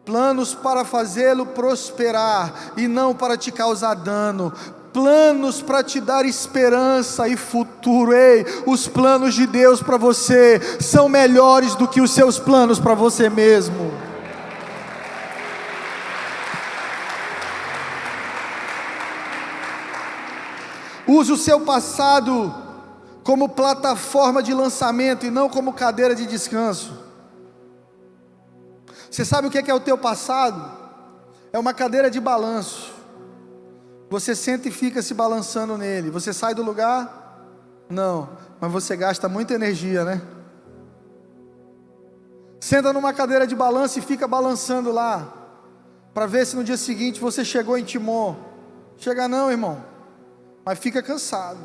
Planos 0.07 0.55
para 0.55 0.85
fazê-lo 0.85 1.45
prosperar 1.47 2.71
e 2.77 2.87
não 2.87 3.13
para 3.13 3.35
te 3.35 3.51
causar 3.51 3.93
dano, 3.93 4.53
planos 4.93 5.61
para 5.61 5.83
te 5.83 5.99
dar 5.99 6.25
esperança 6.25 7.27
e 7.27 7.35
futuro. 7.35 8.13
Ei, 8.13 8.45
os 8.65 8.87
planos 8.87 9.35
de 9.35 9.45
Deus 9.45 9.83
para 9.83 9.97
você 9.97 10.61
são 10.79 11.09
melhores 11.09 11.75
do 11.75 11.89
que 11.89 11.99
os 11.99 12.11
seus 12.11 12.39
planos 12.39 12.79
para 12.79 12.95
você 12.95 13.29
mesmo. 13.29 13.91
Use 21.05 21.33
o 21.33 21.37
seu 21.37 21.59
passado 21.59 22.55
como 23.25 23.49
plataforma 23.49 24.41
de 24.41 24.53
lançamento 24.53 25.25
e 25.25 25.29
não 25.29 25.49
como 25.49 25.73
cadeira 25.73 26.15
de 26.15 26.25
descanso. 26.25 27.06
Você 29.09 29.23
sabe 29.25 29.47
o 29.47 29.51
que 29.51 29.69
é, 29.69 29.73
o 29.73 29.79
teu 29.79 29.97
passado? 29.97 30.71
É 31.51 31.57
uma 31.57 31.73
cadeira 31.73 32.09
de 32.09 32.19
balanço. 32.19 32.93
Você 34.09 34.35
senta 34.35 34.67
e 34.67 34.71
fica 34.71 35.01
se 35.01 35.13
balançando 35.13 35.77
nele. 35.77 36.09
Você 36.09 36.33
sai 36.33 36.53
do 36.53 36.63
lugar? 36.63 37.25
Não, 37.89 38.29
mas 38.59 38.71
você 38.71 38.95
gasta 38.95 39.29
muita 39.29 39.53
energia, 39.53 40.03
né? 40.03 40.21
Senta 42.59 42.91
numa 42.91 43.13
cadeira 43.13 43.45
de 43.47 43.55
balanço 43.55 43.99
e 43.99 44.01
fica 44.01 44.27
balançando 44.27 44.91
lá, 44.91 45.33
para 46.13 46.25
ver 46.25 46.45
se 46.45 46.55
no 46.55 46.63
dia 46.63 46.75
seguinte 46.75 47.19
você 47.19 47.45
chegou 47.45 47.77
em 47.77 47.83
Timon. 47.83 48.35
Chega 48.97 49.27
não, 49.27 49.51
irmão, 49.51 49.83
mas 50.65 50.79
fica 50.79 51.01
cansado. 51.01 51.59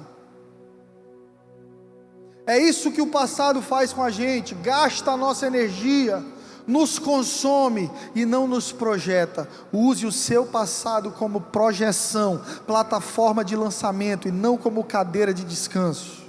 É 2.46 2.58
isso 2.58 2.92
que 2.92 3.00
o 3.00 3.06
passado 3.06 3.62
faz 3.62 3.92
com 3.92 4.02
a 4.02 4.10
gente, 4.10 4.54
gasta 4.54 5.12
a 5.12 5.16
nossa 5.16 5.46
energia 5.46 6.22
nos 6.66 6.98
consome 6.98 7.90
e 8.14 8.24
não 8.24 8.46
nos 8.46 8.72
projeta. 8.72 9.48
Use 9.72 10.06
o 10.06 10.12
seu 10.12 10.46
passado 10.46 11.10
como 11.10 11.40
projeção, 11.40 12.40
plataforma 12.66 13.44
de 13.44 13.56
lançamento 13.56 14.28
e 14.28 14.32
não 14.32 14.56
como 14.56 14.84
cadeira 14.84 15.32
de 15.32 15.44
descanso. 15.44 16.22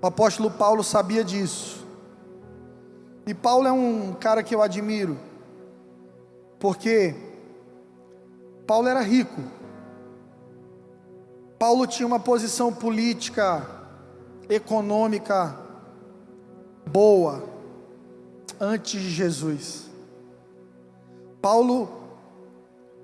O 0.00 0.06
apóstolo 0.06 0.50
Paulo 0.50 0.84
sabia 0.84 1.24
disso. 1.24 1.86
E 3.26 3.34
Paulo 3.34 3.66
é 3.66 3.72
um 3.72 4.14
cara 4.18 4.42
que 4.42 4.54
eu 4.54 4.62
admiro, 4.62 5.18
porque 6.58 7.14
Paulo 8.66 8.88
era 8.88 9.00
rico. 9.00 9.42
Paulo 11.58 11.86
tinha 11.86 12.06
uma 12.06 12.20
posição 12.20 12.72
política, 12.72 13.66
econômica 14.48 15.56
boa 16.86 17.57
antes 18.60 19.00
de 19.00 19.10
Jesus. 19.10 19.88
Paulo 21.40 21.88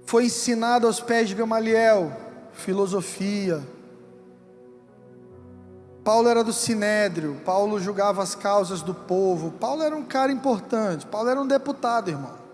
foi 0.06 0.26
ensinado 0.26 0.86
aos 0.86 1.00
pés 1.00 1.28
de 1.28 1.34
Gamaliel 1.34 2.24
filosofia. 2.54 3.62
Paulo 6.02 6.28
era 6.28 6.44
do 6.44 6.52
sinédrio, 6.52 7.40
Paulo 7.44 7.80
julgava 7.80 8.22
as 8.22 8.34
causas 8.34 8.82
do 8.82 8.94
povo. 8.94 9.52
Paulo 9.52 9.82
era 9.82 9.96
um 9.96 10.04
cara 10.04 10.30
importante, 10.30 11.06
Paulo 11.06 11.30
era 11.30 11.40
um 11.40 11.46
deputado, 11.46 12.10
irmão. 12.10 12.44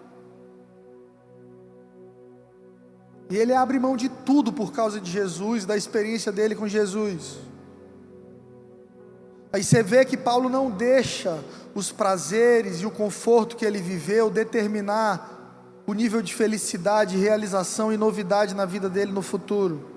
E 3.28 3.36
ele 3.36 3.52
abre 3.52 3.78
mão 3.78 3.96
de 3.96 4.08
tudo 4.08 4.52
por 4.52 4.72
causa 4.72 5.00
de 5.00 5.10
Jesus, 5.10 5.64
da 5.64 5.76
experiência 5.76 6.32
dele 6.32 6.54
com 6.54 6.66
Jesus. 6.66 7.38
Aí 9.52 9.64
você 9.64 9.82
vê 9.82 10.04
que 10.04 10.16
Paulo 10.16 10.48
não 10.48 10.70
deixa 10.70 11.42
os 11.74 11.90
prazeres 11.90 12.80
e 12.80 12.86
o 12.86 12.90
conforto 12.90 13.56
que 13.56 13.64
ele 13.64 13.80
viveu 13.80 14.30
determinar 14.30 15.38
o 15.86 15.92
nível 15.92 16.22
de 16.22 16.32
felicidade, 16.32 17.16
realização 17.16 17.92
e 17.92 17.96
novidade 17.96 18.54
na 18.54 18.64
vida 18.64 18.88
dele 18.88 19.10
no 19.10 19.22
futuro. 19.22 19.90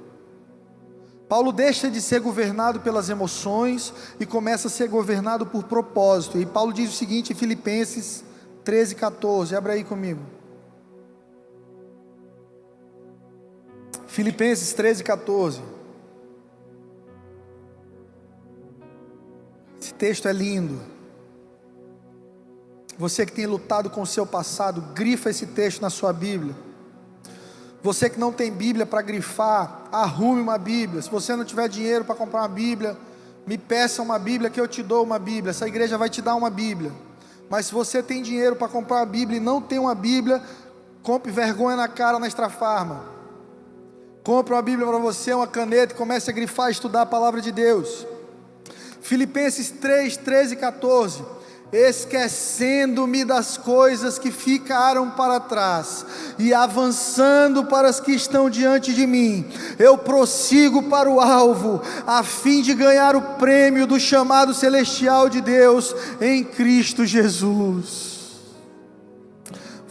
Paulo 1.30 1.52
deixa 1.52 1.90
de 1.90 2.02
ser 2.02 2.20
governado 2.20 2.80
pelas 2.80 3.10
emoções 3.10 3.94
e 4.20 4.26
começa 4.26 4.68
a 4.68 4.72
ser 4.72 4.88
governado 4.88 5.46
por 5.46 5.64
propósito. 5.64 6.38
E 6.40 6.46
Paulo 6.46 6.74
diz 6.74 6.90
o 6.90 6.96
seguinte 6.96 7.32
em 7.32 7.36
Filipenses 7.36 8.24
13, 8.64 8.96
14. 8.96 9.56
Abra 9.56 9.74
aí 9.74 9.84
comigo. 9.84 10.22
Filipenses 14.08 14.74
13, 14.74 15.04
14. 15.04 15.73
Esse 19.84 19.94
texto 19.94 20.30
é 20.30 20.32
lindo. 20.32 20.80
Você 22.98 23.26
que 23.26 23.34
tem 23.34 23.46
lutado 23.46 23.90
com 23.90 24.02
o 24.02 24.08
seu 24.08 24.26
passado, 24.26 24.80
grifa 24.94 25.30
esse 25.30 25.48
texto 25.48 25.82
na 25.82 25.90
sua 25.90 26.14
Bíblia. 26.14 26.56
Você 27.82 28.10
que 28.10 28.18
não 28.18 28.32
tem 28.32 28.50
Bíblia 28.50 28.86
para 28.86 29.02
grifar, 29.02 29.90
arrume 29.92 30.40
uma 30.40 30.58
Bíblia. 30.58 31.02
Se 31.02 31.12
você 31.12 31.36
não 31.36 31.44
tiver 31.44 31.68
dinheiro 31.68 32.06
para 32.06 32.16
comprar 32.16 32.44
uma 32.44 32.48
Bíblia, 32.48 32.96
me 33.46 33.58
peça 33.58 34.02
uma 34.02 34.18
Bíblia 34.18 34.50
que 34.50 34.62
eu 34.62 34.70
te 34.70 34.82
dou 34.82 35.04
uma 35.04 35.20
Bíblia. 35.20 35.50
Essa 35.50 35.68
igreja 35.68 35.98
vai 35.98 36.10
te 36.10 36.22
dar 36.22 36.36
uma 36.36 36.50
Bíblia. 36.50 36.94
Mas 37.50 37.66
se 37.66 37.74
você 37.74 38.02
tem 38.02 38.22
dinheiro 38.22 38.56
para 38.56 38.70
comprar 38.70 39.00
uma 39.00 39.06
Bíblia 39.06 39.36
e 39.36 39.42
não 39.42 39.60
tem 39.62 39.80
uma 39.80 39.94
Bíblia, 39.94 40.42
compre 41.02 41.30
vergonha 41.30 41.76
na 41.76 41.90
cara 41.90 42.18
na 42.20 42.28
Extrafarma. 42.28 43.04
Compre 44.24 44.54
uma 44.54 44.62
Bíblia 44.62 44.88
para 44.88 44.98
você, 44.98 45.34
uma 45.34 45.46
caneta 45.46 45.94
e 45.94 45.98
comece 45.98 46.30
a 46.30 46.34
grifar 46.34 46.70
e 46.70 46.72
estudar 46.72 47.02
a 47.02 47.06
palavra 47.06 47.42
de 47.42 47.52
Deus. 47.52 48.13
Filipenses 49.04 49.70
3, 49.70 50.18
13 50.18 50.54
e 50.54 50.58
14 50.58 51.24
esquecendo-me 51.74 53.26
das 53.26 53.58
coisas 53.58 54.20
que 54.20 54.32
ficaram 54.32 55.10
para 55.10 55.40
trás 55.40 56.06
e 56.38 56.54
avançando 56.54 57.66
para 57.66 57.90
as 57.90 58.00
que 58.00 58.12
estão 58.12 58.48
diante 58.48 58.94
de 58.94 59.08
mim, 59.08 59.44
eu 59.80 59.98
prossigo 59.98 60.84
para 60.84 61.10
o 61.10 61.20
alvo, 61.20 61.82
a 62.06 62.22
fim 62.22 62.62
de 62.62 62.76
ganhar 62.76 63.16
o 63.16 63.22
prêmio 63.40 63.88
do 63.88 64.00
chamado 64.00 64.54
celestial 64.54 65.28
de 65.28 65.42
Deus 65.42 65.96
em 66.22 66.44
Cristo 66.44 67.08
Jesus. 67.08 68.14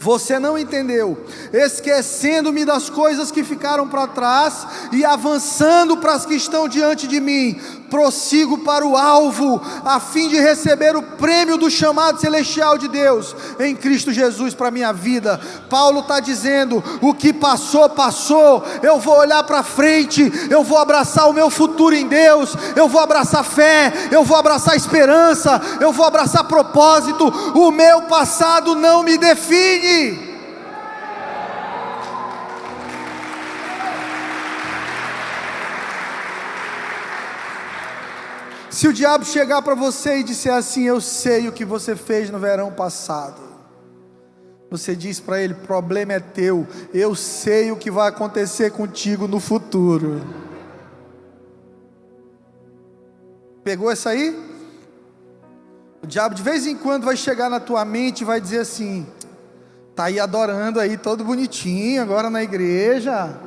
Você 0.03 0.37
não 0.37 0.57
entendeu. 0.57 1.25
Esquecendo-me 1.53 2.65
das 2.65 2.89
coisas 2.89 3.31
que 3.31 3.41
ficaram 3.41 3.87
para 3.87 4.05
trás 4.05 4.67
e 4.91 5.05
avançando 5.05 5.95
para 5.95 6.13
as 6.13 6.25
que 6.25 6.35
estão 6.35 6.67
diante 6.67 7.07
de 7.07 7.21
mim, 7.21 7.57
prossigo 7.93 8.57
para 8.57 8.83
o 8.83 8.97
alvo, 8.97 9.61
a 9.85 9.99
fim 9.99 10.27
de 10.27 10.39
receber 10.39 10.95
o 10.95 11.03
prêmio 11.03 11.57
do 11.57 11.69
chamado 11.69 12.19
celestial 12.19 12.75
de 12.75 12.87
Deus 12.87 13.35
em 13.59 13.75
Cristo 13.75 14.11
Jesus 14.11 14.55
para 14.55 14.69
a 14.69 14.71
minha 14.71 14.91
vida. 14.91 15.39
Paulo 15.69 15.99
está 15.99 16.19
dizendo: 16.19 16.83
o 17.01 17.13
que 17.13 17.31
passou, 17.31 17.87
passou, 17.87 18.63
eu 18.81 18.99
vou 18.99 19.19
olhar 19.19 19.43
para 19.43 19.61
frente, 19.61 20.49
eu 20.49 20.63
vou 20.63 20.79
abraçar 20.79 21.29
o 21.29 21.33
meu 21.33 21.51
futuro 21.51 21.93
em 21.93 22.07
Deus, 22.07 22.55
eu 22.75 22.89
vou 22.89 22.99
abraçar 22.99 23.43
fé, 23.43 23.93
eu 24.09 24.23
vou 24.23 24.37
abraçar 24.37 24.75
esperança, 24.75 25.61
eu 25.79 25.91
vou 25.91 26.07
abraçar 26.07 26.45
propósito. 26.45 27.27
O 27.53 27.69
meu 27.69 28.01
passado 28.03 28.73
não 28.73 29.03
me 29.03 29.19
define. 29.19 30.32
Se 38.73 38.87
o 38.87 38.91
diabo 38.91 39.23
chegar 39.23 39.61
para 39.61 39.75
você 39.75 40.17
e 40.17 40.23
disser 40.23 40.51
assim: 40.51 40.81
Eu 40.81 40.99
sei 40.99 41.47
o 41.47 41.51
que 41.51 41.63
você 41.63 41.95
fez 41.95 42.31
no 42.31 42.39
verão 42.39 42.71
passado. 42.71 43.39
Você 44.71 44.95
diz 44.95 45.19
para 45.19 45.39
ele: 45.39 45.53
Problema 45.53 46.13
é 46.13 46.19
teu. 46.19 46.65
Eu 46.91 47.13
sei 47.13 47.71
o 47.71 47.77
que 47.77 47.91
vai 47.91 48.09
acontecer 48.09 48.71
contigo 48.71 49.27
no 49.27 49.39
futuro. 49.39 50.25
Pegou 53.63 53.91
essa 53.91 54.09
aí? 54.09 54.35
O 56.01 56.07
diabo 56.07 56.33
de 56.33 56.41
vez 56.41 56.65
em 56.65 56.75
quando 56.75 57.03
vai 57.03 57.15
chegar 57.15 57.51
na 57.51 57.59
tua 57.59 57.85
mente 57.85 58.21
e 58.21 58.25
vai 58.25 58.41
dizer 58.41 58.61
assim: 58.61 59.05
Tá 59.95 60.05
aí 60.05 60.19
adorando 60.19 60.79
aí 60.79 60.97
todo 60.97 61.23
bonitinho 61.23 62.01
agora 62.01 62.27
na 62.27 62.41
igreja. 62.41 63.39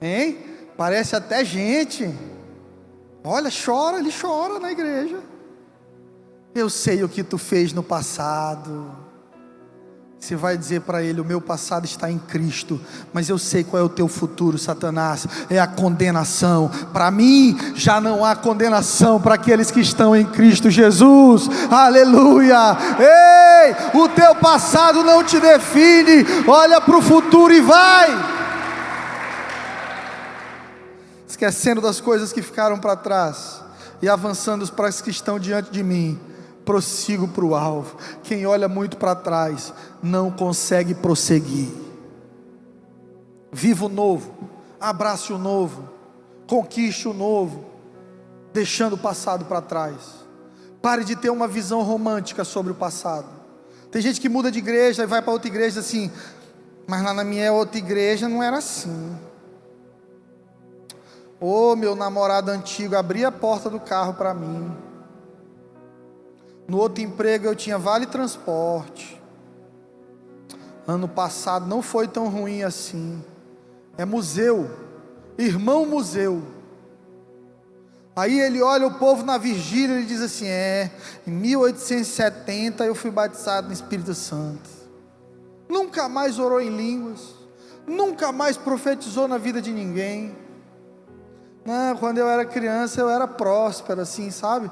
Hein? 0.00 0.38
Parece 0.76 1.16
até 1.16 1.44
gente. 1.44 2.37
Olha, 3.30 3.50
chora, 3.50 3.98
ele 3.98 4.10
chora 4.10 4.58
na 4.58 4.72
igreja. 4.72 5.18
Eu 6.54 6.70
sei 6.70 7.04
o 7.04 7.08
que 7.10 7.22
tu 7.22 7.36
fez 7.36 7.74
no 7.74 7.82
passado. 7.82 8.90
Você 10.18 10.34
vai 10.34 10.56
dizer 10.56 10.80
para 10.80 11.02
ele: 11.02 11.20
O 11.20 11.24
meu 11.26 11.38
passado 11.38 11.84
está 11.84 12.10
em 12.10 12.18
Cristo, 12.18 12.80
mas 13.12 13.28
eu 13.28 13.36
sei 13.36 13.62
qual 13.62 13.82
é 13.82 13.84
o 13.84 13.88
teu 13.90 14.08
futuro, 14.08 14.56
Satanás. 14.56 15.26
É 15.50 15.60
a 15.60 15.66
condenação. 15.66 16.70
Para 16.90 17.10
mim, 17.10 17.54
já 17.74 18.00
não 18.00 18.24
há 18.24 18.34
condenação 18.34 19.20
para 19.20 19.34
aqueles 19.34 19.70
que 19.70 19.80
estão 19.80 20.16
em 20.16 20.24
Cristo 20.24 20.70
Jesus. 20.70 21.50
Aleluia! 21.70 22.78
Ei, 22.98 24.00
o 24.00 24.08
teu 24.08 24.36
passado 24.36 25.04
não 25.04 25.22
te 25.22 25.38
define. 25.38 26.24
Olha 26.46 26.80
para 26.80 26.96
o 26.96 27.02
futuro 27.02 27.52
e 27.52 27.60
vai 27.60 28.37
esquecendo 31.38 31.80
das 31.80 32.00
coisas 32.00 32.32
que 32.32 32.42
ficaram 32.42 32.80
para 32.80 32.96
trás 32.96 33.62
e 34.02 34.08
avançando 34.08 34.66
para 34.72 34.88
as 34.88 35.00
que 35.00 35.08
estão 35.08 35.38
diante 35.38 35.70
de 35.70 35.84
mim, 35.84 36.18
prossigo 36.64 37.28
para 37.28 37.44
o 37.44 37.54
alvo. 37.54 37.96
Quem 38.24 38.44
olha 38.44 38.68
muito 38.68 38.96
para 38.96 39.14
trás 39.14 39.72
não 40.02 40.32
consegue 40.32 40.96
prosseguir. 40.96 41.68
Viva 43.52 43.86
o 43.86 43.88
novo, 43.88 44.34
abrace 44.80 45.32
o 45.32 45.38
novo, 45.38 45.88
conquiste 46.48 47.06
o 47.06 47.14
novo, 47.14 47.66
deixando 48.52 48.94
o 48.94 48.98
passado 48.98 49.44
para 49.44 49.62
trás. 49.62 50.26
Pare 50.82 51.04
de 51.04 51.14
ter 51.14 51.30
uma 51.30 51.46
visão 51.46 51.82
romântica 51.82 52.44
sobre 52.44 52.72
o 52.72 52.74
passado. 52.74 53.28
Tem 53.92 54.02
gente 54.02 54.20
que 54.20 54.28
muda 54.28 54.50
de 54.50 54.58
igreja 54.58 55.04
e 55.04 55.06
vai 55.06 55.22
para 55.22 55.32
outra 55.32 55.48
igreja 55.48 55.78
assim, 55.78 56.10
mas 56.84 57.00
lá 57.00 57.14
na 57.14 57.22
minha 57.22 57.52
outra 57.52 57.78
igreja 57.78 58.28
não 58.28 58.42
era 58.42 58.58
assim. 58.58 59.27
Ô 61.40 61.70
oh, 61.70 61.76
meu 61.76 61.94
namorado 61.94 62.50
antigo, 62.50 62.96
abria 62.96 63.28
a 63.28 63.32
porta 63.32 63.70
do 63.70 63.78
carro 63.78 64.14
para 64.14 64.34
mim. 64.34 64.76
No 66.66 66.78
outro 66.78 67.02
emprego 67.02 67.46
eu 67.46 67.54
tinha 67.54 67.78
vale 67.78 68.06
transporte. 68.06 69.22
Ano 70.84 71.06
passado 71.06 71.66
não 71.66 71.80
foi 71.80 72.08
tão 72.08 72.28
ruim 72.28 72.64
assim. 72.64 73.22
É 73.96 74.04
museu, 74.04 74.68
irmão 75.38 75.86
museu. 75.86 76.42
Aí 78.16 78.40
ele 78.40 78.60
olha 78.60 78.88
o 78.88 78.98
povo 78.98 79.24
na 79.24 79.38
vigília 79.38 80.00
e 80.00 80.06
diz 80.06 80.20
assim: 80.20 80.48
É, 80.48 80.90
em 81.24 81.30
1870 81.30 82.84
eu 82.84 82.96
fui 82.96 83.12
batizado 83.12 83.68
no 83.68 83.72
Espírito 83.72 84.12
Santo. 84.12 84.68
Nunca 85.68 86.08
mais 86.08 86.40
orou 86.40 86.60
em 86.60 86.76
línguas, 86.76 87.32
nunca 87.86 88.32
mais 88.32 88.56
profetizou 88.56 89.28
na 89.28 89.38
vida 89.38 89.62
de 89.62 89.70
ninguém 89.70 90.47
não, 91.68 91.94
quando 91.98 92.16
eu 92.16 92.26
era 92.26 92.46
criança 92.46 92.98
eu 92.98 93.10
era 93.10 93.28
próspero, 93.28 94.00
assim, 94.00 94.30
sabe? 94.30 94.70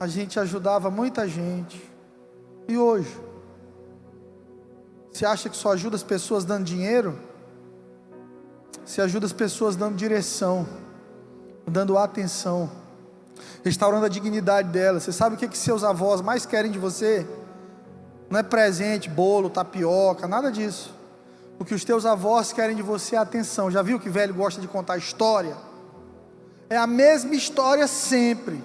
A 0.00 0.06
gente 0.06 0.40
ajudava 0.40 0.90
muita 0.90 1.28
gente. 1.28 1.92
E 2.66 2.78
hoje? 2.78 3.14
Você 5.12 5.26
acha 5.26 5.50
que 5.50 5.56
só 5.56 5.72
ajuda 5.72 5.96
as 5.96 6.02
pessoas 6.02 6.46
dando 6.46 6.64
dinheiro? 6.64 7.18
Você 8.86 9.02
ajuda 9.02 9.26
as 9.26 9.34
pessoas 9.34 9.76
dando 9.76 9.96
direção, 9.96 10.66
dando 11.66 11.98
atenção, 11.98 12.70
restaurando 13.62 14.06
a 14.06 14.08
dignidade 14.08 14.70
delas. 14.70 15.02
Você 15.02 15.12
sabe 15.12 15.36
o 15.36 15.38
que, 15.38 15.46
que 15.46 15.58
seus 15.58 15.84
avós 15.84 16.22
mais 16.22 16.46
querem 16.46 16.70
de 16.70 16.78
você? 16.78 17.26
Não 18.30 18.40
é 18.40 18.42
presente, 18.42 19.10
bolo, 19.10 19.50
tapioca, 19.50 20.26
nada 20.26 20.50
disso. 20.50 20.90
O 21.58 21.66
que 21.66 21.74
os 21.74 21.84
teus 21.84 22.06
avós 22.06 22.50
querem 22.50 22.74
de 22.74 22.82
você 22.82 23.14
é 23.14 23.18
atenção. 23.18 23.70
Já 23.70 23.82
viu 23.82 24.00
que 24.00 24.08
velho 24.08 24.32
gosta 24.32 24.58
de 24.58 24.66
contar 24.66 24.96
história? 24.96 25.73
É 26.74 26.76
a 26.76 26.88
mesma 26.88 27.36
história 27.36 27.86
sempre. 27.86 28.60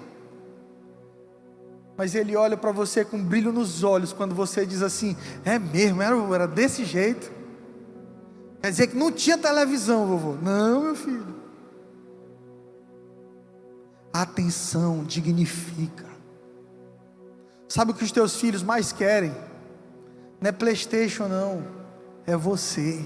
Mas 1.96 2.16
ele 2.16 2.34
olha 2.34 2.56
para 2.56 2.72
você 2.72 3.04
com 3.04 3.22
brilho 3.22 3.52
nos 3.52 3.84
olhos 3.84 4.12
quando 4.12 4.34
você 4.34 4.66
diz 4.66 4.82
assim: 4.82 5.16
É 5.44 5.60
mesmo, 5.60 6.02
era, 6.02 6.16
era 6.34 6.48
desse 6.48 6.84
jeito. 6.84 7.30
Quer 8.60 8.68
dizer 8.68 8.86
que 8.88 8.96
não 8.96 9.12
tinha 9.12 9.38
televisão, 9.38 10.08
vovô. 10.08 10.32
Não, 10.42 10.82
meu 10.82 10.96
filho. 10.96 11.36
Atenção 14.12 15.04
dignifica. 15.04 16.06
Sabe 17.68 17.92
o 17.92 17.94
que 17.94 18.02
os 18.02 18.10
teus 18.10 18.34
filhos 18.34 18.64
mais 18.64 18.90
querem? 18.90 19.30
Não 20.40 20.48
é 20.48 20.52
PlayStation, 20.52 21.28
não. 21.28 21.64
É 22.26 22.36
você. 22.36 23.04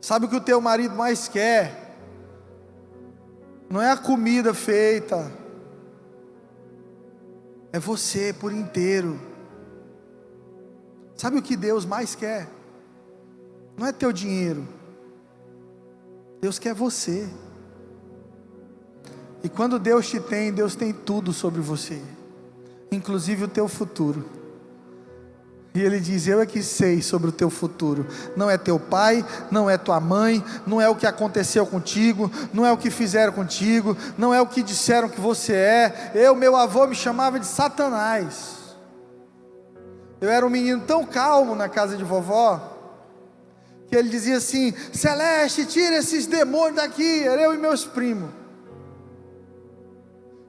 Sabe 0.00 0.24
o 0.24 0.28
que 0.30 0.36
o 0.36 0.40
teu 0.40 0.62
marido 0.62 0.94
mais 0.94 1.28
quer? 1.28 1.84
Não 3.68 3.82
é 3.82 3.90
a 3.90 3.96
comida 3.96 4.54
feita. 4.54 5.30
É 7.72 7.78
você 7.78 8.32
por 8.32 8.52
inteiro. 8.52 9.20
Sabe 11.14 11.38
o 11.38 11.42
que 11.42 11.56
Deus 11.56 11.84
mais 11.84 12.14
quer? 12.14 12.48
Não 13.76 13.86
é 13.86 13.92
teu 13.92 14.12
dinheiro. 14.12 14.66
Deus 16.40 16.58
quer 16.58 16.74
você. 16.74 17.28
E 19.42 19.48
quando 19.48 19.78
Deus 19.78 20.08
te 20.08 20.20
tem, 20.20 20.52
Deus 20.52 20.74
tem 20.74 20.92
tudo 20.92 21.32
sobre 21.32 21.60
você, 21.60 22.02
inclusive 22.90 23.44
o 23.44 23.48
teu 23.48 23.68
futuro. 23.68 24.35
E 25.76 25.82
ele 25.82 26.00
diz: 26.00 26.26
Eu 26.26 26.40
é 26.40 26.46
que 26.46 26.62
sei 26.62 27.02
sobre 27.02 27.28
o 27.28 27.32
teu 27.32 27.50
futuro. 27.50 28.06
Não 28.34 28.48
é 28.48 28.56
teu 28.56 28.80
pai, 28.80 29.22
não 29.50 29.68
é 29.68 29.76
tua 29.76 30.00
mãe, 30.00 30.42
não 30.66 30.80
é 30.80 30.88
o 30.88 30.96
que 30.96 31.06
aconteceu 31.06 31.66
contigo, 31.66 32.32
não 32.50 32.64
é 32.64 32.72
o 32.72 32.78
que 32.78 32.88
fizeram 32.88 33.30
contigo, 33.30 33.94
não 34.16 34.32
é 34.32 34.40
o 34.40 34.46
que 34.46 34.62
disseram 34.62 35.06
que 35.06 35.20
você 35.20 35.52
é. 35.52 36.12
Eu, 36.14 36.34
meu 36.34 36.56
avô 36.56 36.86
me 36.86 36.94
chamava 36.94 37.38
de 37.38 37.44
Satanás. 37.44 38.56
Eu 40.18 40.30
era 40.30 40.46
um 40.46 40.48
menino 40.48 40.80
tão 40.80 41.04
calmo 41.04 41.54
na 41.54 41.68
casa 41.68 41.94
de 41.94 42.02
vovó, 42.02 42.58
que 43.86 43.94
ele 43.94 44.08
dizia 44.08 44.38
assim: 44.38 44.72
Celeste, 44.94 45.66
tira 45.66 45.96
esses 45.98 46.26
demônios 46.26 46.76
daqui. 46.76 47.22
Era 47.22 47.42
eu 47.42 47.52
e 47.52 47.58
meus 47.58 47.84
primos. 47.84 48.30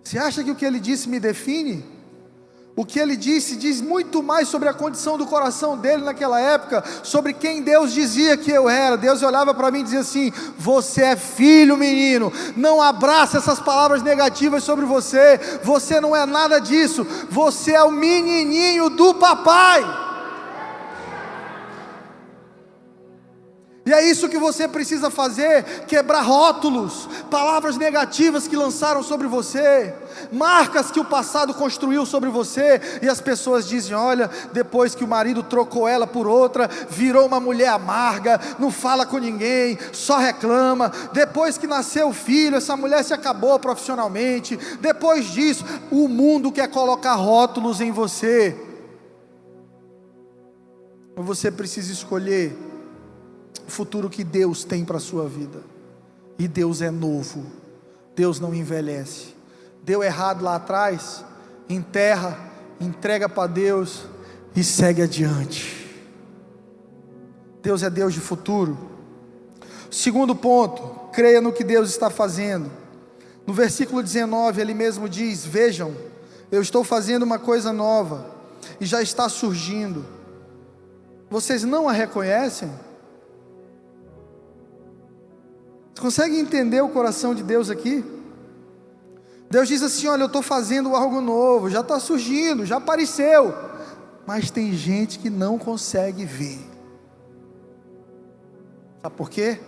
Você 0.06 0.18
acha 0.18 0.42
que 0.42 0.52
o 0.52 0.56
que 0.56 0.66
ele 0.66 0.80
disse 0.80 1.10
me 1.10 1.20
define? 1.20 1.97
O 2.78 2.86
que 2.86 3.00
ele 3.00 3.18
disse 3.18 3.56
diz 3.56 3.82
muito 3.82 4.22
mais 4.22 4.48
sobre 4.48 4.70
a 4.70 4.74
condição 4.74 5.18
do 5.18 5.26
coração 5.26 5.76
dele 5.76 6.04
naquela 6.04 6.40
época, 6.40 6.84
sobre 7.02 7.34
quem 7.34 7.64
Deus 7.64 7.92
dizia 7.92 8.38
que 8.38 8.52
eu 8.52 8.70
era. 8.70 8.96
Deus 8.96 9.24
olhava 9.24 9.52
para 9.52 9.72
mim 9.72 9.80
e 9.80 9.84
dizia 9.84 10.02
assim: 10.02 10.32
Você 10.60 11.02
é 11.02 11.16
filho, 11.16 11.76
menino, 11.76 12.32
não 12.56 12.80
abraça 12.80 13.40
essas 13.40 13.60
palavras 13.60 14.04
negativas 14.04 14.64
sobre 14.64 14.86
você, 14.86 15.40
você 15.64 16.00
não 16.00 16.16
é 16.16 16.24
nada 16.28 16.60
disso, 16.60 17.04
você 17.32 17.72
é 17.72 17.84
o 17.84 17.90
menininho 17.90 18.92
do 18.92 19.16
papai. 19.16 20.07
E 23.88 23.94
é 23.94 24.06
isso 24.06 24.28
que 24.28 24.38
você 24.38 24.68
precisa 24.68 25.10
fazer: 25.10 25.64
quebrar 25.88 26.20
rótulos, 26.20 27.08
palavras 27.32 27.78
negativas 27.78 28.46
que 28.46 28.54
lançaram 28.54 29.02
sobre 29.02 29.28
você, 29.28 29.96
marcas 30.30 30.92
que 30.92 31.00
o 31.00 31.06
passado 31.06 31.54
construiu 31.54 32.06
sobre 32.06 32.30
você, 32.30 32.82
e 33.02 33.08
as 33.08 33.22
pessoas 33.22 33.66
dizem: 33.66 33.96
olha, 33.96 34.30
depois 34.52 34.94
que 34.94 35.06
o 35.06 35.08
marido 35.08 35.42
trocou 35.42 35.88
ela 35.88 36.06
por 36.06 36.28
outra, 36.28 36.70
virou 36.90 37.26
uma 37.26 37.40
mulher 37.40 37.70
amarga, 37.70 38.42
não 38.60 38.70
fala 38.70 39.06
com 39.06 39.20
ninguém, 39.20 39.80
só 39.94 40.18
reclama. 40.18 40.92
Depois 41.14 41.58
que 41.58 41.66
nasceu 41.66 42.10
o 42.10 42.14
filho, 42.14 42.58
essa 42.58 42.76
mulher 42.76 43.06
se 43.06 43.14
acabou 43.14 43.58
profissionalmente. 43.58 44.60
Depois 44.82 45.28
disso, 45.28 45.64
o 45.90 46.10
mundo 46.10 46.52
quer 46.52 46.68
colocar 46.68 47.14
rótulos 47.14 47.80
em 47.80 47.92
você. 47.94 48.54
Você 51.16 51.50
precisa 51.50 51.94
escolher 51.94 52.66
o 53.68 53.72
futuro 53.72 54.09
que 54.09 54.24
Deus 54.24 54.63
tem 54.63 54.86
para 54.86 54.97
a 54.97 55.01
sua 55.01 55.28
vida. 55.28 55.59
E 56.39 56.47
Deus 56.47 56.82
é 56.82 56.89
novo, 56.89 57.45
Deus 58.15 58.39
não 58.39 58.53
envelhece. 58.53 59.36
Deu 59.84 60.01
errado 60.01 60.43
lá 60.43 60.55
atrás, 60.55 61.24
enterra, 61.68 62.38
entrega 62.80 63.28
para 63.28 63.47
Deus 63.47 64.05
e 64.55 64.63
segue 64.63 65.01
adiante. 65.01 65.86
Deus 67.61 67.84
é 67.84 67.89
Deus 67.89 68.13
de 68.13 68.22
futuro. 68.22 68.78
Segundo 69.91 70.36
ponto, 70.36 71.09
creia 71.11 71.41
no 71.41 71.51
que 71.51 71.63
Deus 71.63 71.89
está 71.89 72.09
fazendo. 72.09 72.72
No 73.45 73.53
versículo 73.53 74.01
19, 74.01 74.61
ele 74.61 74.74
mesmo 74.74 75.09
diz: 75.09 75.45
Vejam, 75.45 75.93
eu 76.51 76.61
estou 76.61 76.84
fazendo 76.84 77.24
uma 77.24 77.39
coisa 77.39 77.74
nova 77.74 78.30
e 78.80 78.86
já 78.86 79.01
está 79.01 79.28
surgindo. 79.28 80.05
Vocês 81.30 81.63
não 81.63 81.89
a 81.89 81.91
reconhecem? 81.91 82.70
Você 85.98 86.02
consegue 86.02 86.38
entender 86.38 86.80
o 86.80 86.89
coração 86.89 87.34
de 87.34 87.41
Deus 87.41 87.72
aqui? 87.72 88.06
Deus 89.50 89.68
diz 89.68 89.82
assim: 89.82 90.06
Olha, 90.06 90.22
eu 90.22 90.28
estou 90.28 90.43
fazendo 90.43 90.95
algo 90.95 91.20
novo, 91.20 91.72
já 91.72 91.80
está 91.80 92.00
surgindo, 92.00 92.68
já 92.68 92.78
apareceu, 92.78 93.52
mas 94.24 94.52
tem 94.52 94.74
gente 94.74 95.18
que 95.18 95.28
não 95.28 95.58
consegue 95.58 96.24
ver. 96.24 96.60
Sabe 99.02 99.16
por 99.16 99.28
quê? 99.28 99.60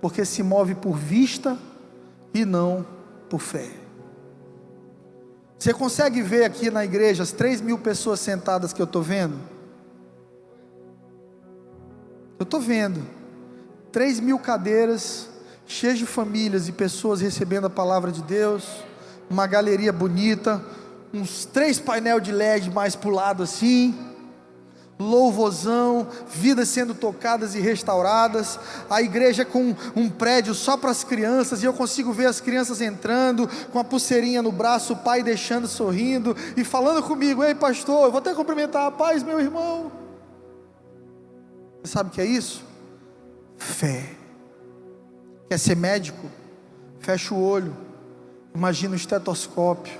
Porque 0.00 0.24
se 0.24 0.42
move 0.42 0.74
por 0.74 0.96
vista 0.96 1.58
e 2.32 2.46
não 2.46 2.86
por 3.28 3.40
fé. 3.40 3.68
Você 5.58 5.74
consegue 5.74 6.22
ver 6.22 6.44
aqui 6.44 6.70
na 6.70 6.82
igreja 6.82 7.24
as 7.24 7.30
três 7.30 7.60
mil 7.60 7.76
pessoas 7.76 8.20
sentadas 8.20 8.72
que 8.72 8.80
eu 8.80 8.86
estou 8.86 9.02
vendo? 9.02 9.38
Eu 12.38 12.44
estou 12.44 12.58
vendo. 12.58 13.06
Três 13.92 14.18
mil 14.18 14.38
cadeiras, 14.38 15.28
cheio 15.72 15.94
de 15.94 16.04
famílias 16.04 16.68
e 16.68 16.72
pessoas 16.72 17.22
recebendo 17.22 17.66
a 17.66 17.70
palavra 17.70 18.12
de 18.12 18.22
Deus, 18.22 18.64
uma 19.30 19.46
galeria 19.46 19.92
bonita, 19.92 20.62
uns 21.14 21.46
três 21.46 21.78
painel 21.78 22.20
de 22.20 22.30
LED 22.30 22.70
mais 22.70 22.94
para 22.94 23.08
o 23.08 23.12
lado 23.12 23.42
assim, 23.42 23.98
louvozão, 24.98 26.06
vidas 26.28 26.68
sendo 26.68 26.94
tocadas 26.94 27.54
e 27.54 27.60
restauradas, 27.60 28.60
a 28.88 29.00
igreja 29.00 29.46
com 29.46 29.74
um 29.96 30.10
prédio 30.10 30.54
só 30.54 30.76
para 30.76 30.90
as 30.90 31.02
crianças, 31.02 31.62
e 31.62 31.66
eu 31.66 31.72
consigo 31.72 32.12
ver 32.12 32.26
as 32.26 32.38
crianças 32.38 32.82
entrando, 32.82 33.48
com 33.72 33.78
a 33.78 33.84
pulseirinha 33.84 34.42
no 34.42 34.52
braço, 34.52 34.92
o 34.92 34.96
pai 34.96 35.22
deixando 35.22 35.66
sorrindo 35.66 36.36
e 36.54 36.62
falando 36.64 37.02
comigo: 37.02 37.42
Ei, 37.42 37.54
pastor, 37.54 38.04
eu 38.04 38.10
vou 38.10 38.18
até 38.18 38.34
cumprimentar 38.34 38.86
a 38.86 38.90
paz, 38.90 39.22
meu 39.22 39.40
irmão. 39.40 39.90
Você 41.82 41.92
sabe 41.92 42.10
o 42.10 42.12
que 42.12 42.20
é 42.20 42.26
isso? 42.26 42.62
Fé. 43.56 44.21
Quer 45.52 45.58
ser 45.58 45.76
médico? 45.76 46.30
Fecha 46.98 47.34
o 47.34 47.46
olho, 47.46 47.76
imagina 48.54 48.94
o 48.94 48.96
estetoscópio, 48.96 49.92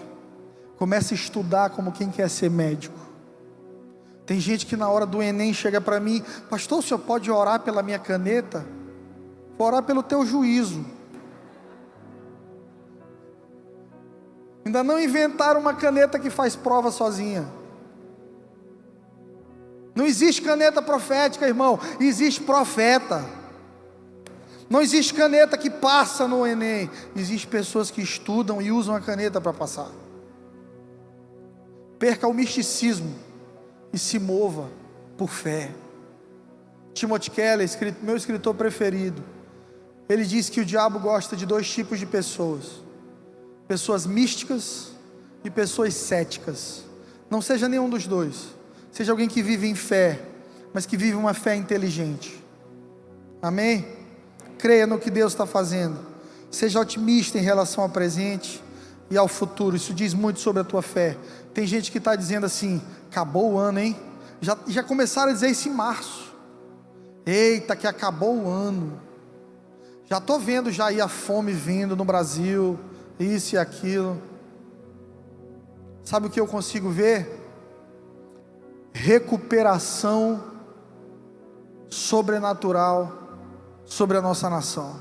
começa 0.79 1.13
a 1.13 1.15
estudar 1.15 1.69
como 1.69 1.93
quem 1.93 2.11
quer 2.11 2.31
ser 2.31 2.51
médico. 2.51 2.99
Tem 4.25 4.41
gente 4.41 4.65
que 4.65 4.79
na 4.79 4.89
hora 4.89 5.05
do 5.05 5.23
Enem 5.23 5.53
chega 5.53 5.79
para 5.79 6.01
mim, 6.01 6.25
pastor, 6.49 6.79
o 6.79 6.83
senhor 6.83 7.01
pode 7.01 7.31
orar 7.31 7.61
pela 7.61 7.83
minha 7.83 7.99
caneta? 7.99 8.65
Vou 9.59 9.67
orar 9.67 9.83
pelo 9.83 10.03
teu 10.03 10.25
juízo. 10.25 10.87
Ainda 14.65 14.83
não 14.83 14.99
inventaram 14.99 15.61
uma 15.61 15.75
caneta 15.75 16.19
que 16.19 16.31
faz 16.31 16.57
prova 16.57 16.91
sozinha. 16.91 17.47
Não 19.95 20.07
existe 20.07 20.41
caneta 20.41 20.81
profética, 20.81 21.47
irmão, 21.47 21.79
existe 22.01 22.41
profeta. 22.41 23.42
Não 24.73 24.81
existe 24.81 25.13
caneta 25.13 25.59
que 25.59 25.69
passa 25.69 26.27
no 26.27 26.47
Enem. 26.47 26.89
Existem 27.15 27.51
pessoas 27.51 27.91
que 27.91 28.01
estudam 28.01 28.63
e 28.63 28.73
usam 28.73 28.97
a 28.97 29.03
caneta 29.03 29.39
para 29.39 29.53
passar. 29.53 29.91
Perca 31.99 32.27
o 32.27 32.33
misticismo 32.33 33.15
e 33.93 33.99
se 33.99 34.19
mova 34.19 34.71
por 35.19 35.29
fé. 35.29 35.71
Timothy 36.95 37.31
Keller, 37.31 37.69
meu 38.01 38.17
escritor 38.17 38.55
preferido, 38.55 39.23
ele 40.09 40.25
diz 40.25 40.49
que 40.49 40.63
o 40.63 40.65
diabo 40.65 40.99
gosta 40.99 41.37
de 41.37 41.45
dois 41.45 41.71
tipos 41.71 41.99
de 41.99 42.07
pessoas: 42.07 42.83
pessoas 43.69 44.07
místicas 44.07 44.93
e 45.45 45.51
pessoas 45.51 45.93
céticas. 45.93 46.83
Não 47.29 47.43
seja 47.43 47.69
nenhum 47.69 47.91
dos 47.91 48.07
dois. 48.07 48.47
Seja 48.91 49.13
alguém 49.13 49.29
que 49.29 49.43
vive 49.43 49.67
em 49.67 49.75
fé, 49.75 50.19
mas 50.73 50.87
que 50.87 50.97
vive 50.97 51.15
uma 51.15 51.35
fé 51.35 51.55
inteligente. 51.57 52.43
Amém? 53.43 54.01
Creia 54.63 54.87
no 54.87 54.97
que 54.97 55.11
Deus 55.11 55.33
está 55.33 55.45
fazendo, 55.45 55.99
seja 56.49 56.79
otimista 56.79 57.37
em 57.37 57.43
relação 57.43 57.83
ao 57.83 57.91
presente 57.91 58.63
e 59.11 59.19
ao 59.19 59.27
futuro, 59.27 59.75
isso 59.75 59.93
diz 59.93 60.15
muito 60.15 60.39
sobre 60.39 60.63
a 60.63 60.65
tua 60.65 60.81
fé. 60.81 61.19
Tem 61.53 61.67
gente 61.67 61.91
que 61.91 61.99
está 61.99 62.15
dizendo 62.15 62.47
assim: 62.47 62.81
acabou 63.11 63.55
o 63.55 63.59
ano, 63.59 63.81
hein? 63.81 63.97
Já, 64.41 64.57
já 64.69 64.85
começaram 64.85 65.33
a 65.33 65.35
dizer 65.35 65.49
isso 65.49 65.69
em 65.69 65.73
março. 65.73 66.33
Eita, 67.27 67.75
que 67.75 67.89
acabou 67.89 68.37
o 68.37 68.49
ano. 68.49 69.01
Já 70.09 70.19
estou 70.19 70.39
vendo 70.39 70.71
já 70.71 70.87
aí 70.87 71.01
a 71.01 71.09
fome 71.09 71.53
vindo 71.53 71.97
no 71.97 72.05
Brasil, 72.05 72.79
isso 73.19 73.57
e 73.57 73.59
aquilo. 73.59 74.23
Sabe 76.05 76.29
o 76.29 76.31
que 76.31 76.39
eu 76.39 76.47
consigo 76.47 76.89
ver? 76.89 77.41
Recuperação 78.93 80.41
sobrenatural 81.91 83.22
sobre 83.85 84.17
a 84.17 84.23
nossa 84.23 84.49
nação. 84.49 84.97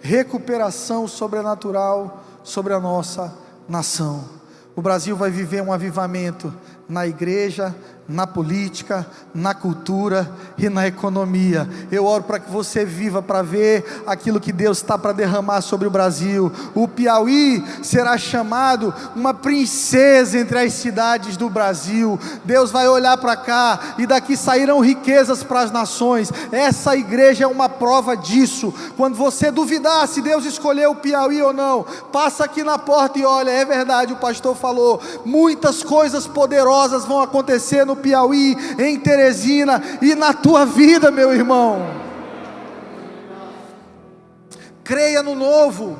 Recuperação 0.00 1.08
sobrenatural 1.08 2.22
sobre 2.42 2.72
a 2.72 2.80
nossa 2.80 3.32
nação. 3.68 4.24
O 4.76 4.82
Brasil 4.82 5.16
vai 5.16 5.30
viver 5.30 5.62
um 5.62 5.72
avivamento 5.72 6.52
na 6.88 7.06
igreja, 7.06 7.74
na 8.08 8.26
política, 8.26 9.06
na 9.34 9.54
cultura 9.54 10.30
e 10.58 10.68
na 10.68 10.86
economia. 10.86 11.68
Eu 11.90 12.04
oro 12.04 12.24
para 12.24 12.38
que 12.38 12.50
você 12.50 12.84
viva 12.84 13.22
para 13.22 13.42
ver 13.42 14.02
aquilo 14.06 14.40
que 14.40 14.52
Deus 14.52 14.78
está 14.78 14.98
para 14.98 15.12
derramar 15.12 15.62
sobre 15.62 15.88
o 15.88 15.90
Brasil. 15.90 16.52
O 16.74 16.86
Piauí 16.86 17.64
será 17.82 18.18
chamado 18.18 18.92
uma 19.16 19.32
princesa 19.32 20.38
entre 20.38 20.58
as 20.58 20.74
cidades 20.74 21.36
do 21.36 21.48
Brasil. 21.48 22.18
Deus 22.44 22.70
vai 22.70 22.86
olhar 22.86 23.16
para 23.16 23.36
cá 23.36 23.94
e 23.98 24.06
daqui 24.06 24.36
sairão 24.36 24.80
riquezas 24.80 25.42
para 25.42 25.62
as 25.62 25.70
nações. 25.70 26.30
Essa 26.52 26.96
igreja 26.96 27.44
é 27.44 27.46
uma 27.46 27.68
prova 27.68 28.16
disso. 28.16 28.72
Quando 28.96 29.16
você 29.16 29.50
duvidar 29.50 30.06
se 30.08 30.20
Deus 30.20 30.44
escolheu 30.44 30.90
o 30.90 30.96
Piauí 30.96 31.40
ou 31.40 31.52
não, 31.52 31.84
passa 32.12 32.44
aqui 32.44 32.62
na 32.62 32.78
porta 32.78 33.18
e 33.18 33.24
olha, 33.24 33.50
é 33.50 33.64
verdade, 33.64 34.12
o 34.12 34.16
pastor 34.16 34.54
falou, 34.54 35.00
muitas 35.24 35.82
coisas 35.82 36.26
poderosas 36.26 37.04
vão 37.04 37.22
acontecer 37.22 37.86
no 37.86 37.93
no 37.94 37.96
Piauí, 37.96 38.56
em 38.78 38.98
Teresina 38.98 39.80
e 40.02 40.14
na 40.14 40.34
tua 40.34 40.66
vida, 40.66 41.10
meu 41.10 41.32
irmão. 41.32 41.78
Creia 44.82 45.22
no 45.22 45.34
novo, 45.34 45.96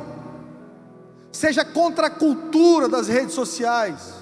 seja 1.32 1.64
contra 1.64 2.08
a 2.08 2.10
cultura 2.10 2.88
das 2.88 3.08
redes 3.08 3.34
sociais. 3.34 4.12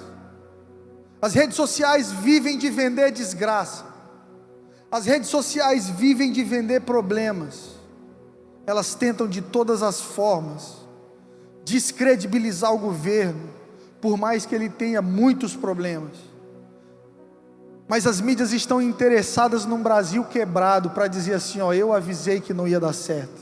As 1.21 1.33
redes 1.33 1.55
sociais 1.55 2.11
vivem 2.11 2.57
de 2.57 2.69
vender 2.69 3.11
desgraça, 3.11 3.85
as 4.91 5.05
redes 5.05 5.29
sociais 5.29 5.89
vivem 5.89 6.31
de 6.31 6.43
vender 6.43 6.81
problemas, 6.81 7.71
elas 8.67 8.93
tentam 8.93 9.27
de 9.27 9.41
todas 9.41 9.81
as 9.81 9.99
formas 10.01 10.83
descredibilizar 11.63 12.73
o 12.73 12.77
governo, 12.77 13.49
por 14.01 14.17
mais 14.17 14.45
que 14.45 14.53
ele 14.53 14.69
tenha 14.69 15.01
muitos 15.01 15.55
problemas. 15.55 16.32
Mas 17.87 18.07
as 18.07 18.21
mídias 18.21 18.53
estão 18.53 18.81
interessadas 18.81 19.65
num 19.65 19.81
Brasil 19.81 20.23
quebrado 20.23 20.89
para 20.89 21.07
dizer 21.07 21.33
assim: 21.33 21.61
ó, 21.61 21.73
eu 21.73 21.93
avisei 21.93 22.39
que 22.39 22.53
não 22.53 22.67
ia 22.67 22.79
dar 22.79 22.93
certo, 22.93 23.39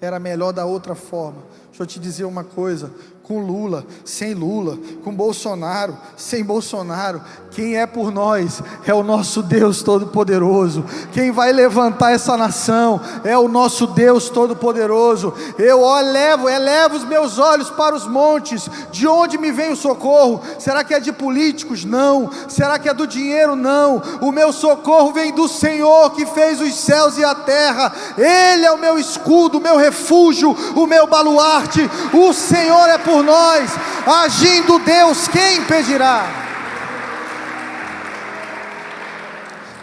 era 0.00 0.18
melhor 0.18 0.52
da 0.52 0.64
outra 0.64 0.94
forma. 0.94 1.42
Deixa 1.74 1.82
eu 1.82 1.86
te 1.88 1.98
dizer 1.98 2.24
uma 2.24 2.44
coisa: 2.44 2.88
com 3.24 3.40
Lula, 3.40 3.84
sem 4.04 4.34
Lula, 4.34 4.78
com 5.02 5.12
Bolsonaro, 5.12 5.96
sem 6.16 6.44
Bolsonaro. 6.44 7.20
Quem 7.50 7.76
é 7.76 7.86
por 7.86 8.12
nós 8.12 8.62
é 8.84 8.92
o 8.92 9.02
nosso 9.02 9.42
Deus 9.42 9.82
Todo-Poderoso. 9.82 10.84
Quem 11.12 11.30
vai 11.30 11.52
levantar 11.52 12.12
essa 12.12 12.36
nação 12.36 13.00
é 13.24 13.36
o 13.38 13.48
nosso 13.48 13.86
Deus 13.86 14.28
Todo-Poderoso. 14.28 15.32
Eu 15.58 15.80
elevo, 15.98 16.48
elevo 16.48 16.96
os 16.96 17.04
meus 17.04 17.38
olhos 17.38 17.70
para 17.70 17.94
os 17.94 18.06
montes. 18.06 18.68
De 18.92 19.06
onde 19.06 19.38
me 19.38 19.50
vem 19.50 19.72
o 19.72 19.76
socorro? 19.76 20.42
Será 20.58 20.84
que 20.84 20.92
é 20.92 21.00
de 21.00 21.12
políticos? 21.12 21.84
Não. 21.84 22.30
Será 22.48 22.78
que 22.78 22.88
é 22.88 22.94
do 22.94 23.06
dinheiro? 23.06 23.56
Não. 23.56 24.02
O 24.20 24.30
meu 24.32 24.52
socorro 24.52 25.12
vem 25.12 25.32
do 25.32 25.48
Senhor 25.48 26.10
que 26.10 26.26
fez 26.26 26.60
os 26.60 26.74
céus 26.74 27.16
e 27.16 27.24
a 27.24 27.34
terra. 27.34 27.92
Ele 28.18 28.66
é 28.66 28.72
o 28.72 28.78
meu 28.78 28.98
escudo, 28.98 29.58
o 29.58 29.62
meu 29.62 29.76
refúgio, 29.76 30.54
o 30.74 30.86
meu 30.86 31.06
baluarte. 31.06 31.63
O 32.12 32.32
Senhor 32.32 32.88
é 32.88 32.98
por 32.98 33.22
nós, 33.22 33.70
agindo 34.06 34.78
Deus, 34.78 35.28
quem 35.28 35.58
impedirá? 35.58 36.44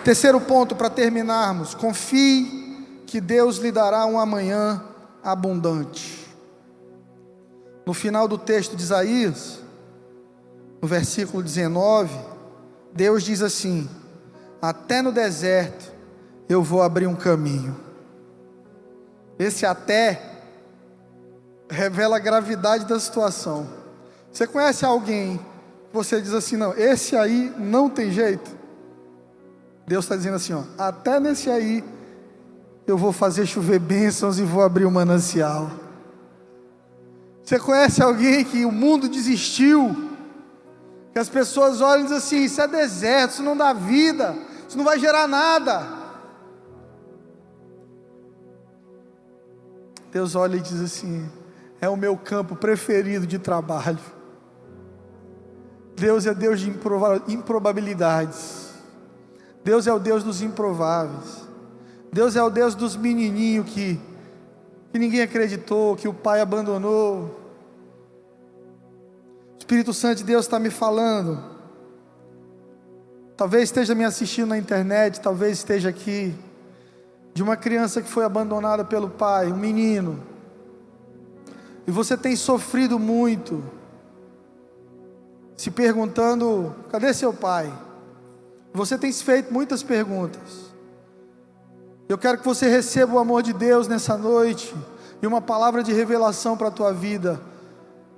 Terceiro 0.04 0.42
ponto 0.42 0.76
para 0.76 0.90
terminarmos: 0.90 1.76
confie 1.76 3.04
que 3.06 3.22
Deus 3.22 3.58
lhe 3.58 3.72
dará 3.72 4.06
um 4.06 4.20
amanhã 4.20 4.82
abundante. 5.24 6.28
No 7.86 7.94
final 7.94 8.28
do 8.28 8.38
texto 8.38 8.76
de 8.76 8.84
Isaías, 8.84 9.60
no 10.82 10.88
versículo 10.88 11.44
19, 11.44 12.18
Deus 12.94 13.24
diz 13.24 13.42
assim: 13.42 13.90
Até 14.62 15.02
no 15.02 15.12
deserto 15.12 15.92
eu 16.50 16.64
vou 16.64 16.82
abrir 16.82 17.08
um 17.08 17.16
caminho. 17.16 17.78
Esse 19.38 19.66
até 19.66 20.31
revela 21.72 22.18
a 22.18 22.20
gravidade 22.20 22.86
da 22.86 23.00
situação. 23.00 23.68
Você 24.32 24.46
conhece 24.46 24.86
alguém 24.86 25.40
você 25.94 26.22
diz 26.22 26.34
assim, 26.34 26.56
não, 26.56 26.74
esse 26.74 27.18
aí 27.18 27.54
não 27.58 27.90
tem 27.90 28.12
jeito? 28.12 28.50
Deus 29.86 30.06
está 30.06 30.16
dizendo 30.16 30.36
assim, 30.36 30.54
ó, 30.54 30.64
até 30.78 31.20
nesse 31.20 31.50
aí 31.50 31.84
eu 32.88 32.98
vou 32.98 33.12
fazer 33.12 33.46
chover 33.46 33.80
bênçãos 33.80 34.40
e 34.40 34.44
vou 34.44 34.64
abrir 34.64 34.86
o 34.86 34.88
um 34.88 34.92
manancial. 34.92 35.70
Você 37.44 37.60
conhece 37.60 38.02
alguém 38.02 38.46
que 38.46 38.64
o 38.64 38.72
mundo 38.72 39.10
desistiu? 39.10 40.10
Que 41.12 41.20
as 41.20 41.28
pessoas 41.28 41.82
olham 41.82 42.02
e 42.02 42.04
dizem 42.04 42.18
assim: 42.18 42.44
isso 42.46 42.62
é 42.62 42.68
deserto, 42.68 43.32
isso 43.32 43.44
não 43.44 43.58
dá 43.58 43.74
vida, 43.74 44.34
isso 44.68 44.78
não 44.78 44.86
vai 44.86 44.98
gerar 44.98 45.28
nada. 45.28 45.86
Deus 50.10 50.36
olha 50.36 50.56
e 50.56 50.62
diz 50.62 50.80
assim: 50.80 51.30
é 51.82 51.90
o 51.90 51.98
meu 51.98 52.16
campo 52.16 52.56
preferido 52.56 53.26
de 53.26 53.40
trabalho. 53.40 53.98
Deus 55.96 56.28
é 56.28 56.34
Deus 56.34 56.60
de 56.60 56.72
improbabilidades. 57.28 58.70
Deus 59.64 59.88
é 59.88 59.94
o 59.94 59.98
Deus 59.98 60.24
dos 60.24 60.44
improváveis. 60.44 61.42
Deus 62.14 62.36
é 62.36 62.44
o 62.44 62.52
Deus 62.52 62.76
dos 62.76 62.96
menininhos 62.96 63.68
que, 63.68 64.00
que 64.92 65.00
ninguém 65.00 65.22
acreditou, 65.22 65.96
que 65.96 66.08
o 66.08 66.14
pai 66.14 66.40
abandonou. 66.40 67.40
O 69.56 69.58
Espírito 69.58 69.92
Santo 69.92 70.20
de 70.20 70.24
Deus 70.24 70.46
está 70.46 70.60
me 70.60 70.70
falando. 70.70 71.44
Talvez 73.36 73.64
esteja 73.64 73.96
me 73.96 74.06
assistindo 74.06 74.50
na 74.50 74.58
internet, 74.58 75.20
talvez 75.20 75.58
esteja 75.58 75.90
aqui. 75.90 76.36
De 77.34 77.42
uma 77.42 77.58
criança 77.58 78.02
que 78.02 78.10
foi 78.10 78.24
abandonada 78.24 78.86
pelo 78.86 79.10
pai, 79.10 79.52
um 79.52 79.58
menino 79.58 80.31
e 81.88 81.92
você 81.92 82.16
tem 82.16 82.36
sofrido 82.36 83.00
muito, 83.00 83.64
se 85.56 85.72
perguntando: 85.72 86.76
cadê 86.90 87.14
seu 87.14 87.34
pai? 87.34 87.72
Você 88.74 88.98
tem 88.98 89.12
se 89.12 89.24
feito 89.24 89.54
muitas 89.54 89.84
perguntas. 89.84 90.72
Eu 92.08 92.18
quero 92.18 92.38
que 92.38 92.46
você 92.46 92.68
receba 92.68 93.14
o 93.14 93.20
amor 93.20 93.42
de 93.42 93.54
Deus 93.54 93.88
nessa 93.88 94.18
noite 94.18 94.74
e 95.22 95.28
uma 95.28 95.42
palavra 95.42 95.84
de 95.84 95.94
revelação 95.94 96.58
para 96.58 96.68
a 96.68 96.72
tua 96.72 96.94
vida. 96.94 97.42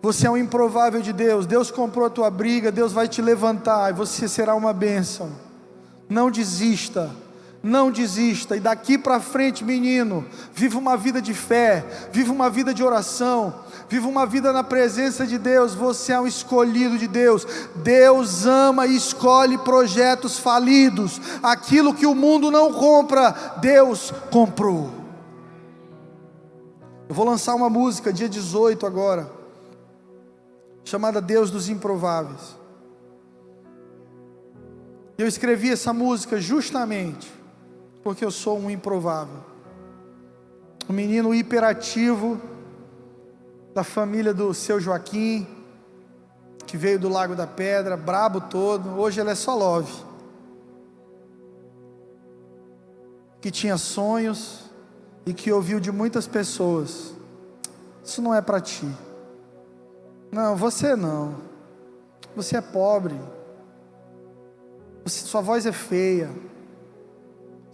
Você 0.01 0.27
é 0.27 0.31
um 0.31 0.37
improvável 0.37 1.01
de 1.01 1.13
Deus. 1.13 1.45
Deus 1.45 1.71
comprou 1.71 2.05
a 2.05 2.09
tua 2.09 2.29
briga, 2.29 2.71
Deus 2.71 2.91
vai 2.91 3.07
te 3.07 3.21
levantar 3.21 3.91
e 3.91 3.93
você 3.93 4.27
será 4.27 4.55
uma 4.55 4.73
bênção. 4.73 5.31
Não 6.09 6.29
desista. 6.29 7.09
Não 7.63 7.89
desista, 7.89 8.57
e 8.57 8.59
daqui 8.59 8.97
para 8.97 9.21
frente, 9.21 9.63
menino, 9.63 10.25
viva 10.53 10.77
uma 10.77 10.97
vida 10.97 11.21
de 11.21 11.33
fé, 11.33 12.09
viva 12.11 12.33
uma 12.33 12.49
vida 12.49 12.73
de 12.73 12.83
oração, 12.83 13.55
viva 13.87 14.05
uma 14.05 14.25
vida 14.25 14.51
na 14.51 14.65
presença 14.65 15.25
de 15.25 15.37
Deus. 15.37 15.73
Você 15.73 16.11
é 16.11 16.19
um 16.19 16.27
escolhido 16.27 16.97
de 16.97 17.07
Deus. 17.07 17.47
Deus 17.77 18.45
ama 18.45 18.85
e 18.85 18.97
escolhe 18.97 19.57
projetos 19.59 20.37
falidos. 20.37 21.21
Aquilo 21.41 21.93
que 21.93 22.05
o 22.05 22.13
mundo 22.13 22.51
não 22.51 22.73
compra, 22.73 23.31
Deus 23.61 24.11
comprou. 24.29 24.91
Eu 27.07 27.15
vou 27.15 27.25
lançar 27.25 27.55
uma 27.55 27.69
música 27.69 28.11
dia 28.11 28.27
18 28.27 28.85
agora, 28.85 29.31
chamada 30.83 31.21
Deus 31.21 31.49
dos 31.49 31.69
Improváveis. 31.69 32.57
Eu 35.17 35.27
escrevi 35.29 35.71
essa 35.71 35.93
música 35.93 36.41
justamente 36.41 37.42
porque 38.03 38.25
eu 38.25 38.31
sou 38.31 38.59
um 38.59 38.69
improvável. 38.69 39.39
Um 40.89 40.93
menino 40.93 41.33
hiperativo 41.33 42.39
da 43.73 43.83
família 43.83 44.33
do 44.33 44.53
seu 44.53 44.79
Joaquim, 44.79 45.47
que 46.67 46.75
veio 46.75 46.99
do 46.99 47.07
Lago 47.07 47.35
da 47.35 47.47
Pedra, 47.47 47.95
brabo 47.95 48.41
todo. 48.41 48.99
Hoje 48.99 49.21
ele 49.21 49.29
é 49.29 49.35
só 49.35 49.55
love. 49.55 49.93
Que 53.39 53.49
tinha 53.49 53.77
sonhos 53.77 54.69
e 55.25 55.33
que 55.33 55.51
ouviu 55.51 55.79
de 55.79 55.91
muitas 55.91 56.27
pessoas: 56.27 57.13
Isso 58.03 58.21
não 58.21 58.35
é 58.35 58.41
para 58.41 58.59
ti. 58.59 58.87
Não, 60.31 60.55
você 60.55 60.95
não. 60.95 61.35
Você 62.35 62.57
é 62.57 62.61
pobre. 62.61 63.19
Você, 65.05 65.25
sua 65.25 65.41
voz 65.41 65.65
é 65.65 65.71
feia. 65.71 66.29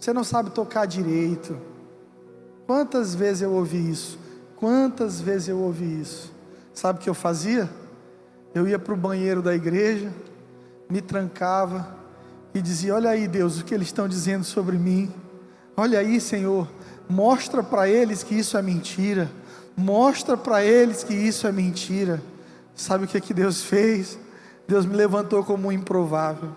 Você 0.00 0.14
não 0.14 0.24
sabe 0.24 0.48
tocar 0.50 0.86
direito. 0.86 1.58
Quantas 2.66 3.14
vezes 3.14 3.42
eu 3.42 3.52
ouvi 3.52 3.90
isso? 3.90 4.18
Quantas 4.56 5.20
vezes 5.20 5.48
eu 5.48 5.58
ouvi 5.58 6.00
isso? 6.00 6.32
Sabe 6.72 6.98
o 6.98 7.02
que 7.02 7.10
eu 7.10 7.14
fazia? 7.14 7.68
Eu 8.54 8.66
ia 8.66 8.78
para 8.78 8.94
o 8.94 8.96
banheiro 8.96 9.42
da 9.42 9.54
igreja, 9.54 10.10
me 10.88 11.02
trancava 11.02 11.94
e 12.54 12.62
dizia: 12.62 12.94
Olha 12.94 13.10
aí, 13.10 13.28
Deus, 13.28 13.60
o 13.60 13.64
que 13.64 13.74
eles 13.74 13.88
estão 13.88 14.08
dizendo 14.08 14.44
sobre 14.44 14.78
mim. 14.78 15.12
Olha 15.76 15.98
aí, 15.98 16.18
Senhor, 16.18 16.66
mostra 17.06 17.62
para 17.62 17.86
eles 17.86 18.22
que 18.22 18.34
isso 18.34 18.56
é 18.56 18.62
mentira. 18.62 19.30
Mostra 19.76 20.34
para 20.36 20.64
eles 20.64 21.04
que 21.04 21.14
isso 21.14 21.46
é 21.46 21.52
mentira. 21.52 22.22
Sabe 22.74 23.04
o 23.04 23.08
que, 23.08 23.20
que 23.20 23.34
Deus 23.34 23.62
fez? 23.62 24.18
Deus 24.66 24.86
me 24.86 24.96
levantou 24.96 25.44
como 25.44 25.68
um 25.68 25.72
improvável. 25.72 26.50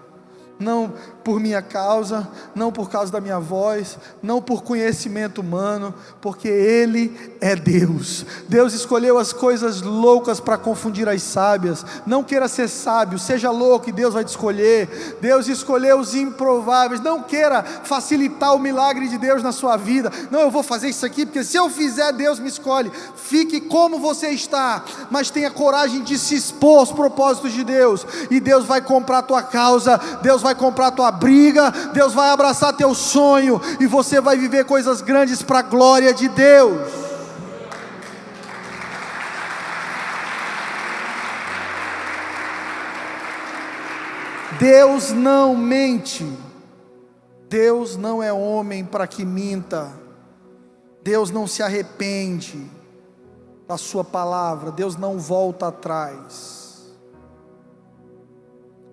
Não 0.60 0.94
por 1.24 1.40
minha 1.40 1.62
causa, 1.62 2.28
não 2.54 2.72
por 2.72 2.90
causa 2.90 3.12
da 3.12 3.22
minha 3.22 3.40
voz, 3.40 3.98
não 4.22 4.42
por 4.42 4.62
conhecimento 4.62 5.40
humano, 5.40 5.94
porque 6.22 6.48
Ele 6.48 7.36
é 7.40 7.56
Deus. 7.56 8.26
Deus 8.50 8.74
escolheu 8.74 9.18
as 9.18 9.32
coisas 9.32 9.82
loucas 9.82 10.40
para 10.40 10.58
confundir 10.58 11.08
as 11.08 11.22
sábias. 11.22 11.86
Não 12.06 12.24
queira 12.24 12.48
ser 12.48 12.68
sábio, 12.68 13.18
seja 13.18 13.52
louco 13.52 13.90
e 13.90 13.94
Deus 13.94 14.14
vai 14.14 14.24
te 14.24 14.30
escolher. 14.30 15.18
Deus 15.22 15.48
escolheu 15.48 16.00
os 16.00 16.14
improváveis. 16.14 17.02
Não 17.02 17.24
queira 17.24 17.64
facilitar 17.64 18.54
o 18.54 18.60
milagre 18.60 19.08
de 19.08 19.18
Deus 19.18 19.42
na 19.42 19.52
sua 19.52 19.78
vida. 19.78 20.12
Não, 20.30 20.42
eu 20.42 20.52
vou 20.52 20.64
fazer 20.64 20.90
isso 20.90 21.06
aqui, 21.06 21.26
porque 21.26 21.44
se 21.44 21.58
eu 21.58 21.70
fizer, 21.70 22.12
Deus 22.12 22.40
me 22.40 22.50
escolhe. 22.50 22.92
Fique 23.16 23.62
como 23.62 23.98
você 23.98 24.30
está, 24.30 24.84
mas 25.10 25.32
tenha 25.32 25.50
coragem 25.50 26.04
de 26.04 26.18
se 26.18 26.36
expor 26.36 26.80
aos 26.80 26.92
propósitos 26.92 27.54
de 27.54 27.64
Deus, 27.64 28.06
e 28.30 28.40
Deus 28.40 28.66
vai 28.66 28.82
comprar 28.82 29.20
a 29.20 29.24
tua 29.24 29.42
causa, 29.42 30.00
Deus 30.22 30.43
vai 30.44 30.54
comprar 30.54 30.92
tua 30.92 31.12
briga, 31.12 31.72
Deus 31.94 32.14
vai 32.14 32.30
abraçar 32.30 32.74
teu 32.74 32.94
sonho 32.94 33.60
e 33.80 33.88
você 33.88 34.22
vai 34.22 34.38
viver 34.38 34.66
coisas 34.66 35.02
grandes 35.02 35.42
para 35.42 35.60
a 35.60 35.64
glória 35.64 36.14
de 36.14 36.28
Deus. 36.30 37.04
Deus 44.60 45.12
não 45.12 45.58
mente, 45.58 46.26
Deus 47.50 47.98
não 47.98 48.22
é 48.22 48.32
homem 48.32 48.86
para 48.86 49.08
que 49.08 49.26
minta, 49.26 49.92
Deus 51.02 51.32
não 51.32 51.48
se 51.48 51.62
arrepende 51.64 52.70
da 53.68 53.78
Sua 53.78 54.04
palavra, 54.04 54.72
Deus 54.72 54.96
não 54.96 55.18
volta 55.18 55.68
atrás. 55.68 56.63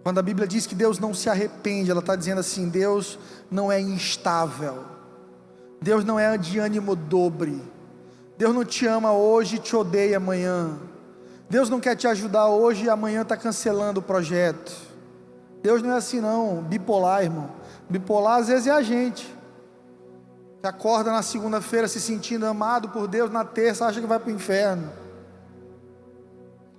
Quando 0.03 0.19
a 0.19 0.23
Bíblia 0.23 0.47
diz 0.49 0.67
que 0.67 0.75
Deus 0.75 0.99
não 0.99 1.13
se 1.13 1.29
arrepende, 1.29 1.91
ela 1.91 2.01
está 2.01 2.17
dizendo 2.17 2.39
assim: 2.39 2.69
Deus 2.69 3.19
não 3.51 3.71
é 3.71 3.81
instável, 3.81 4.85
Deus 5.81 6.05
não 6.05 6.19
é 6.19 6.37
de 6.39 6.59
ânimo 6.59 6.97
dobre, 6.97 7.63
Deus 8.39 8.55
não 8.55 8.65
te 8.65 8.87
ama 8.87 9.13
hoje 9.13 9.57
e 9.57 9.59
te 9.59 9.77
odeia 9.77 10.17
amanhã, 10.17 10.79
Deus 11.49 11.69
não 11.69 11.81
quer 11.81 11.97
te 11.97 12.07
ajudar 12.07 12.49
hoje 12.49 12.85
e 12.85 12.91
amanhã 12.91 13.23
está 13.23 13.37
cancelando 13.37 14.01
o 14.01 14.03
projeto. 14.03 14.73
Deus 15.63 15.83
não 15.83 15.93
é 15.93 15.97
assim, 15.97 16.21
não, 16.21 16.63
bipolar, 16.63 17.23
irmão. 17.23 17.51
Bipolar 17.89 18.39
às 18.39 18.49
vezes 18.49 18.67
é 18.67 18.71
a 18.71 18.81
gente, 18.81 19.27
que 20.63 20.67
acorda 20.67 21.13
na 21.13 21.23
segunda-feira 21.23 21.87
se 21.87 22.01
sentindo 22.01 22.47
amado 22.47 22.89
por 22.89 23.07
Deus, 23.07 23.31
na 23.31 23.45
terça 23.45 23.85
acha 23.85 24.01
que 24.01 24.07
vai 24.07 24.19
para 24.19 24.31
o 24.31 24.35
inferno. 24.35 24.91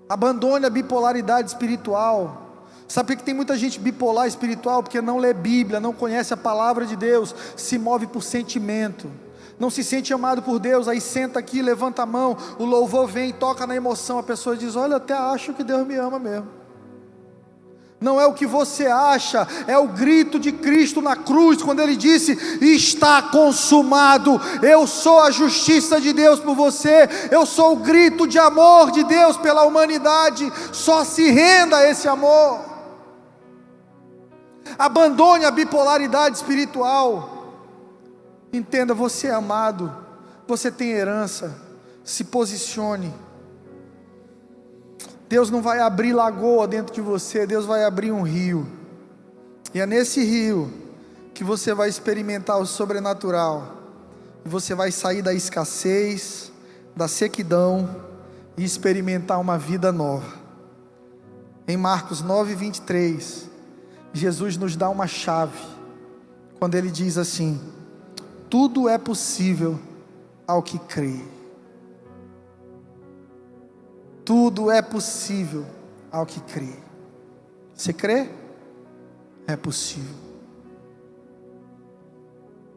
Abandone 0.10 0.66
a 0.66 0.70
bipolaridade 0.70 1.50
espiritual. 1.50 2.51
Sabe 2.92 3.08
por 3.08 3.20
que 3.20 3.24
tem 3.24 3.34
muita 3.34 3.58
gente 3.58 3.80
bipolar 3.80 4.28
espiritual? 4.28 4.84
Porque 4.84 5.00
não 5.00 5.18
lê 5.18 5.34
Bíblia, 5.34 5.80
não 5.80 5.94
conhece 5.94 6.34
a 6.34 6.38
palavra 6.38 6.86
de 6.86 6.98
Deus, 6.98 7.34
se 7.56 7.80
move 7.80 8.06
por 8.06 8.22
sentimento, 8.22 9.10
não 9.58 9.70
se 9.70 9.82
sente 9.82 10.14
amado 10.14 10.42
por 10.42 10.60
Deus, 10.60 10.90
aí 10.90 11.00
senta 11.00 11.40
aqui, 11.40 11.62
levanta 11.62 12.04
a 12.04 12.06
mão, 12.06 12.36
o 12.60 12.66
louvor 12.66 13.08
vem, 13.08 13.32
toca 13.32 13.66
na 13.66 13.78
emoção, 13.78 14.20
a 14.20 14.24
pessoa 14.24 14.58
diz: 14.58 14.76
Olha, 14.76 14.98
até 14.98 15.14
acho 15.14 15.54
que 15.54 15.64
Deus 15.64 15.88
me 15.88 15.96
ama 15.96 16.20
mesmo. 16.20 16.50
Não 18.02 18.20
é 18.20 18.26
o 18.26 18.34
que 18.34 18.46
você 18.46 18.88
acha, 18.88 19.48
é 19.68 19.78
o 19.78 19.88
grito 19.88 20.38
de 20.38 20.52
Cristo 20.52 21.02
na 21.02 21.16
cruz, 21.16 21.64
quando 21.64 21.80
ele 21.80 21.96
disse: 21.96 22.38
Está 22.60 23.22
consumado, 23.22 24.38
eu 24.62 24.86
sou 24.86 25.22
a 25.22 25.32
justiça 25.32 26.02
de 26.02 26.12
Deus 26.12 26.42
por 26.42 26.56
você, 26.56 27.08
eu 27.32 27.46
sou 27.46 27.72
o 27.72 27.78
grito 27.78 28.28
de 28.28 28.38
amor 28.38 28.92
de 28.92 29.06
Deus 29.06 29.38
pela 29.38 29.64
humanidade, 29.64 30.52
só 30.74 31.06
se 31.06 31.32
renda 31.32 31.78
a 31.78 31.90
esse 31.90 32.06
amor 32.10 32.71
abandone 34.78 35.46
a 35.46 35.52
bipolaridade 35.52 36.38
espiritual. 36.38 37.54
Entenda, 38.54 38.94
você 38.94 39.28
é 39.28 39.34
amado, 39.34 39.96
você 40.48 40.70
tem 40.70 40.92
herança, 40.92 41.56
se 42.04 42.26
posicione. 42.26 43.14
Deus 45.30 45.50
não 45.50 45.62
vai 45.62 45.80
abrir 45.80 46.12
lagoa 46.12 46.68
dentro 46.68 46.94
de 46.94 47.00
você, 47.00 47.48
Deus 47.48 47.66
vai 47.66 47.86
abrir 47.86 48.12
um 48.12 48.22
rio. 48.22 48.68
E 49.74 49.80
é 49.80 49.86
nesse 49.86 50.24
rio 50.24 50.72
que 51.34 51.44
você 51.44 51.74
vai 51.74 51.88
experimentar 51.88 52.60
o 52.60 52.66
sobrenatural. 52.66 53.78
Você 54.44 54.76
vai 54.76 54.92
sair 54.92 55.22
da 55.22 55.34
escassez, 55.34 56.52
da 56.96 57.08
sequidão 57.08 57.96
e 58.58 58.64
experimentar 58.64 59.40
uma 59.40 59.58
vida 59.58 59.92
nova. 59.92 60.42
Em 61.68 61.78
Marcos 61.78 62.22
9, 62.22 62.54
23, 62.56 63.51
Jesus 64.14 64.58
nos 64.58 64.76
dá 64.76 64.90
uma 64.90 65.08
chave, 65.08 65.58
quando 66.60 66.76
ele 66.76 66.92
diz 66.92 67.18
assim: 67.18 67.60
tudo 68.50 68.90
é 68.90 68.98
possível 68.98 69.80
ao 70.46 70.62
que 70.62 70.78
crê. 70.78 71.22
Tudo 74.26 74.70
é 74.70 74.82
possível 74.82 75.66
ao 76.12 76.26
que 76.26 76.42
crê. 76.42 76.74
Você 77.74 77.94
crê? 77.94 78.30
É 79.48 79.56
possível. 79.56 80.16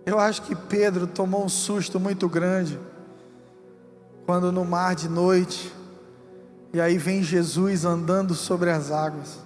Eu 0.07 0.21
acho 0.21 0.43
que 0.43 0.55
Pedro 0.55 1.07
tomou 1.09 1.45
um 1.45 1.49
susto 1.49 1.99
muito 1.99 2.29
grande 2.29 2.79
quando 4.25 4.53
no 4.53 4.65
mar 4.65 4.95
de 4.95 5.09
noite, 5.09 5.75
e 6.73 6.81
aí 6.81 6.97
vem 6.97 7.23
Jesus 7.23 7.85
andando 7.85 8.35
sobre 8.35 8.71
as 8.71 8.91
águas. 8.91 9.44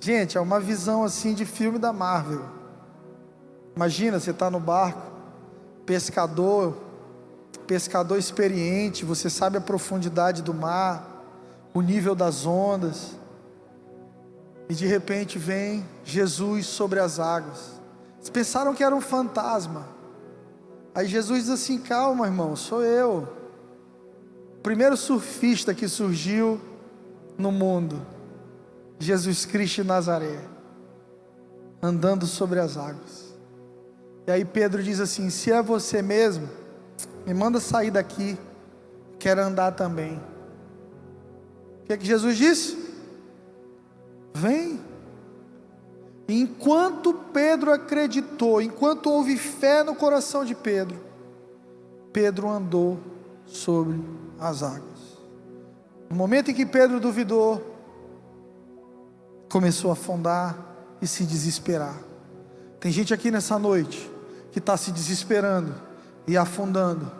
Gente, 0.00 0.38
é 0.38 0.40
uma 0.40 0.58
visão 0.58 1.04
assim 1.04 1.34
de 1.34 1.44
filme 1.44 1.78
da 1.78 1.92
Marvel. 1.92 2.42
Imagina, 3.76 4.18
você 4.18 4.30
está 4.30 4.50
no 4.50 4.58
barco, 4.58 5.02
pescador, 5.84 6.74
pescador 7.66 8.18
experiente, 8.18 9.04
você 9.04 9.28
sabe 9.28 9.58
a 9.58 9.60
profundidade 9.60 10.42
do 10.42 10.54
mar, 10.54 11.22
o 11.74 11.82
nível 11.82 12.14
das 12.14 12.46
ondas, 12.46 13.14
e 14.70 14.74
de 14.74 14.86
repente 14.86 15.38
vem 15.38 15.86
Jesus 16.02 16.66
sobre 16.66 16.98
as 16.98 17.20
águas. 17.20 17.80
Eles 18.16 18.30
pensaram 18.30 18.74
que 18.74 18.82
era 18.82 18.94
um 18.94 19.00
fantasma. 19.00 19.86
Aí 20.94 21.06
Jesus 21.06 21.40
diz 21.40 21.50
assim: 21.50 21.78
calma, 21.78 22.26
irmão, 22.26 22.56
sou 22.56 22.82
eu. 22.82 23.28
O 24.58 24.62
primeiro 24.62 24.96
surfista 24.96 25.74
que 25.74 25.86
surgiu 25.88 26.60
no 27.36 27.52
mundo. 27.52 28.00
Jesus 29.00 29.46
Cristo 29.46 29.76
de 29.76 29.88
Nazaré, 29.88 30.38
andando 31.82 32.26
sobre 32.26 32.60
as 32.60 32.76
águas. 32.76 33.34
E 34.26 34.30
aí 34.30 34.44
Pedro 34.44 34.82
diz 34.82 35.00
assim: 35.00 35.30
Se 35.30 35.50
é 35.50 35.62
você 35.62 36.02
mesmo, 36.02 36.46
me 37.26 37.32
manda 37.32 37.58
sair 37.58 37.90
daqui, 37.90 38.38
quero 39.18 39.40
andar 39.40 39.72
também. 39.72 40.20
O 41.82 41.86
que, 41.86 41.94
é 41.94 41.96
que 41.96 42.06
Jesus 42.06 42.36
disse? 42.36 42.76
Vem. 44.34 44.78
Enquanto 46.28 47.12
Pedro 47.12 47.72
acreditou, 47.72 48.60
enquanto 48.62 49.10
houve 49.10 49.36
fé 49.36 49.82
no 49.82 49.96
coração 49.96 50.44
de 50.44 50.54
Pedro, 50.54 50.96
Pedro 52.12 52.48
andou 52.48 53.00
sobre 53.46 53.98
as 54.38 54.62
águas. 54.62 55.18
No 56.08 56.16
momento 56.16 56.50
em 56.50 56.54
que 56.54 56.66
Pedro 56.66 57.00
duvidou, 57.00 57.69
começou 59.50 59.90
a 59.90 59.94
afundar 59.94 60.56
e 61.02 61.06
se 61.06 61.24
desesperar. 61.24 61.96
Tem 62.78 62.90
gente 62.90 63.12
aqui 63.12 63.30
nessa 63.30 63.58
noite 63.58 64.10
que 64.52 64.58
está 64.58 64.76
se 64.76 64.90
desesperando 64.90 65.74
e 66.26 66.36
afundando, 66.36 67.10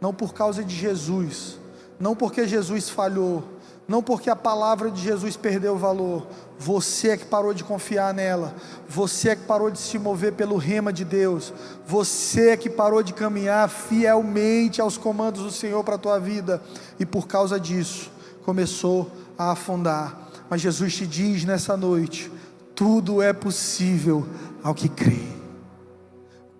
não 0.00 0.14
por 0.14 0.32
causa 0.32 0.64
de 0.64 0.74
Jesus, 0.74 1.58
não 1.98 2.14
porque 2.14 2.46
Jesus 2.46 2.88
falhou, 2.88 3.44
não 3.88 4.02
porque 4.02 4.30
a 4.30 4.36
palavra 4.36 4.90
de 4.90 5.00
Jesus 5.00 5.36
perdeu 5.36 5.76
valor, 5.76 6.26
você 6.58 7.10
é 7.10 7.16
que 7.16 7.24
parou 7.24 7.52
de 7.52 7.64
confiar 7.64 8.14
nela, 8.14 8.54
você 8.88 9.30
é 9.30 9.36
que 9.36 9.44
parou 9.44 9.70
de 9.70 9.78
se 9.78 9.98
mover 9.98 10.32
pelo 10.32 10.56
rema 10.56 10.92
de 10.92 11.04
Deus, 11.04 11.52
você 11.86 12.50
é 12.50 12.56
que 12.56 12.70
parou 12.70 13.02
de 13.02 13.12
caminhar 13.12 13.68
fielmente 13.68 14.80
aos 14.80 14.96
comandos 14.96 15.42
do 15.42 15.50
Senhor 15.50 15.82
para 15.84 15.96
a 15.96 15.98
tua 15.98 16.18
vida, 16.18 16.62
e 16.98 17.06
por 17.06 17.26
causa 17.26 17.58
disso 17.58 18.10
começou 18.44 19.10
a 19.38 19.52
afundar. 19.52 20.25
Mas 20.48 20.60
Jesus 20.60 20.94
te 20.94 21.06
diz 21.06 21.44
nessa 21.44 21.76
noite: 21.76 22.30
tudo 22.74 23.22
é 23.22 23.32
possível 23.32 24.26
ao 24.62 24.74
que 24.74 24.88
crê. 24.88 25.22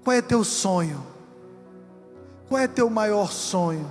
Qual 0.02 0.16
é 0.16 0.22
teu 0.22 0.42
sonho? 0.44 1.04
Qual 2.48 2.60
é 2.60 2.66
teu 2.66 2.88
maior 2.88 3.30
sonho? 3.30 3.86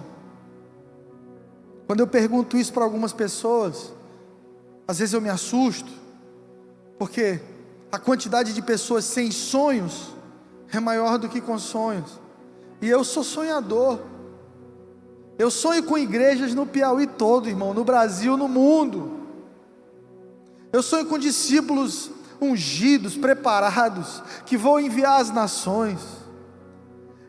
Quando 1.86 2.00
eu 2.00 2.08
pergunto 2.08 2.58
isso 2.58 2.74
para 2.74 2.84
algumas 2.84 3.14
pessoas, 3.14 3.94
às 4.88 5.00
vezes 5.00 5.14
eu 5.14 5.22
me 5.22 5.30
assusto, 5.30 5.92
porque 6.98 7.40
a 7.92 8.00
quantidade 8.00 8.54
de 8.54 8.62
pessoas 8.62 9.06
sem 9.06 9.30
sonhos 9.32 10.14
é 10.72 10.80
maior 10.80 11.18
do 11.18 11.30
que 11.30 11.40
com 11.40 11.60
sonhos. 11.60 12.20
E 12.82 12.90
eu 12.90 13.04
sou 13.04 13.24
sonhador. 13.24 14.00
Eu 15.38 15.52
sonho 15.52 15.84
com 15.84 15.98
igrejas 15.98 16.54
no 16.54 16.66
Piauí 16.66 17.08
todo, 17.08 17.50
irmão, 17.50 17.74
no 17.74 17.84
Brasil, 17.84 18.38
no 18.38 18.48
mundo. 18.48 19.15
Eu 20.76 20.84
sonho 20.84 21.06
com 21.06 21.18
discípulos 21.18 22.12
ungidos, 22.42 23.16
preparados, 23.16 24.22
que 24.46 24.58
vou 24.58 24.78
enviar 24.78 25.22
às 25.22 25.32
nações. 25.32 26.02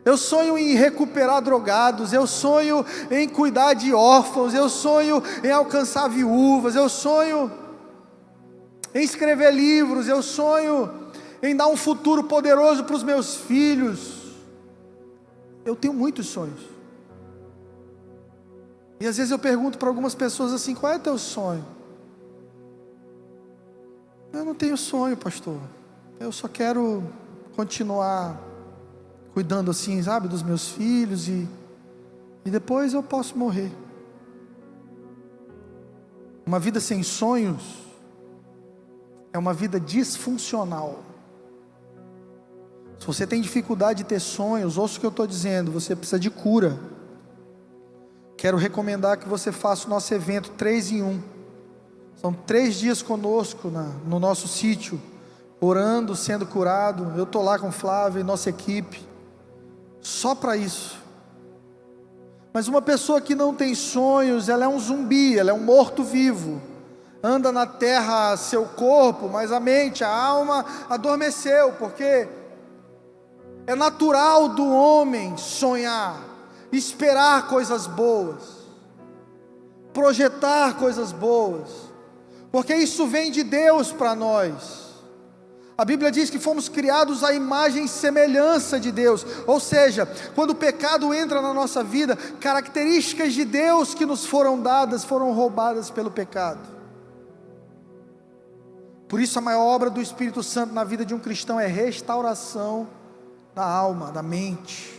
Eu 0.04 0.16
sonho 0.16 0.58
em 0.58 0.74
recuperar 0.74 1.40
drogados, 1.40 2.12
eu 2.12 2.26
sonho 2.26 2.84
em 3.08 3.28
cuidar 3.28 3.74
de 3.74 3.94
órfãos, 3.94 4.52
eu 4.52 4.68
sonho 4.68 5.22
em 5.44 5.52
alcançar 5.52 6.08
viúvas, 6.08 6.74
eu 6.74 6.88
sonho 6.88 7.52
em 8.92 9.04
escrever 9.04 9.54
livros, 9.54 10.08
eu 10.08 10.24
sonho 10.24 10.92
em 11.40 11.54
dar 11.54 11.68
um 11.68 11.76
futuro 11.76 12.24
poderoso 12.24 12.82
para 12.82 12.96
os 12.96 13.04
meus 13.04 13.36
filhos. 13.36 14.34
Eu 15.64 15.76
tenho 15.76 15.94
muitos 15.94 16.26
sonhos. 16.26 16.62
E 18.98 19.06
às 19.06 19.16
vezes 19.18 19.30
eu 19.30 19.38
pergunto 19.38 19.78
para 19.78 19.88
algumas 19.88 20.16
pessoas 20.16 20.52
assim: 20.52 20.74
qual 20.74 20.92
é 20.92 20.96
o 20.96 20.98
teu 20.98 21.16
sonho? 21.16 21.75
Eu 24.36 24.44
não 24.44 24.54
tenho 24.54 24.76
sonho, 24.76 25.16
pastor. 25.16 25.58
Eu 26.20 26.30
só 26.30 26.46
quero 26.46 27.02
continuar 27.54 28.38
cuidando 29.32 29.70
assim, 29.70 30.02
sabe, 30.02 30.28
dos 30.28 30.42
meus 30.42 30.68
filhos 30.68 31.26
e, 31.26 31.48
e 32.44 32.50
depois 32.50 32.92
eu 32.92 33.02
posso 33.02 33.36
morrer. 33.38 33.72
Uma 36.44 36.58
vida 36.58 36.80
sem 36.80 37.02
sonhos 37.02 37.62
é 39.32 39.38
uma 39.38 39.54
vida 39.54 39.80
disfuncional. 39.80 41.02
Se 43.00 43.06
você 43.06 43.26
tem 43.26 43.40
dificuldade 43.40 44.02
de 44.02 44.08
ter 44.08 44.20
sonhos, 44.20 44.76
ouça 44.76 44.98
o 44.98 45.00
que 45.00 45.06
eu 45.06 45.10
estou 45.10 45.26
dizendo, 45.26 45.72
você 45.72 45.96
precisa 45.96 46.18
de 46.18 46.30
cura. 46.30 46.78
Quero 48.36 48.58
recomendar 48.58 49.16
que 49.16 49.26
você 49.26 49.50
faça 49.50 49.86
o 49.86 49.90
nosso 49.90 50.12
evento 50.12 50.50
3 50.50 50.92
em 50.92 51.02
1. 51.02 51.35
São 52.16 52.32
três 52.32 52.76
dias 52.76 53.02
conosco 53.02 53.68
na, 53.68 53.90
no 54.06 54.18
nosso 54.18 54.48
sítio, 54.48 55.00
orando, 55.60 56.16
sendo 56.16 56.46
curado. 56.46 57.12
Eu 57.16 57.24
estou 57.24 57.42
lá 57.42 57.58
com 57.58 57.68
o 57.68 57.72
Flávio 57.72 58.20
e 58.20 58.24
nossa 58.24 58.50
equipe 58.50 59.06
só 60.00 60.34
para 60.34 60.56
isso. 60.56 60.96
Mas 62.52 62.68
uma 62.68 62.80
pessoa 62.80 63.20
que 63.20 63.34
não 63.34 63.52
tem 63.52 63.74
sonhos, 63.74 64.48
ela 64.48 64.64
é 64.64 64.68
um 64.68 64.78
zumbi, 64.78 65.38
ela 65.38 65.50
é 65.50 65.54
um 65.54 65.62
morto-vivo. 65.62 66.62
Anda 67.22 67.50
na 67.50 67.66
terra 67.66 68.36
seu 68.36 68.64
corpo, 68.64 69.28
mas 69.28 69.50
a 69.50 69.58
mente, 69.58 70.04
a 70.04 70.08
alma 70.08 70.64
adormeceu, 70.88 71.72
porque 71.72 72.28
é 73.66 73.74
natural 73.74 74.48
do 74.48 74.64
homem 74.72 75.36
sonhar, 75.36 76.22
esperar 76.70 77.48
coisas 77.48 77.86
boas, 77.86 78.42
projetar 79.92 80.76
coisas 80.78 81.10
boas, 81.10 81.85
porque 82.50 82.74
isso 82.74 83.06
vem 83.06 83.30
de 83.30 83.42
Deus 83.42 83.92
para 83.92 84.14
nós. 84.14 84.86
A 85.78 85.84
Bíblia 85.84 86.10
diz 86.10 86.30
que 86.30 86.38
fomos 86.38 86.70
criados 86.70 87.22
à 87.22 87.34
imagem 87.34 87.84
e 87.84 87.88
semelhança 87.88 88.80
de 88.80 88.90
Deus, 88.90 89.26
ou 89.46 89.60
seja, 89.60 90.08
quando 90.34 90.50
o 90.50 90.54
pecado 90.54 91.12
entra 91.12 91.42
na 91.42 91.52
nossa 91.52 91.84
vida, 91.84 92.16
características 92.16 93.34
de 93.34 93.44
Deus 93.44 93.94
que 93.94 94.06
nos 94.06 94.24
foram 94.24 94.60
dadas 94.60 95.04
foram 95.04 95.32
roubadas 95.32 95.90
pelo 95.90 96.10
pecado. 96.10 96.76
Por 99.06 99.20
isso, 99.20 99.38
a 99.38 99.42
maior 99.42 99.64
obra 99.64 99.90
do 99.90 100.00
Espírito 100.00 100.42
Santo 100.42 100.72
na 100.72 100.82
vida 100.82 101.04
de 101.04 101.14
um 101.14 101.18
cristão 101.18 101.60
é 101.60 101.66
restauração 101.66 102.88
da 103.54 103.64
alma, 103.64 104.10
da 104.10 104.22
mente. 104.22 104.96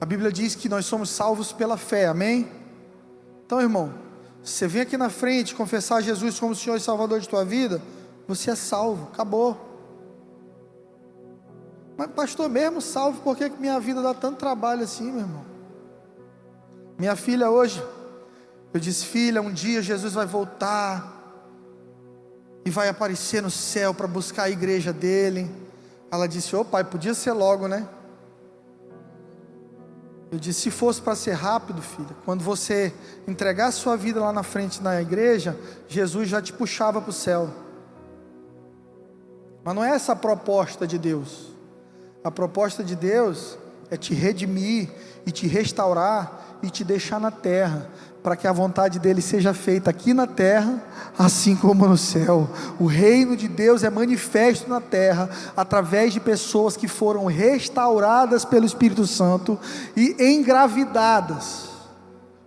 A 0.00 0.06
Bíblia 0.06 0.32
diz 0.32 0.54
que 0.54 0.68
nós 0.68 0.86
somos 0.86 1.10
salvos 1.10 1.52
pela 1.52 1.76
fé, 1.76 2.06
amém? 2.06 2.50
Então, 3.44 3.60
irmão, 3.60 3.94
você 4.46 4.68
vem 4.68 4.82
aqui 4.82 4.96
na 4.96 5.10
frente 5.10 5.54
confessar 5.54 6.00
Jesus 6.00 6.38
como 6.38 6.54
Senhor 6.54 6.76
e 6.76 6.80
Salvador 6.80 7.18
de 7.20 7.28
tua 7.28 7.44
vida 7.44 7.82
você 8.26 8.50
é 8.50 8.54
salvo, 8.56 9.08
acabou. 9.12 9.56
Mas, 11.96 12.10
pastor, 12.10 12.48
mesmo 12.48 12.80
salvo, 12.80 13.20
por 13.22 13.36
que 13.36 13.48
minha 13.48 13.78
vida 13.78 14.02
dá 14.02 14.12
tanto 14.12 14.38
trabalho 14.38 14.82
assim, 14.82 15.10
meu 15.10 15.20
irmão? 15.20 15.46
Minha 16.98 17.14
filha 17.14 17.50
hoje, 17.50 17.82
eu 18.74 18.80
disse, 18.80 19.06
filha, 19.06 19.40
um 19.40 19.52
dia 19.52 19.80
Jesus 19.80 20.12
vai 20.12 20.26
voltar 20.26 21.14
e 22.64 22.70
vai 22.70 22.88
aparecer 22.88 23.42
no 23.42 23.50
céu 23.50 23.94
para 23.94 24.06
buscar 24.06 24.44
a 24.44 24.50
igreja 24.50 24.92
dele. 24.92 25.50
Ela 26.10 26.26
disse, 26.26 26.54
ô 26.56 26.60
oh, 26.60 26.64
pai, 26.64 26.82
podia 26.84 27.14
ser 27.14 27.32
logo, 27.32 27.68
né? 27.68 27.88
Eu 30.30 30.38
disse, 30.38 30.62
se 30.62 30.70
fosse 30.70 31.00
para 31.00 31.14
ser 31.14 31.32
rápido, 31.32 31.80
filha, 31.80 32.16
quando 32.24 32.42
você 32.42 32.92
entregar 33.28 33.68
a 33.68 33.72
sua 33.72 33.96
vida 33.96 34.20
lá 34.20 34.32
na 34.32 34.42
frente 34.42 34.82
na 34.82 35.00
igreja, 35.00 35.56
Jesus 35.86 36.28
já 36.28 36.42
te 36.42 36.52
puxava 36.52 37.00
para 37.00 37.10
o 37.10 37.12
céu. 37.12 37.48
Mas 39.62 39.74
não 39.74 39.84
é 39.84 39.90
essa 39.90 40.12
a 40.12 40.16
proposta 40.16 40.86
de 40.86 40.98
Deus. 40.98 41.52
A 42.24 42.30
proposta 42.30 42.82
de 42.82 42.96
Deus 42.96 43.56
é 43.88 43.96
te 43.96 44.14
redimir 44.14 44.90
e 45.24 45.30
te 45.30 45.46
restaurar 45.46 46.58
e 46.62 46.70
te 46.70 46.82
deixar 46.82 47.20
na 47.20 47.30
terra, 47.30 47.88
para 48.26 48.34
que 48.34 48.48
a 48.48 48.52
vontade 48.52 48.98
dele 48.98 49.22
seja 49.22 49.54
feita 49.54 49.88
aqui 49.88 50.12
na 50.12 50.26
terra, 50.26 50.82
assim 51.16 51.54
como 51.54 51.86
no 51.86 51.96
céu. 51.96 52.50
O 52.76 52.84
reino 52.86 53.36
de 53.36 53.46
Deus 53.46 53.84
é 53.84 53.88
manifesto 53.88 54.68
na 54.68 54.80
terra 54.80 55.30
através 55.56 56.12
de 56.12 56.18
pessoas 56.18 56.76
que 56.76 56.88
foram 56.88 57.26
restauradas 57.26 58.44
pelo 58.44 58.66
Espírito 58.66 59.06
Santo 59.06 59.56
e 59.96 60.16
engravidadas 60.18 61.66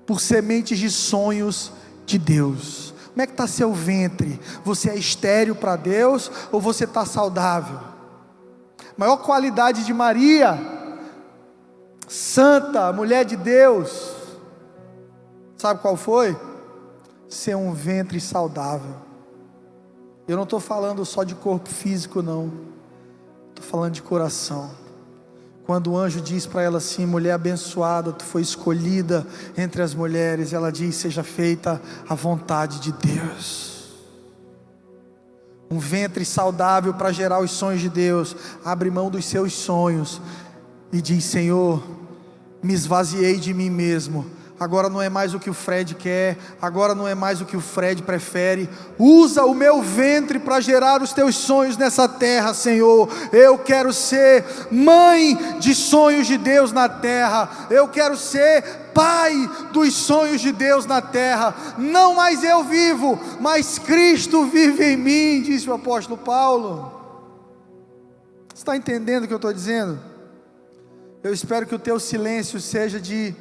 por 0.06 0.20
sementes 0.20 0.78
de 0.78 0.92
sonhos 0.92 1.72
de 2.06 2.20
Deus. 2.20 2.94
Como 3.12 3.22
é 3.22 3.26
que 3.26 3.32
está 3.32 3.48
seu 3.48 3.74
ventre? 3.74 4.38
Você 4.66 4.90
é 4.90 4.98
estéreo 4.98 5.56
para 5.56 5.78
Deus 5.78 6.30
ou 6.52 6.60
você 6.60 6.84
está 6.84 7.06
saudável? 7.06 7.80
Maior 8.98 9.16
qualidade 9.16 9.86
de 9.86 9.94
Maria, 9.94 10.60
santa, 12.06 12.92
mulher 12.92 13.24
de 13.24 13.38
Deus, 13.38 14.19
sabe 15.60 15.82
qual 15.82 15.98
foi? 15.98 16.36
Ser 17.28 17.56
um 17.56 17.74
ventre 17.74 18.20
saudável. 18.20 18.96
Eu 20.28 20.38
não 20.38 20.44
estou 20.44 20.60
falando 20.60 21.06
só 21.06 21.24
de 21.24 21.36
corpo 21.36 21.70
físico, 21.70 22.22
não, 22.22 22.52
estou 23.50 23.66
falando 23.66 23.94
de 23.94 24.02
coração. 24.02 24.72
Quando 25.66 25.92
o 25.92 25.98
anjo 25.98 26.22
diz 26.22 26.46
para 26.46 26.64
ela 26.64 26.78
assim: 26.78 27.06
mulher 27.06 27.34
abençoada, 27.34 28.12
tu 28.12 28.24
foi 28.24 28.42
escolhida 28.42 29.28
entre 29.58 29.82
as 29.82 29.94
mulheres, 29.94 30.54
ela 30.54 30.72
diz: 30.72 30.96
seja 30.96 31.24
feita 31.24 31.82
a 32.08 32.16
vontade 32.16 32.80
de 32.80 32.92
Deus. 32.92 33.78
Um 35.70 35.78
ventre 35.78 36.26
saudável 36.26 36.94
para 36.94 37.12
gerar 37.12 37.40
os 37.40 37.52
sonhos 37.52 37.82
de 37.82 37.90
Deus, 37.90 38.36
abre 38.66 38.90
mão 38.90 39.10
dos 39.10 39.26
seus 39.26 39.54
sonhos 39.54 40.22
e 40.92 41.02
diz: 41.02 41.26
Senhor, 41.26 41.84
me 42.64 42.74
esvaziei 42.74 43.38
de 43.38 43.54
mim 43.54 43.70
mesmo 43.70 44.39
agora 44.60 44.90
não 44.90 45.02
é 45.02 45.10
mais 45.10 45.34
o 45.34 45.40
que 45.40 45.50
o 45.50 45.54
Fred 45.54 45.96
quer, 45.96 46.38
agora 46.62 46.94
não 46.94 47.08
é 47.08 47.16
mais 47.16 47.40
o 47.40 47.46
que 47.46 47.56
o 47.56 47.62
Fred 47.62 48.04
prefere. 48.04 48.70
Usa 48.98 49.46
o 49.46 49.54
meu 49.54 49.82
ventre 49.82 50.38
para 50.38 50.60
gerar 50.60 51.02
os 51.02 51.14
teus 51.14 51.36
sonhos 51.36 51.78
nessa 51.78 52.08
terra, 52.08 52.54
Senhor. 52.54 53.10
Eu 53.32 53.58
quero 53.58 53.94
ser 53.94 54.44
mãe 54.70 55.36
de 55.60 55.74
sonhos 55.74 56.28
de 56.28 56.38
Deus 56.38 56.72
na 56.72 56.90
terra. 56.90 57.68
Eu 57.70 57.88
quero 57.88 58.18
ser 58.18 58.64
pai 58.94 59.50
dos 59.72 59.94
sonhos 59.94 60.42
de 60.42 60.52
Deus 60.52 60.86
na 60.86 61.02
terra. 61.02 61.56
Não 61.78 62.16
mais 62.16 62.44
eu 62.44 62.64
vivo, 62.64 63.18
mas 63.40 63.80
Cristo 63.80 64.46
vive 64.46 64.84
em 64.84 64.98
mim, 64.98 65.42
disse 65.42 65.70
o 65.70 65.74
apóstolo 65.74 66.18
Paulo. 66.18 67.00
Está 68.54 68.76
entendendo 68.76 69.24
o 69.24 69.28
que 69.28 69.34
eu 69.34 69.38
estou 69.38 69.54
dizendo? 69.54 69.98
Eu 71.24 71.34
espero 71.34 71.66
que 71.66 71.76
o 71.76 71.80
teu 71.80 72.00
silêncio 72.00 72.60
seja 72.60 73.00
de 73.00 73.34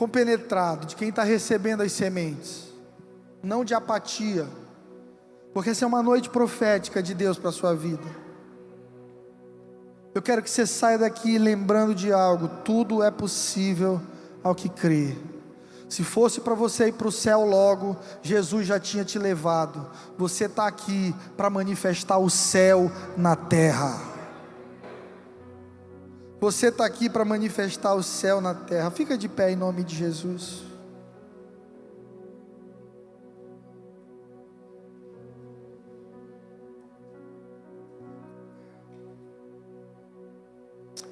compenetrado 0.00 0.86
de 0.86 0.96
quem 0.96 1.10
está 1.10 1.22
recebendo 1.22 1.82
as 1.82 1.92
sementes, 1.92 2.72
não 3.42 3.62
de 3.62 3.74
apatia, 3.74 4.48
porque 5.52 5.68
essa 5.68 5.84
é 5.84 5.88
uma 5.88 6.02
noite 6.02 6.30
profética 6.30 7.02
de 7.02 7.12
Deus 7.12 7.38
para 7.38 7.50
a 7.50 7.52
sua 7.52 7.74
vida. 7.74 8.06
Eu 10.14 10.22
quero 10.22 10.42
que 10.42 10.48
você 10.48 10.66
saia 10.66 10.96
daqui 10.96 11.36
lembrando 11.36 11.94
de 11.94 12.10
algo: 12.10 12.48
tudo 12.64 13.02
é 13.02 13.10
possível 13.10 14.00
ao 14.42 14.54
que 14.54 14.70
crê. 14.70 15.14
Se 15.86 16.02
fosse 16.02 16.40
para 16.40 16.54
você 16.54 16.88
ir 16.88 16.92
para 16.92 17.08
o 17.08 17.12
céu 17.12 17.44
logo, 17.44 17.94
Jesus 18.22 18.66
já 18.66 18.80
tinha 18.80 19.04
te 19.04 19.18
levado. 19.18 19.86
Você 20.16 20.46
está 20.46 20.66
aqui 20.66 21.14
para 21.36 21.50
manifestar 21.50 22.16
o 22.16 22.30
céu 22.30 22.90
na 23.18 23.36
terra. 23.36 24.09
Você 26.40 26.68
está 26.68 26.86
aqui 26.86 27.10
para 27.10 27.22
manifestar 27.22 27.94
o 27.94 28.02
céu 28.02 28.40
na 28.40 28.54
terra. 28.54 28.90
Fica 28.90 29.18
de 29.18 29.28
pé 29.28 29.52
em 29.52 29.56
nome 29.56 29.84
de 29.84 29.94
Jesus. 29.94 30.62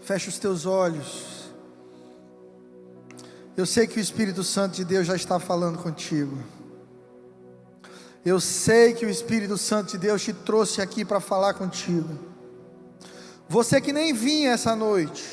Feche 0.01 0.31
os 0.31 0.39
teus 0.39 0.65
olhos. 0.65 1.53
Eu 3.55 3.67
sei 3.67 3.87
que 3.87 3.99
o 3.99 4.01
Espírito 4.01 4.43
Santo 4.43 4.77
de 4.77 4.85
Deus 4.87 5.07
já 5.07 5.15
está 5.15 5.39
falando 5.39 5.79
contigo. 5.83 6.39
Eu 8.25 8.41
sei 8.41 8.95
que 8.95 9.05
o 9.05 9.11
Espírito 9.11 9.59
Santo 9.59 9.91
de 9.91 9.99
Deus 9.99 10.23
te 10.23 10.33
trouxe 10.33 10.81
aqui 10.81 11.05
para 11.05 11.21
falar 11.21 11.53
contigo. 11.53 12.38
Você 13.49 13.81
que 13.81 13.93
nem 13.93 14.13
vinha 14.13 14.51
essa 14.51 14.77
noite, 14.77 15.25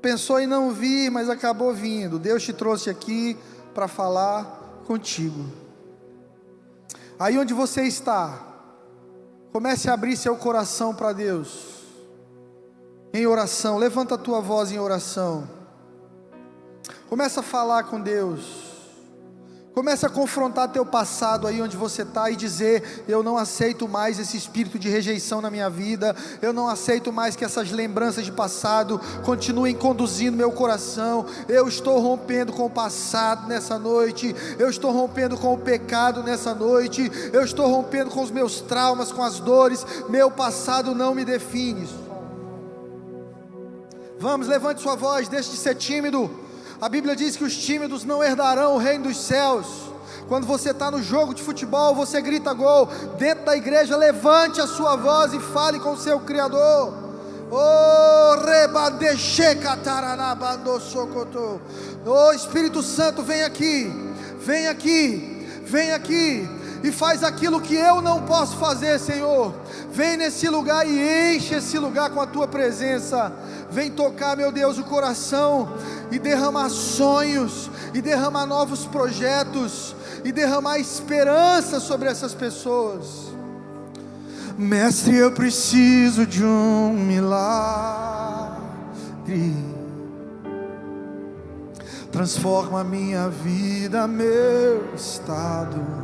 pensou 0.00 0.40
em 0.40 0.46
não 0.46 0.70
vir, 0.70 1.10
mas 1.10 1.28
acabou 1.28 1.74
vindo. 1.74 2.18
Deus 2.18 2.42
te 2.42 2.52
trouxe 2.52 2.88
aqui 2.88 3.36
para 3.74 3.86
falar 3.86 4.82
contigo. 4.86 5.44
Aí 7.18 7.38
onde 7.38 7.52
você 7.52 7.82
está, 7.82 8.38
comece 9.52 9.90
a 9.90 9.94
abrir 9.94 10.16
seu 10.16 10.36
coração 10.36 10.94
para 10.94 11.12
Deus. 11.12 11.84
Em 13.12 13.26
oração, 13.26 13.76
levanta 13.76 14.14
a 14.14 14.18
tua 14.18 14.40
voz 14.40 14.72
em 14.72 14.78
oração. 14.78 15.48
Começa 17.08 17.40
a 17.40 17.44
falar 17.44 17.84
com 17.84 18.00
Deus. 18.00 18.63
Comece 19.74 20.06
a 20.06 20.08
confrontar 20.08 20.68
teu 20.68 20.86
passado 20.86 21.48
aí 21.48 21.60
onde 21.60 21.76
você 21.76 22.02
está 22.02 22.30
e 22.30 22.36
dizer: 22.36 23.04
Eu 23.08 23.24
não 23.24 23.36
aceito 23.36 23.88
mais 23.88 24.20
esse 24.20 24.36
espírito 24.36 24.78
de 24.78 24.88
rejeição 24.88 25.40
na 25.40 25.50
minha 25.50 25.68
vida, 25.68 26.14
eu 26.40 26.52
não 26.52 26.68
aceito 26.68 27.12
mais 27.12 27.34
que 27.34 27.44
essas 27.44 27.72
lembranças 27.72 28.24
de 28.24 28.30
passado 28.30 29.00
continuem 29.24 29.74
conduzindo 29.74 30.36
meu 30.36 30.52
coração. 30.52 31.26
Eu 31.48 31.66
estou 31.66 31.98
rompendo 31.98 32.52
com 32.52 32.66
o 32.66 32.70
passado 32.70 33.48
nessa 33.48 33.76
noite, 33.76 34.32
eu 34.60 34.70
estou 34.70 34.92
rompendo 34.92 35.36
com 35.36 35.52
o 35.52 35.58
pecado 35.58 36.22
nessa 36.22 36.54
noite, 36.54 37.10
eu 37.32 37.42
estou 37.42 37.66
rompendo 37.66 38.10
com 38.10 38.22
os 38.22 38.30
meus 38.30 38.60
traumas, 38.60 39.10
com 39.10 39.24
as 39.24 39.40
dores. 39.40 39.84
Meu 40.08 40.30
passado 40.30 40.94
não 40.94 41.16
me 41.16 41.24
define. 41.24 41.88
Vamos, 44.20 44.46
levante 44.46 44.80
sua 44.80 44.94
voz, 44.94 45.26
deixe 45.26 45.50
de 45.50 45.56
ser 45.56 45.74
tímido. 45.74 46.43
A 46.80 46.88
Bíblia 46.88 47.14
diz 47.14 47.36
que 47.36 47.44
os 47.44 47.56
tímidos 47.56 48.04
não 48.04 48.22
herdarão 48.22 48.74
o 48.74 48.78
reino 48.78 49.04
dos 49.04 49.16
céus. 49.16 49.66
Quando 50.28 50.46
você 50.46 50.70
está 50.70 50.90
no 50.90 51.02
jogo 51.02 51.34
de 51.34 51.42
futebol, 51.42 51.94
você 51.94 52.20
grita 52.20 52.52
gol. 52.52 52.86
Dentro 53.18 53.44
da 53.44 53.56
igreja, 53.56 53.96
levante 53.96 54.60
a 54.60 54.66
sua 54.66 54.96
voz 54.96 55.32
e 55.32 55.40
fale 55.40 55.78
com 55.78 55.92
o 55.92 55.98
seu 55.98 56.20
Criador. 56.20 56.94
Oh, 62.06 62.32
Espírito 62.32 62.82
Santo, 62.82 63.22
vem 63.22 63.42
aqui, 63.42 63.92
vem 64.40 64.66
aqui, 64.66 65.46
vem 65.64 65.92
aqui 65.92 66.48
e 66.84 66.92
faz 66.92 67.24
aquilo 67.24 67.62
que 67.62 67.74
eu 67.74 68.02
não 68.02 68.20
posso 68.24 68.58
fazer, 68.58 69.00
Senhor. 69.00 69.54
Vem 69.90 70.18
nesse 70.18 70.50
lugar 70.50 70.86
e 70.86 71.34
enche 71.34 71.54
esse 71.54 71.78
lugar 71.78 72.10
com 72.10 72.20
a 72.20 72.26
tua 72.26 72.46
presença. 72.46 73.32
Vem 73.70 73.90
tocar, 73.90 74.36
meu 74.36 74.52
Deus, 74.52 74.76
o 74.76 74.84
coração 74.84 75.78
e 76.10 76.18
derramar 76.18 76.68
sonhos, 76.68 77.70
e 77.94 78.02
derramar 78.02 78.44
novos 78.44 78.84
projetos, 78.84 79.96
e 80.26 80.30
derramar 80.30 80.78
esperança 80.78 81.80
sobre 81.80 82.10
essas 82.10 82.34
pessoas. 82.34 83.32
Mestre, 84.58 85.16
eu 85.16 85.32
preciso 85.32 86.26
de 86.26 86.44
um 86.44 86.92
milagre. 86.92 88.54
Transforma 92.12 92.84
minha 92.84 93.30
vida, 93.30 94.06
meu 94.06 94.94
estado 94.94 96.03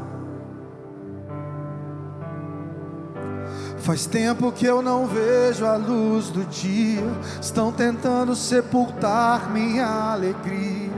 Faz 3.81 4.05
tempo 4.05 4.53
que 4.53 4.67
eu 4.67 4.83
não 4.83 5.07
vejo 5.07 5.65
a 5.65 5.77
luz 5.77 6.29
do 6.29 6.45
dia. 6.45 7.03
Estão 7.41 7.73
tentando 7.73 8.37
sepultar 8.37 9.51
minha 9.51 9.87
alegria, 10.13 10.93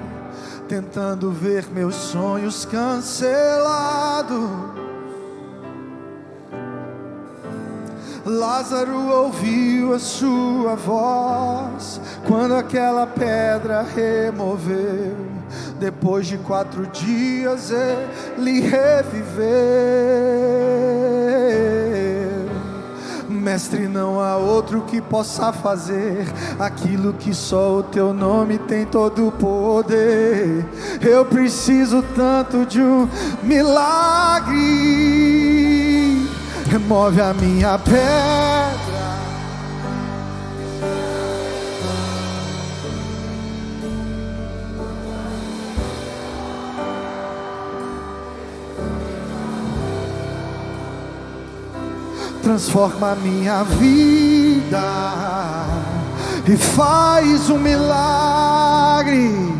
tentando 0.68 1.30
ver 1.30 1.66
meus 1.72 1.94
sonhos 1.94 2.64
cancelados. 2.64 4.50
Lázaro 8.24 9.08
ouviu 9.08 9.94
a 9.94 9.98
sua 9.98 10.74
voz 10.74 12.00
quando 12.26 12.54
aquela 12.54 13.06
pedra 13.06 13.82
removeu. 13.82 15.16
Depois 15.78 16.26
de 16.26 16.38
quatro 16.38 16.86
dias 16.86 17.70
ele 17.70 18.60
reviveu. 18.60 19.42
Mestre, 23.42 23.88
não 23.88 24.20
há 24.20 24.36
outro 24.36 24.82
que 24.82 25.00
possa 25.00 25.52
fazer 25.52 26.28
aquilo 26.60 27.12
que 27.12 27.34
só 27.34 27.78
o 27.78 27.82
teu 27.82 28.14
nome 28.14 28.56
tem 28.56 28.86
todo 28.86 29.26
o 29.26 29.32
poder. 29.32 30.64
Eu 31.00 31.24
preciso 31.24 32.04
tanto 32.14 32.64
de 32.64 32.80
um 32.80 33.08
milagre. 33.42 34.54
Remove 36.70 37.20
a 37.20 37.34
minha 37.34 37.76
pedra 37.80 38.91
transforma 52.42 53.12
a 53.12 53.14
minha 53.14 53.62
vida 53.62 54.82
e 56.46 56.56
faz 56.56 57.48
um 57.48 57.58
milagre. 57.58 59.52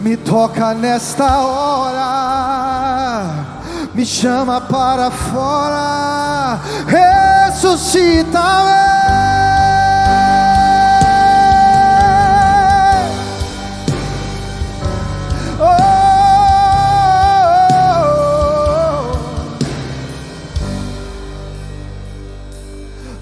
Me 0.00 0.16
toca 0.16 0.72
nesta 0.74 1.38
hora, 1.38 3.46
me 3.94 4.04
chama 4.04 4.60
para 4.60 5.10
fora, 5.10 6.60
ressuscita-me. 6.86 9.03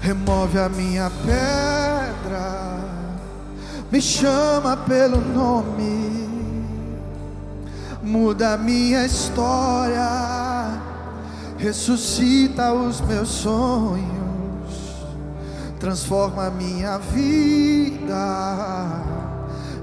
Remove 0.03 0.59
a 0.59 0.67
minha 0.67 1.09
pedra, 1.25 2.77
me 3.89 4.01
chama 4.01 4.75
pelo 4.75 5.17
nome, 5.17 6.27
muda 8.01 8.55
a 8.55 8.57
minha 8.57 9.05
história, 9.05 10.77
ressuscita 11.57 12.73
os 12.73 12.99
meus 12.99 13.29
sonhos, 13.29 14.03
transforma 15.79 16.47
a 16.47 16.51
minha 16.51 16.97
vida. 16.97 18.23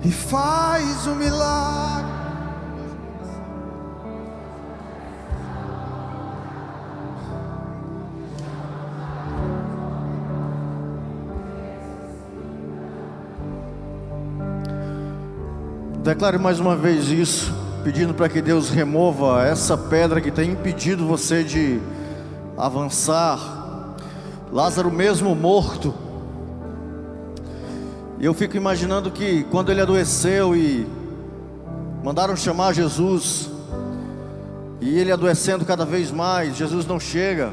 E 0.02 0.10
faz 0.10 1.06
um 1.06 1.14
milagre. 1.14 2.09
Declare 16.10 16.38
mais 16.38 16.58
uma 16.58 16.74
vez 16.74 17.06
isso, 17.06 17.54
pedindo 17.84 18.12
para 18.12 18.28
que 18.28 18.42
Deus 18.42 18.68
remova 18.68 19.46
essa 19.46 19.78
pedra 19.78 20.20
que 20.20 20.32
tem 20.32 20.50
impedido 20.50 21.06
você 21.06 21.44
de 21.44 21.80
avançar. 22.58 23.94
Lázaro, 24.52 24.90
mesmo 24.90 25.32
morto, 25.36 25.94
eu 28.20 28.34
fico 28.34 28.56
imaginando 28.56 29.08
que 29.12 29.44
quando 29.52 29.70
ele 29.70 29.80
adoeceu 29.80 30.56
e 30.56 30.84
mandaram 32.02 32.34
chamar 32.34 32.72
Jesus, 32.72 33.48
e 34.80 34.98
ele 34.98 35.12
adoecendo 35.12 35.64
cada 35.64 35.84
vez 35.84 36.10
mais, 36.10 36.56
Jesus 36.56 36.86
não 36.86 36.98
chega, 36.98 37.52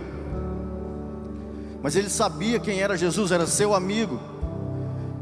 mas 1.83 1.95
ele 1.95 2.09
sabia 2.09 2.59
quem 2.59 2.81
era 2.81 2.97
Jesus, 2.97 3.31
era 3.31 3.45
seu 3.45 3.75
amigo. 3.75 4.19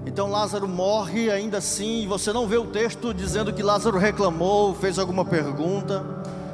Então 0.05 0.29
Lázaro 0.29 0.67
morre 0.67 1.31
ainda 1.31 1.57
assim, 1.57 2.03
e 2.03 2.07
você 2.07 2.31
não 2.31 2.47
vê 2.47 2.57
o 2.57 2.67
texto 2.67 3.13
dizendo 3.13 3.51
que 3.51 3.63
Lázaro 3.63 3.97
reclamou, 3.97 4.75
fez 4.75 4.99
alguma 4.99 5.25
pergunta. 5.25 6.05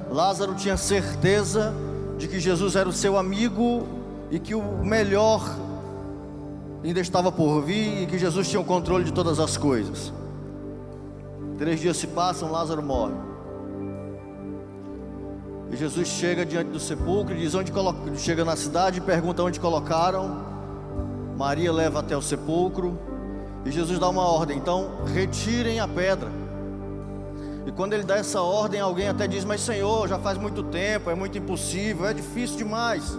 Lázaro 0.09 0.55
tinha 0.55 0.77
certeza 0.77 1.73
de 2.17 2.27
que 2.27 2.39
Jesus 2.39 2.75
era 2.75 2.87
o 2.87 2.93
seu 2.93 3.17
amigo 3.17 3.87
e 4.29 4.39
que 4.39 4.55
o 4.55 4.83
melhor 4.83 5.43
ainda 6.83 6.99
estava 6.99 7.31
por 7.31 7.61
vir 7.61 8.03
e 8.03 8.05
que 8.07 8.17
Jesus 8.17 8.49
tinha 8.49 8.59
o 8.59 8.65
controle 8.65 9.03
de 9.03 9.11
todas 9.11 9.39
as 9.39 9.57
coisas. 9.57 10.13
Três 11.57 11.79
dias 11.79 11.97
se 11.97 12.07
passam, 12.07 12.51
Lázaro 12.51 12.81
morre. 12.81 13.13
E 15.71 15.77
Jesus 15.77 16.07
chega 16.07 16.45
diante 16.45 16.71
do 16.71 16.79
sepulcro 16.79 17.35
e 17.35 17.39
diz 17.39 17.53
onde 17.53 17.71
coloca, 17.71 17.99
chega 18.15 18.43
na 18.43 18.55
cidade 18.55 18.99
e 18.99 19.01
pergunta 19.01 19.43
onde 19.43 19.59
colocaram. 19.59 20.45
Maria 21.37 21.71
leva 21.71 21.99
até 21.99 22.15
o 22.15 22.21
sepulcro. 22.21 23.10
E 23.65 23.71
Jesus 23.71 23.99
dá 23.99 24.09
uma 24.09 24.23
ordem: 24.23 24.57
então 24.57 25.03
retirem 25.13 25.79
a 25.79 25.87
pedra. 25.87 26.29
E 27.65 27.71
quando 27.71 27.93
ele 27.93 28.03
dá 28.03 28.17
essa 28.17 28.41
ordem, 28.41 28.79
alguém 28.79 29.07
até 29.07 29.27
diz: 29.27 29.45
Mas 29.45 29.61
Senhor, 29.61 30.07
já 30.07 30.17
faz 30.17 30.37
muito 30.37 30.63
tempo, 30.63 31.09
é 31.09 31.15
muito 31.15 31.37
impossível, 31.37 32.05
é 32.07 32.13
difícil 32.13 32.57
demais. 32.57 33.17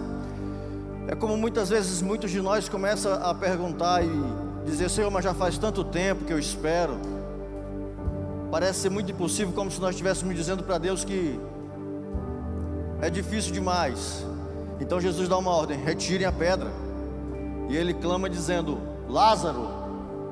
É 1.06 1.14
como 1.14 1.36
muitas 1.36 1.69
vezes 1.69 2.01
muitos 2.02 2.31
de 2.31 2.40
nós 2.40 2.69
começam 2.69 3.12
a 3.12 3.35
perguntar 3.35 4.05
e 4.05 4.10
dizer: 4.64 4.90
Senhor, 4.90 5.10
mas 5.10 5.24
já 5.24 5.35
faz 5.35 5.59
tanto 5.59 5.85
tempo 5.85 6.24
que 6.24 6.32
eu 6.32 6.39
espero. 6.39 6.98
Parece 8.51 8.81
ser 8.81 8.90
muito 8.90 9.10
impossível, 9.10 9.52
como 9.55 9.70
se 9.70 9.81
nós 9.81 9.90
estivéssemos 9.90 10.35
dizendo 10.35 10.62
para 10.62 10.77
Deus 10.77 11.05
que 11.05 11.40
é 13.01 13.09
difícil 13.09 13.52
demais. 13.52 14.27
Então 14.81 15.01
Jesus 15.01 15.28
dá 15.28 15.39
uma 15.39 15.51
ordem: 15.52 15.78
retirem 15.78 16.27
a 16.27 16.32
pedra. 16.32 16.70
E 17.69 17.77
ele 17.77 17.94
clama 17.94 18.28
dizendo: 18.28 18.78
Lázaro, 19.09 19.82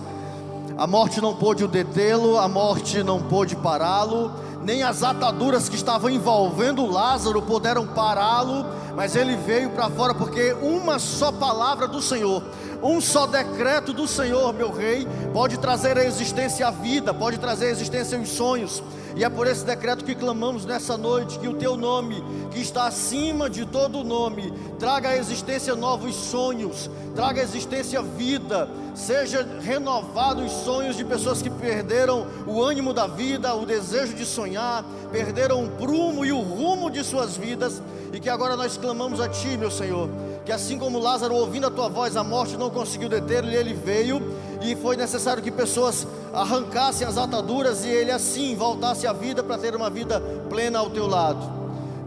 a 0.77 0.87
morte 0.87 1.19
não 1.19 1.35
pôde 1.35 1.65
o 1.65 1.69
detê-lo, 1.69 2.37
a 2.37 2.47
morte 2.47 3.03
não 3.03 3.23
pôde 3.23 3.57
pará-lo, 3.57 4.31
nem 4.63 4.83
as 4.83 5.03
ataduras 5.03 5.67
que 5.67 5.77
estavam 5.77 6.11
envolvendo 6.11 6.85
Lázaro 6.85 7.41
puderam 7.41 7.87
pará-lo, 7.87 8.67
mas 8.95 9.17
ele 9.17 9.35
veio 9.35 9.71
para 9.71 9.89
fora 9.89 10.13
porque 10.13 10.53
uma 10.61 10.99
só 10.99 11.33
palavra 11.33 11.89
do 11.89 12.03
Senhor, 12.03 12.43
um 12.83 13.01
só 13.01 13.27
decreto 13.27 13.95
do 13.95 14.07
Senhor, 14.07 14.53
meu 14.53 14.71
rei, 14.71 15.09
pode 15.33 15.59
trazer 15.59 15.97
a 15.97 16.05
existência 16.05 16.69
a 16.69 16.71
vida, 16.71 17.15
pode 17.15 17.39
trazer 17.39 17.69
a 17.69 17.71
existência 17.71 18.19
os 18.19 18.29
sonhos. 18.29 18.83
E 19.17 19.25
é 19.25 19.29
por 19.29 19.47
esse 19.47 19.65
decreto 19.65 20.05
que 20.05 20.15
clamamos 20.15 20.65
nessa 20.65 20.97
noite 20.97 21.39
que 21.39 21.49
o 21.49 21.55
teu 21.55 21.77
nome, 21.77 22.23
que 22.51 22.61
está 22.61 22.87
acima 22.87 23.51
de 23.51 23.67
todo 23.67 24.05
nome, 24.05 24.53
traga 24.79 25.11
à 25.11 25.17
existência 25.17 25.75
novos 25.75 26.15
sonhos, 26.15 26.91
traga 27.15 27.41
à 27.41 27.45
existência 27.45 28.01
vida, 28.03 28.69
seja 28.95 29.47
renovado 29.61 30.45
os 30.45 30.53
sonhos 30.53 30.97
de 30.97 31.05
pessoas 31.05 31.43
que 31.43 31.51
perderam 31.51 32.27
o 32.47 32.63
ânimo 32.63 32.93
da 32.93 33.07
vida, 33.07 33.55
o 33.55 33.67
desejo 33.67 34.15
de 34.15 34.25
sonhar, 34.25 34.85
perderam 35.11 35.65
o 35.65 35.71
prumo 35.71 36.25
e 36.25 36.33
o 36.33 36.41
rumo 36.41 36.91
de 36.91 37.03
suas 37.05 37.37
vidas, 37.37 37.83
e 38.13 38.21
que 38.21 38.29
agora 38.29 38.57
nós 38.57 38.77
clamamos 38.77 39.21
a 39.21 39.29
Ti, 39.29 39.57
meu 39.57 39.71
Senhor, 39.71 40.09
que 40.51 40.55
assim 40.55 40.81
como 40.81 40.99
Lázaro, 40.99 41.33
ouvindo 41.37 41.69
a 41.69 41.71
Tua 41.71 41.89
voz, 41.89 42.17
a 42.17 42.25
morte 42.25 42.57
não 42.57 42.71
conseguiu 42.71 43.09
deter, 43.09 43.45
e 43.45 43.55
ele 43.55 43.73
veio, 43.73 44.21
e 44.61 44.75
foi 44.75 44.97
necessário 44.97 45.41
que 45.41 45.49
pessoas 45.49 46.05
arrancassem 46.33 47.07
as 47.07 47.17
ataduras 47.17 47.85
e 47.85 47.89
ele 47.89 48.11
assim 48.11 48.57
voltasse 48.57 49.07
à 49.07 49.13
vida 49.13 49.45
para 49.45 49.57
ter 49.57 49.77
uma 49.77 49.89
vida 49.89 50.21
plena 50.49 50.81
ao 50.81 50.91
Teu 50.91 51.07
lado. 51.07 51.49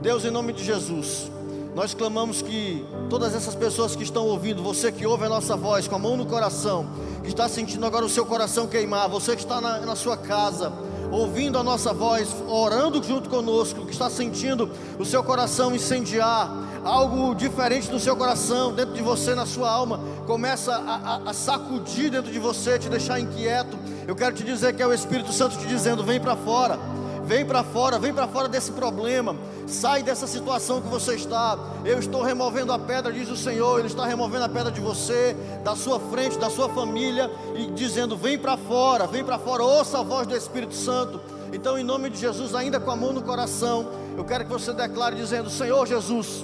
Deus, 0.02 0.26
em 0.26 0.30
nome 0.30 0.52
de 0.52 0.62
Jesus, 0.62 1.32
nós 1.74 1.94
clamamos 1.94 2.42
que 2.42 2.86
todas 3.10 3.34
essas 3.34 3.56
pessoas 3.56 3.96
que 3.96 4.04
estão 4.04 4.28
ouvindo, 4.28 4.62
você 4.62 4.92
que 4.92 5.06
ouve 5.06 5.24
a 5.24 5.30
nossa 5.30 5.56
voz 5.56 5.88
com 5.88 5.96
a 5.96 6.00
mão 6.00 6.18
no 6.18 6.26
coração, 6.26 6.86
que 7.22 7.30
está 7.30 7.48
sentindo 7.48 7.86
agora 7.86 8.04
o 8.04 8.10
seu 8.10 8.26
coração 8.26 8.68
queimar, 8.68 9.08
você 9.08 9.38
que 9.38 9.42
está 9.42 9.62
na, 9.62 9.80
na 9.80 9.96
sua 9.96 10.18
casa, 10.18 10.74
ouvindo 11.14 11.58
a 11.58 11.64
nossa 11.64 11.94
voz, 11.94 12.36
orando 12.48 13.02
junto 13.02 13.30
conosco, 13.30 13.86
que 13.86 13.94
está 13.94 14.10
sentindo 14.10 14.70
o 15.00 15.06
seu 15.06 15.24
coração 15.24 15.74
incendiar, 15.74 16.52
algo 16.84 17.34
diferente 17.34 17.92
no 17.92 18.00
seu 18.00 18.16
coração, 18.16 18.74
dentro 18.74 18.94
de 18.94 19.02
você, 19.02 19.34
na 19.34 19.46
sua 19.46 19.72
alma, 19.72 20.00
começa 20.26 20.76
a, 20.76 20.96
a, 20.96 21.30
a 21.30 21.34
sacudir 21.34 22.12
dentro 22.12 22.32
de 22.32 22.40
você, 22.40 22.78
te 22.78 22.90
deixar 22.90 23.20
inquieto. 23.20 23.78
Eu 24.08 24.16
quero 24.16 24.36
te 24.36 24.44
dizer 24.44 24.76
que 24.76 24.82
é 24.82 24.88
o 24.88 24.94
Espírito 24.94 25.32
Santo 25.32 25.58
te 25.58 25.66
dizendo: 25.68 26.04
vem 26.04 26.20
para 26.20 26.36
fora. 26.36 26.78
Vem 27.26 27.46
para 27.46 27.64
fora, 27.64 27.98
vem 27.98 28.14
para 28.14 28.28
fora 28.28 28.50
desse 28.50 28.72
problema. 28.74 29.36
Sai 29.66 30.04
dessa 30.04 30.28
situação 30.28 30.82
que 30.82 30.90
você 30.90 31.16
está. 31.16 31.58
Eu 31.86 31.98
estou 31.98 32.22
removendo 32.22 32.74
a 32.74 32.80
pedra, 32.80 33.14
diz 33.14 33.30
o 33.30 33.38
Senhor. 33.38 33.80
Ele 33.80 33.88
está 33.88 34.06
removendo 34.06 34.44
a 34.44 34.50
pedra 34.50 34.70
de 34.70 34.82
você, 34.82 35.34
da 35.64 35.74
sua 35.74 36.02
frente, 36.02 36.38
da 36.38 36.50
sua 36.50 36.68
família 36.68 37.32
e 37.56 37.68
dizendo: 37.68 38.18
"Vem 38.18 38.38
para 38.38 38.58
fora, 38.58 39.08
vem 39.08 39.24
para 39.24 39.40
fora". 39.40 39.64
Ouça 39.64 40.00
a 40.00 40.04
voz 40.04 40.28
do 40.28 40.36
Espírito 40.36 40.76
Santo. 40.76 41.22
Então, 41.54 41.78
em 41.78 41.84
nome 41.84 42.10
de 42.10 42.18
Jesus, 42.18 42.54
ainda 42.54 42.78
com 42.78 42.92
a 42.92 42.96
mão 42.96 43.14
no 43.14 43.22
coração, 43.22 43.88
eu 44.18 44.26
quero 44.26 44.44
que 44.44 44.52
você 44.52 44.74
declare 44.74 45.16
dizendo: 45.16 45.50
"Senhor 45.50 45.88
Jesus, 45.88 46.44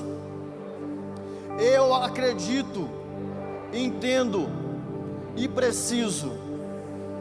eu 1.60 1.94
acredito, 1.94 2.88
entendo 3.73 4.48
e 5.36 5.48
preciso 5.48 6.31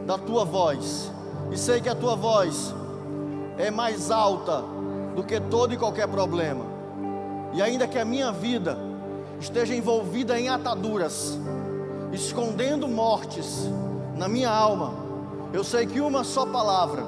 da 0.05 0.17
tua 0.17 0.45
voz. 0.45 1.11
E 1.51 1.57
sei 1.57 1.81
que 1.81 1.89
a 1.89 1.95
tua 1.95 2.15
voz 2.15 2.73
é 3.57 3.69
mais 3.69 4.09
alta 4.09 4.63
do 5.15 5.23
que 5.23 5.39
todo 5.39 5.73
e 5.73 5.77
qualquer 5.77 6.07
problema. 6.07 6.65
E 7.53 7.61
ainda 7.61 7.87
que 7.87 7.97
a 7.97 8.05
minha 8.05 8.31
vida 8.31 8.77
esteja 9.39 9.75
envolvida 9.75 10.39
em 10.39 10.49
ataduras, 10.49 11.37
escondendo 12.11 12.87
mortes 12.87 13.69
na 14.15 14.27
minha 14.27 14.49
alma, 14.49 14.93
eu 15.51 15.63
sei 15.63 15.85
que 15.85 15.99
uma 15.99 16.23
só 16.23 16.45
palavra 16.45 17.03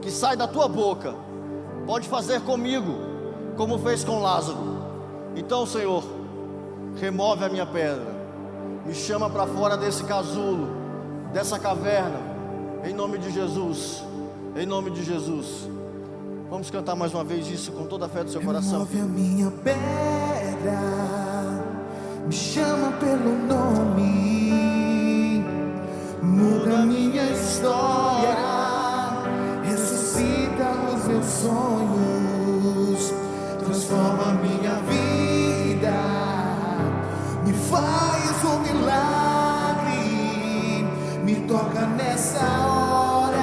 que 0.00 0.10
sai 0.10 0.36
da 0.36 0.48
tua 0.48 0.68
boca 0.68 1.14
pode 1.86 2.08
fazer 2.08 2.40
comigo 2.42 2.94
como 3.56 3.78
fez 3.78 4.04
com 4.04 4.20
Lázaro. 4.20 4.58
Então, 5.36 5.66
Senhor, 5.66 6.02
remove 7.00 7.44
a 7.44 7.48
minha 7.48 7.66
pedra, 7.66 8.06
me 8.84 8.94
chama 8.94 9.30
para 9.30 9.46
fora 9.46 9.76
desse 9.76 10.04
casulo, 10.04 10.68
dessa 11.32 11.58
caverna, 11.58 12.20
em 12.84 12.92
nome 12.92 13.18
de 13.18 13.30
Jesus. 13.30 14.04
Em 14.56 14.66
nome 14.66 14.90
de 14.90 15.04
Jesus. 15.04 15.68
Vamos 16.50 16.70
cantar 16.70 16.96
mais 16.96 17.12
uma 17.14 17.22
vez 17.22 17.48
isso 17.48 17.70
com 17.72 17.86
toda 17.86 18.06
a 18.06 18.08
fé 18.08 18.24
do 18.24 18.30
seu 18.30 18.40
coração. 18.40 18.84
Remove 18.84 19.00
a 19.00 19.04
minha 19.04 19.50
pedra, 19.50 20.80
me 22.26 22.32
chama 22.32 22.92
pelo 22.92 23.36
nome, 23.46 25.44
muda 26.22 26.78
minha 26.86 27.24
história, 27.30 28.36
ressuscita 29.62 30.72
os 30.96 31.06
meus 31.06 31.26
sonhos, 31.26 33.12
transforma 33.58 34.32
minha 34.42 34.74
vida, 34.88 35.07
faz 37.70 38.44
um 38.44 38.60
milagre, 38.60 39.96
me 41.24 41.34
toca 41.46 41.86
nessa 41.86 42.40
hora, 42.66 43.40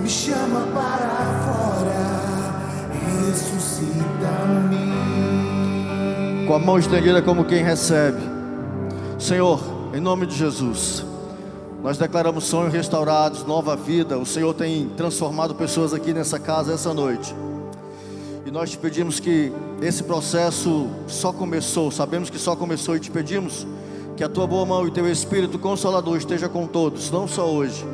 me 0.00 0.08
chama 0.08 0.60
para 0.72 1.26
fora, 1.44 2.54
ressuscita-me. 3.26 4.82
Com 6.46 6.54
a 6.54 6.58
mão 6.58 6.78
estendida 6.78 7.20
como 7.22 7.44
quem 7.44 7.62
recebe. 7.62 8.20
Senhor, 9.18 9.60
em 9.94 10.00
nome 10.00 10.26
de 10.26 10.34
Jesus. 10.34 11.04
Nós 11.82 11.98
declaramos 11.98 12.44
sonhos 12.44 12.72
restaurados, 12.72 13.44
nova 13.44 13.76
vida. 13.76 14.16
O 14.16 14.24
Senhor 14.24 14.54
tem 14.54 14.88
transformado 14.96 15.54
pessoas 15.54 15.92
aqui 15.92 16.12
nessa 16.12 16.38
casa 16.38 16.72
essa 16.72 16.94
noite. 16.94 17.34
E 18.44 18.50
nós 18.50 18.70
te 18.70 18.78
pedimos 18.78 19.20
que 19.20 19.52
esse 19.80 20.02
processo 20.02 20.88
só 21.06 21.32
começou, 21.32 21.90
sabemos 21.90 22.28
que 22.28 22.38
só 22.38 22.56
começou 22.56 22.96
e 22.96 23.00
te 23.00 23.10
pedimos 23.10 23.66
que 24.16 24.24
a 24.24 24.28
tua 24.28 24.46
boa 24.46 24.66
mão 24.66 24.86
e 24.86 24.90
teu 24.90 25.10
espírito 25.10 25.58
consolador 25.58 26.16
esteja 26.16 26.48
com 26.48 26.66
todos, 26.66 27.10
não 27.10 27.26
só 27.26 27.48
hoje, 27.48 27.84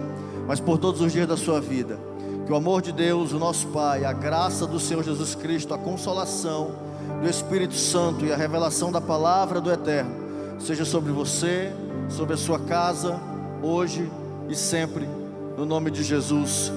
mas 0.47 0.59
por 0.59 0.79
todos 0.79 1.01
os 1.01 1.13
dias 1.13 1.29
da 1.29 1.37
sua 1.37 1.61
vida. 1.61 1.99
Que 2.47 2.53
o 2.53 2.57
amor 2.57 2.81
de 2.81 2.93
Deus, 2.93 3.33
o 3.33 3.39
nosso 3.39 3.67
Pai, 3.69 4.05
a 4.05 4.13
graça 4.13 4.67
do 4.67 4.81
Senhor 4.81 5.05
Jesus 5.05 5.35
Cristo, 5.35 5.75
a 5.75 5.79
consolação 5.79 6.73
do 7.21 7.29
Espírito 7.29 7.75
Santo 7.75 8.25
e 8.25 8.33
a 8.33 8.37
revelação 8.37 8.91
da 8.91 9.01
palavra 9.01 9.61
do 9.61 9.71
Eterno 9.71 10.29
seja 10.59 10.85
sobre 10.85 11.13
você, 11.13 11.73
sobre 12.09 12.35
a 12.35 12.37
sua 12.37 12.59
casa, 12.59 13.19
hoje 13.63 14.11
e 14.49 14.55
sempre, 14.55 15.09
no 15.57 15.65
nome 15.65 15.91
de 15.91 16.03
Jesus. 16.03 16.73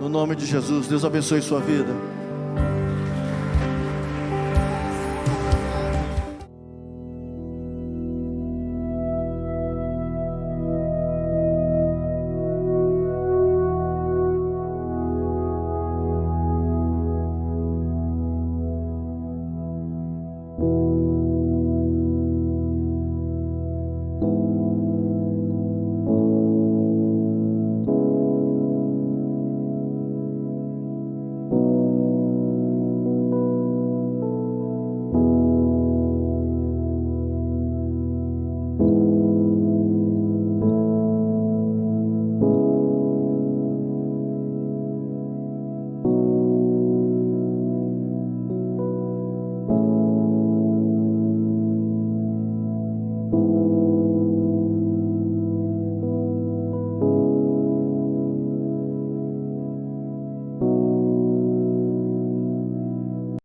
No 0.00 0.08
nome 0.08 0.34
de 0.34 0.44
Jesus, 0.44 0.86
Deus 0.86 1.04
abençoe 1.04 1.40
sua 1.40 1.60
vida. 1.60 2.13